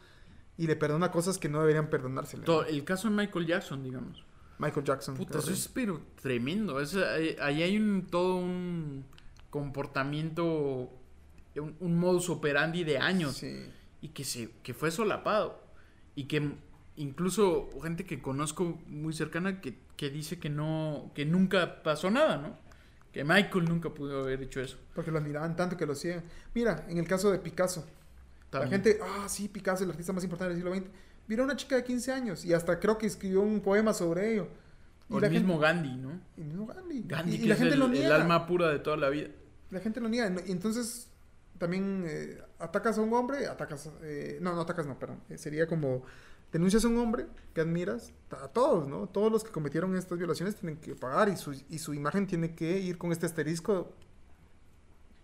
y 0.58 0.68
le 0.68 0.76
perdona 0.76 1.12
cosas 1.12 1.38
que 1.38 1.48
no 1.48 1.62
deberían 1.62 1.90
perdonársele. 1.90 2.44
Todo- 2.44 2.66
el 2.66 2.84
caso 2.84 3.10
de 3.10 3.16
Michael 3.16 3.46
Jackson, 3.46 3.82
digamos. 3.84 4.26
Michael 4.60 4.86
Jackson. 4.86 5.16
Puta, 5.16 5.40
eso 5.40 5.52
es 5.52 5.68
pero 5.68 6.02
tremendo. 6.22 6.80
Es, 6.80 6.96
ahí, 6.96 7.36
ahí 7.42 7.64
hay 7.64 7.78
un, 7.78 8.06
todo 8.08 8.36
un 8.36 9.06
comportamiento, 9.50 10.92
un, 11.56 11.76
un 11.80 11.98
modus 11.98 12.30
operandi 12.30 12.84
de 12.84 12.98
años. 12.98 13.38
Sí. 13.38 13.66
y 14.02 14.10
que 14.10 14.24
se 14.24 14.52
que 14.64 14.74
fue 14.74 14.92
solapado 14.92 15.62
y 16.16 16.26
que 16.26 16.54
incluso 16.96 17.70
gente 17.82 18.06
que 18.06 18.22
conozco 18.22 18.80
muy 18.88 19.14
cercana 19.14 19.60
que, 19.62 19.78
que 19.98 20.10
dice 20.10 20.40
que 20.40 20.50
no 20.50 21.12
que 21.16 21.26
nunca 21.26 21.82
pasó 21.84 22.10
nada 22.10 22.38
no 22.38 22.58
que 23.12 23.24
Michael 23.24 23.66
nunca 23.66 23.90
pudo 23.90 24.22
haber 24.22 24.42
hecho 24.44 24.62
eso 24.62 24.78
Porque 24.94 25.12
lo 25.12 25.18
admiraban 25.18 25.56
tanto 25.56 25.76
que 25.76 25.86
lo 25.86 25.94
hacían. 25.94 26.24
Mira, 26.54 26.86
en 26.90 26.98
el 27.00 27.08
caso 27.08 27.32
de 27.32 27.40
Picasso, 27.40 27.86
La 28.52 28.60
También. 28.62 28.84
gente, 28.84 29.00
ah, 29.04 29.28
sí, 29.28 29.48
Picasso, 29.50 29.84
el 29.84 29.90
artista 29.90 30.14
más 30.14 30.24
importante 30.24 30.54
del 30.54 30.64
siglo 30.64 30.76
XX. 30.76 30.90
Vino 31.30 31.44
una 31.44 31.56
chica 31.56 31.76
de 31.76 31.84
15 31.84 32.12
años 32.12 32.44
y 32.44 32.54
hasta 32.54 32.80
creo 32.80 32.98
que 32.98 33.06
escribió 33.06 33.42
un 33.42 33.62
poema 33.62 33.94
sobre 33.94 34.34
ello. 34.34 34.48
Y 35.10 35.14
o 35.14 35.20
el 35.20 35.30
mismo 35.30 35.60
gente, 35.60 35.66
Gandhi 35.68 35.96
no 35.96 36.20
el 36.38 36.44
mismo 36.44 36.66
Gandhi. 36.66 37.04
Gandhi 37.06 37.32
y, 37.32 37.36
y 37.36 37.42
que 37.42 37.48
la 37.48 37.54
es 37.54 37.60
gente 37.60 37.74
el, 37.76 37.80
lo 37.80 37.86
el 37.86 37.92
niega. 37.92 38.16
alma 38.16 38.48
pura 38.48 38.68
de 38.70 38.80
toda 38.80 38.98
la 38.98 39.10
vida 39.10 39.30
La 39.70 39.80
gente 39.80 40.02
lo 40.02 40.10
niega. 40.10 40.42
Y 40.48 40.52
entonces 40.52 41.08
también 41.60 42.04
eh, 42.08 42.42
atacas 42.58 42.98
a 42.98 43.02
un 43.02 43.14
hombre, 43.14 43.46
atacas, 43.46 43.92
eh, 44.02 44.40
no, 44.42 44.56
no 44.56 44.62
atacas, 44.62 44.88
no, 44.88 44.98
perdón. 44.98 45.20
Eh, 45.30 45.38
sería 45.38 45.68
como 45.68 46.04
denuncias 46.52 46.84
a 46.84 46.88
un 46.88 46.98
hombre 46.98 47.28
que 47.54 47.62
admiras, 47.62 48.12
a 48.32 48.48
todos, 48.48 48.88
¿no? 48.88 49.08
Todos 49.08 49.32
los 49.32 49.44
que 49.44 49.52
cometieron 49.52 49.96
estas 49.96 50.18
violaciones 50.18 50.56
tienen 50.56 50.78
que 50.78 50.96
pagar 50.96 51.30
y 51.30 51.38
su, 51.38 51.52
y 51.70 51.78
su 51.78 51.94
imagen 51.94 52.26
tiene 52.26 52.56
que 52.56 52.80
ir 52.80 52.98
con 52.98 53.12
este 53.12 53.28
asterisco. 53.28 53.94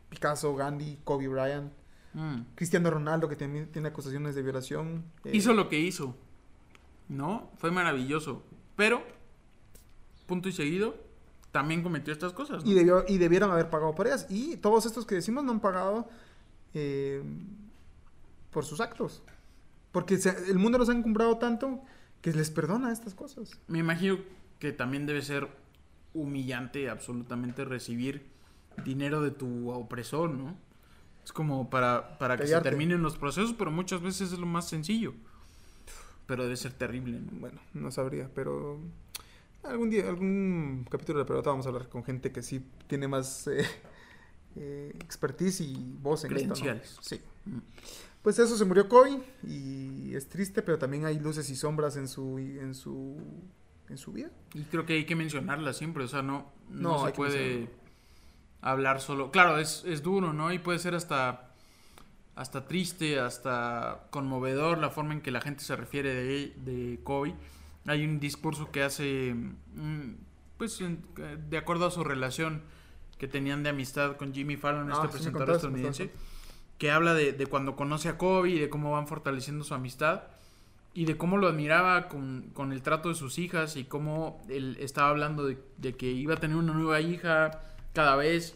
Picasso, 0.10 0.56
Gandhi, 0.56 1.00
Kobe 1.04 1.28
Bryant, 1.28 1.72
Mm. 2.16 2.42
Cristiano 2.56 2.90
Ronaldo 2.90 3.28
que 3.30 3.36
también 3.36 3.68
tiene 3.72 3.90
acusaciones 3.90 4.34
de 4.36 4.42
violación. 4.42 5.04
eh, 5.26 5.32
hizo 5.34 5.54
lo 5.54 5.68
que 5.70 5.80
hizo 5.80 6.16
no 7.10 7.52
fue 7.58 7.70
maravilloso 7.72 8.42
pero 8.76 9.04
punto 10.26 10.50
y 10.50 10.54
seguido 10.54 10.96
también 11.52 11.84
cometió 11.84 12.12
estas 12.14 12.34
cosas 12.34 12.64
¿no? 12.66 12.72
Y, 12.72 12.74
debió, 12.74 13.06
y 13.08 13.18
debieron 13.18 13.52
haber 13.52 13.70
pagado 13.70 13.94
por 13.96 14.08
ellas. 14.08 14.26
Y 14.30 14.58
todos 14.58 14.86
estos 14.86 15.06
que 15.06 15.16
decimos 15.16 15.44
no 15.44 15.52
han 15.54 15.60
pagado 15.62 16.10
eh, 16.74 17.24
por 18.52 18.66
sus 18.66 18.82
actos. 18.82 19.22
Porque 19.94 20.18
se- 20.18 20.50
el 20.52 20.58
mundo 20.60 20.78
los 20.78 20.90
ha 20.90 20.92
encumbrado 20.94 21.38
tanto 21.38 21.82
que 22.22 22.34
les 22.34 22.50
perdona 22.52 22.92
estas 22.92 23.14
cosas. 23.14 23.52
Me 23.68 23.80
imagino 23.80 24.18
que 24.60 24.74
también 24.74 25.06
debe 25.06 25.22
ser 25.22 25.48
humillante 26.14 26.90
absolutamente 26.90 27.64
recibir 27.64 28.26
dinero 28.84 29.22
de 29.22 29.32
tu 29.32 29.70
opresor, 29.70 30.32
¿no? 30.32 30.58
Es 31.26 31.34
como 31.34 31.72
para, 31.72 32.20
para 32.20 32.38
que 32.38 32.46
se 32.46 32.62
terminen 32.62 33.02
los 33.02 33.18
procesos, 33.18 33.56
pero 33.58 33.72
muchas 33.72 34.00
veces 34.00 34.32
es 34.32 34.38
lo 34.38 34.46
más 34.46 34.70
sencillo. 34.70 35.16
Pero 36.28 36.44
debe 36.44 36.56
ser 36.56 36.74
terrible, 36.74 37.20
¿no? 37.20 37.32
Bueno, 37.40 37.60
no 37.74 37.92
sabría, 37.92 38.30
pero 38.34 38.80
algún 39.64 39.90
día, 39.90 40.08
algún 40.08 40.86
capítulo 40.90 41.20
de 41.20 41.26
pelota 41.26 41.50
vamos 41.50 41.66
a 41.66 41.70
hablar 41.70 41.90
con 41.90 42.04
gente 42.04 42.32
que 42.32 42.44
sí 42.44 42.64
tiene 42.88 43.08
más 43.08 43.48
eh, 43.48 43.66
eh, 44.56 44.92
expertise 45.00 45.62
y 45.62 45.98
voz 46.00 46.26
en 46.26 46.34
esto, 46.34 46.50
¿no? 46.50 46.54
Credenciales. 46.54 46.98
Sí. 47.02 47.20
Mm. 47.46 47.60
Pues 48.22 48.38
eso, 48.38 48.56
se 48.56 48.66
murió 48.66 48.88
Kobe 48.88 49.20
y 49.44 50.14
es 50.14 50.30
triste, 50.30 50.62
pero 50.62 50.78
también 50.78 51.06
hay 51.06 51.20
luces 51.20 51.50
y 51.50 51.56
sombras 51.56 51.98
en 51.98 52.08
su, 52.08 52.38
en 52.38 52.76
su, 52.76 53.18
en 53.90 53.98
su 53.98 54.12
vida. 54.12 54.30
Y 54.54 54.62
creo 54.64 54.86
que 54.86 54.94
hay 54.94 55.06
que 55.06 55.16
mencionarla 55.16 55.74
siempre, 55.74 56.04
o 56.04 56.08
sea, 56.08 56.22
no, 56.22 56.52
no, 56.70 56.98
No, 57.00 57.06
se 57.06 57.14
puede. 57.14 57.70
Hablar 58.66 59.00
solo. 59.00 59.32
Claro, 59.32 59.60
es, 59.60 59.84
es 59.86 60.02
duro, 60.02 60.34
¿no? 60.34 60.52
Y 60.52 60.60
puede 60.60 60.80
ser 60.80 60.96
hasta, 60.96 61.50
hasta 62.36 62.66
triste, 62.68 63.20
hasta 63.20 64.08
conmovedor 64.10 64.80
la 64.80 64.90
forma 64.90 65.14
en 65.14 65.22
que 65.22 65.32
la 65.32 65.40
gente 65.40 65.64
se 65.64 65.76
refiere 65.76 66.14
de, 66.14 66.54
de 66.58 67.00
Kobe. 67.04 67.36
Hay 67.86 68.04
un 68.04 68.20
discurso 68.20 68.72
que 68.72 68.82
hace, 68.82 69.36
mm, 69.36 70.16
pues, 70.58 70.80
de 71.48 71.58
acuerdo 71.58 71.86
a 71.86 71.92
su 71.92 72.04
relación 72.04 72.64
que 73.20 73.28
tenían 73.28 73.62
de 73.62 73.70
amistad 73.70 74.18
con 74.18 74.34
Jimmy 74.34 74.58
Fallon, 74.58 74.92
Ah, 74.92 74.96
este 74.96 75.10
presentador 75.10 75.48
contaste, 75.48 75.68
estadounidense, 75.68 76.12
que 76.80 76.92
habla 76.92 77.14
de, 77.14 77.34
de 77.34 77.46
cuando 77.46 77.76
conoce 77.76 78.10
a 78.10 78.18
Kobe 78.18 78.50
y 78.50 78.60
de 78.60 78.68
cómo 78.68 78.92
van 78.92 79.08
fortaleciendo 79.08 79.64
su 79.64 79.76
amistad 79.76 80.24
y 80.96 81.06
de 81.06 81.18
cómo 81.18 81.38
lo 81.38 81.48
admiraba 81.48 82.08
con, 82.08 82.50
con 82.54 82.74
el 82.74 82.82
trato 82.82 83.10
de 83.10 83.16
sus 83.16 83.38
hijas 83.38 83.76
y 83.76 83.84
cómo 83.84 84.44
él 84.50 84.78
estaba 84.80 85.10
hablando 85.10 85.46
de, 85.46 85.60
de 85.78 85.96
que 85.96 86.08
iba 86.08 86.34
a 86.34 86.38
tener 86.38 86.58
una 86.58 86.74
nueva 86.74 87.00
hija 87.00 87.62
cada 87.96 88.16
vez 88.16 88.56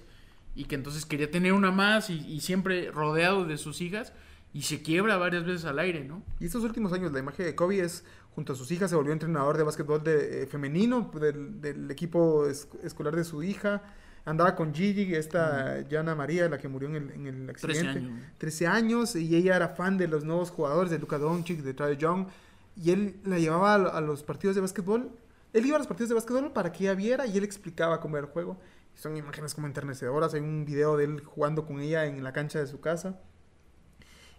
y 0.55 0.65
que 0.65 0.75
entonces 0.75 1.05
quería 1.05 1.31
tener 1.31 1.53
una 1.53 1.71
más 1.71 2.11
y, 2.11 2.19
y 2.27 2.41
siempre 2.41 2.91
rodeado 2.91 3.45
de 3.45 3.57
sus 3.57 3.81
hijas 3.81 4.13
y 4.53 4.63
se 4.63 4.81
quiebra 4.83 5.17
varias 5.17 5.45
veces 5.45 5.65
al 5.65 5.79
aire, 5.79 6.03
¿no? 6.03 6.21
Y 6.39 6.45
estos 6.45 6.63
últimos 6.63 6.91
años 6.93 7.11
la 7.11 7.19
imagen 7.19 7.45
de 7.45 7.55
Kobe 7.55 7.79
es, 7.81 8.03
junto 8.35 8.53
a 8.53 8.55
sus 8.55 8.69
hijas, 8.71 8.89
se 8.89 8.95
volvió 8.95 9.13
entrenador 9.13 9.57
de 9.57 9.63
básquetbol 9.63 10.03
de, 10.03 10.43
eh, 10.43 10.47
femenino 10.47 11.11
del, 11.19 11.61
del 11.61 11.89
equipo 11.91 12.45
es- 12.47 12.67
escolar 12.83 13.15
de 13.15 13.23
su 13.23 13.41
hija. 13.43 13.81
Andaba 14.25 14.55
con 14.55 14.73
Gigi, 14.73 15.15
esta 15.15 15.81
Yana 15.87 16.13
María, 16.15 16.49
la 16.49 16.57
que 16.57 16.67
murió 16.67 16.89
en 16.89 16.95
el, 16.95 17.11
en 17.11 17.27
el 17.27 17.55
13 17.55 17.65
accidente. 17.79 17.99
años. 17.99 18.19
13 18.37 18.67
años 18.67 19.15
y 19.15 19.35
ella 19.35 19.55
era 19.55 19.69
fan 19.69 19.97
de 19.97 20.07
los 20.07 20.23
nuevos 20.25 20.49
jugadores, 20.51 20.91
de 20.91 20.99
Luka 20.99 21.17
Doncic, 21.17 21.61
de 21.61 21.73
Trae 21.73 21.95
Young. 21.97 22.27
Y 22.75 22.91
él 22.91 23.15
la 23.25 23.39
llevaba 23.39 23.73
a, 23.75 23.97
a 23.97 24.01
los 24.01 24.23
partidos 24.23 24.55
de 24.55 24.61
básquetbol. 24.61 25.09
Él 25.53 25.65
iba 25.65 25.75
a 25.75 25.79
los 25.79 25.87
partidos 25.87 26.09
de 26.09 26.15
básquetbol 26.15 26.51
para 26.51 26.71
que 26.71 26.83
ella 26.85 26.95
viera 26.95 27.25
y 27.27 27.37
él 27.37 27.43
explicaba 27.43 27.99
cómo 28.01 28.17
era 28.17 28.25
el 28.27 28.33
juego. 28.33 28.59
Son 28.99 29.15
imágenes 29.15 29.55
como 29.55 29.65
enternecedoras. 29.65 30.33
Hay 30.33 30.41
un 30.41 30.65
video 30.65 30.97
de 30.97 31.05
él 31.05 31.23
jugando 31.23 31.65
con 31.65 31.79
ella 31.79 32.05
en 32.05 32.21
la 32.21 32.33
cancha 32.33 32.59
de 32.59 32.67
su 32.67 32.81
casa. 32.81 33.21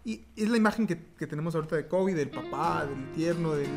Y 0.05 0.27
es 0.37 0.51
la 0.51 0.59
imagen 0.59 0.87
que, 0.87 0.99
que 1.19 1.27
tenemos 1.27 1.55
ahorita 1.55 1.77
de 1.77 1.89
Kobe, 1.89 2.15
del 2.15 2.29
papá, 2.29 2.85
del 2.85 3.11
tierno, 3.13 3.55
del, 3.55 3.71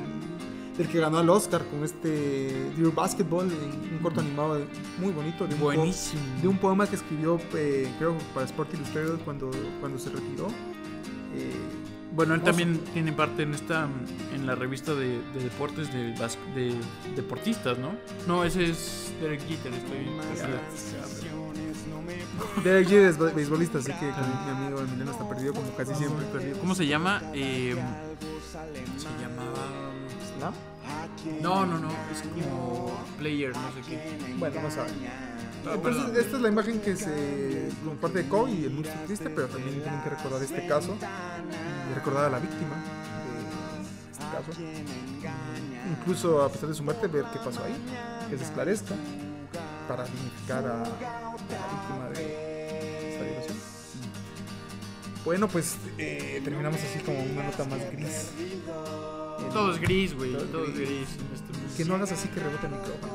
del 0.77 0.88
que 0.89 0.99
ganó 0.99 1.21
el 1.21 1.29
Oscar 1.29 1.63
con 1.69 1.86
este 1.86 2.69
Dear 2.75 2.93
Basketball, 2.93 3.45
un 3.45 3.99
corto 3.99 4.19
animado 4.19 4.59
muy 4.99 5.13
bonito. 5.13 5.47
De 5.47 5.55
un 5.55 5.61
Buenísimo. 5.61 6.21
de 6.41 6.47
un 6.49 6.57
poema 6.57 6.86
que 6.86 6.97
escribió, 6.97 7.39
eh, 7.55 7.89
creo, 7.97 8.17
para 8.34 8.45
Sport 8.45 8.73
Illustrated 8.73 9.23
cuando, 9.23 9.51
cuando 9.79 9.97
se 9.97 10.09
retiró. 10.09 10.47
Eh, 11.34 11.93
Bueno, 12.16 12.36
él 12.36 12.41
también 12.41 12.80
tiene 12.93 13.11
parte 13.11 13.41
en 13.43 13.53
esta 13.55 13.88
en 14.36 14.45
la 14.45 14.53
revista 14.55 14.93
de, 14.93 15.20
de 15.34 15.39
deportes 15.43 15.91
de, 15.91 16.14
bas- 16.16 16.38
de 16.53 16.76
deportistas, 17.16 17.78
¿no? 17.80 17.95
No, 18.28 18.43
ese 18.43 18.70
es 18.70 19.11
Derek 19.20 19.41
Jeter, 19.47 19.74
estoy 19.74 20.05
Derek 22.64 22.88
Jeter 22.88 23.05
es 23.09 23.18
be- 23.18 23.32
beisbolista, 23.32 23.80
así 23.80 23.91
que 23.93 24.05
mi 24.05 24.51
amigo 24.51 24.80
Emiliano 24.82 25.11
está 25.11 25.28
perdido 25.28 25.53
como 25.53 25.70
casi 25.76 25.95
siempre. 25.95 26.26
perdido. 26.28 26.59
¿Cómo 26.59 26.76
se 26.76 26.86
llama? 26.88 27.22
Eh, 27.34 27.76
se 28.97 29.07
llamaba 29.22 29.91
¿Slam? 30.38 30.53
No, 31.41 31.66
no, 31.66 31.80
no, 31.80 31.89
es 32.11 32.22
como 32.22 32.91
player, 33.18 33.51
no 33.55 33.72
sé 33.74 33.89
qué. 33.89 34.34
Bueno, 34.38 34.61
no 34.61 34.70
sabe. 34.72 34.89
Ah, 35.66 35.72
Entonces, 35.76 36.03
perdón. 36.03 36.18
esta 36.26 36.36
es 36.36 36.41
la 36.41 36.49
imagen 36.49 36.80
que 36.82 36.95
se 36.97 37.70
comparte 37.86 38.24
de 38.24 38.30
Kobe 38.30 38.51
y 38.51 38.66
el 38.66 38.72
mundo 38.72 38.89
triste, 39.07 39.30
pero 39.30 39.47
también 39.47 39.82
tienen 39.82 40.01
que 40.03 40.09
recordar 40.09 40.43
este 40.43 40.68
caso 40.68 40.97
y 41.94 41.96
recordar 41.96 42.26
a 42.26 42.30
la 42.30 42.39
víctima 42.39 42.76
de 42.76 44.12
este 44.12 44.24
caso. 44.24 44.62
Incluso 46.00 46.41
a 46.44 46.50
pesar 46.50 46.70
de 46.70 46.76
su 46.76 46.84
muerte, 46.84 47.08
ver 47.08 47.26
qué 47.32 47.39
pasó 47.39 47.64
ahí, 47.64 47.76
que 48.30 48.38
se 48.38 48.44
esclarezca 48.44 48.96
para 49.88 50.06
dignificar 50.06 50.66
a, 50.66 50.82
a 50.82 50.86
la 50.86 50.88
víctima 51.72 52.10
de 52.16 53.12
esta 53.14 53.24
violación. 53.26 53.58
Bueno, 55.26 55.48
pues 55.48 55.78
eh, 55.98 56.41
terminamos 56.44 56.80
así 56.82 57.00
como 57.00 57.22
una 57.22 57.44
nota 57.44 57.64
más 57.66 57.80
gris. 57.91 58.32
Todo 59.54 59.74
es 59.74 59.80
gris, 59.82 60.16
güey, 60.16 60.34
Todo 60.34 60.44
es 60.46 60.52
todo 60.52 60.66
es 60.66 60.74
gris. 60.74 60.89
gris 60.89 61.10
este. 61.34 61.78
Que 61.78 61.86
no 61.86 61.96
hagas 61.96 62.12
así 62.12 62.28
que 62.30 62.39
rebote 62.39 62.66
el 62.68 62.72
micrófono. 62.74 63.14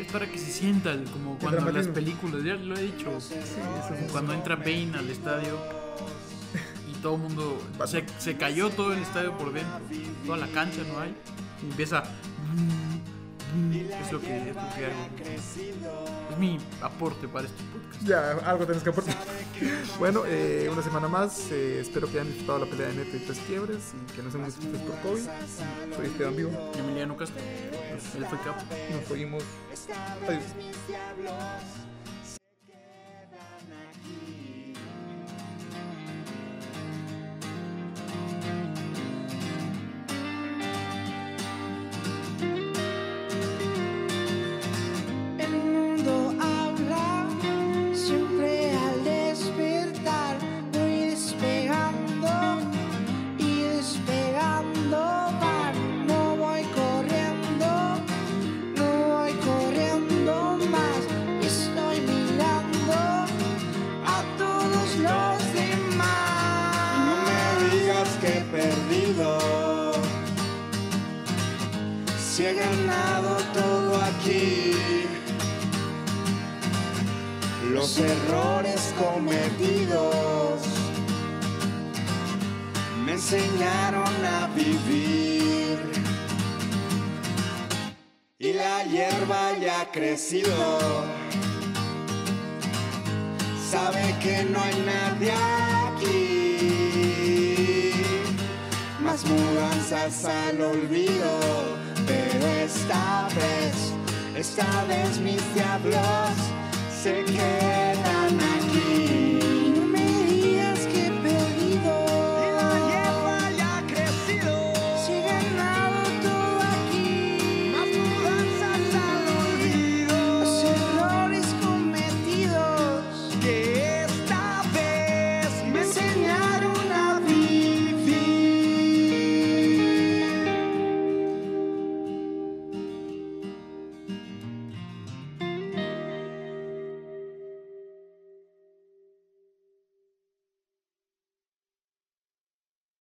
Es 0.00 0.12
para 0.12 0.26
que 0.30 0.38
se 0.38 0.50
sienta 0.50 0.94
como 1.12 1.38
cuando 1.38 1.70
las 1.70 1.88
películas, 1.88 2.42
ya 2.44 2.54
lo 2.54 2.76
he 2.76 2.82
dicho. 2.82 3.20
Sí, 3.20 3.34
eso 3.34 3.94
es 3.94 4.10
Cuando 4.12 4.32
entra 4.32 4.56
Bane 4.56 4.92
al 4.98 5.08
estadio 5.08 5.58
todo 7.02 7.16
el 7.16 7.20
mundo 7.22 7.58
se, 7.86 8.04
se 8.18 8.36
cayó 8.36 8.70
todo 8.70 8.92
el 8.92 9.00
estadio 9.00 9.36
por 9.36 9.52
dentro, 9.52 9.80
toda 10.24 10.38
la 10.38 10.48
cancha 10.48 10.82
no 10.92 11.00
hay 11.00 11.14
y 11.62 11.70
empieza 11.70 12.04
es 14.00 14.12
lo 14.12 14.20
que, 14.20 14.38
es 14.38 14.46
lo 14.46 14.52
que 14.52 14.86
hago. 14.86 15.32
Es 16.30 16.38
mi 16.38 16.58
aporte 16.80 17.28
para 17.28 17.46
este 17.46 17.62
podcast. 17.64 18.02
Ya, 18.04 18.30
algo 18.48 18.66
tenés 18.66 18.82
que 18.82 18.90
aportar. 18.90 19.14
bueno, 19.98 20.22
eh, 20.26 20.68
una 20.72 20.82
semana 20.82 21.08
más. 21.08 21.50
eh, 21.50 21.80
espero 21.80 22.06
que 22.06 22.14
hayan 22.18 22.28
disfrutado 22.28 22.60
la 22.60 22.66
pelea 22.66 22.88
de 22.88 22.94
Neto 22.94 23.16
y 23.16 23.20
tres 23.20 23.38
quiebres 23.46 23.92
y 23.92 24.12
que 24.12 24.22
no 24.22 24.30
sean 24.30 24.44
muy 24.44 24.52
tristes 24.52 24.80
por 24.80 24.98
COVID. 25.00 25.22
Soy 25.96 26.06
Esteban 26.06 26.36
Vivo. 26.36 26.72
Emiliano 26.78 27.16
Castro, 27.16 27.42
él 28.16 28.26
fue 28.26 28.38
capo. 28.38 28.62
Nos. 28.90 29.48
Adiós. 30.26 30.42
El 38.44 38.71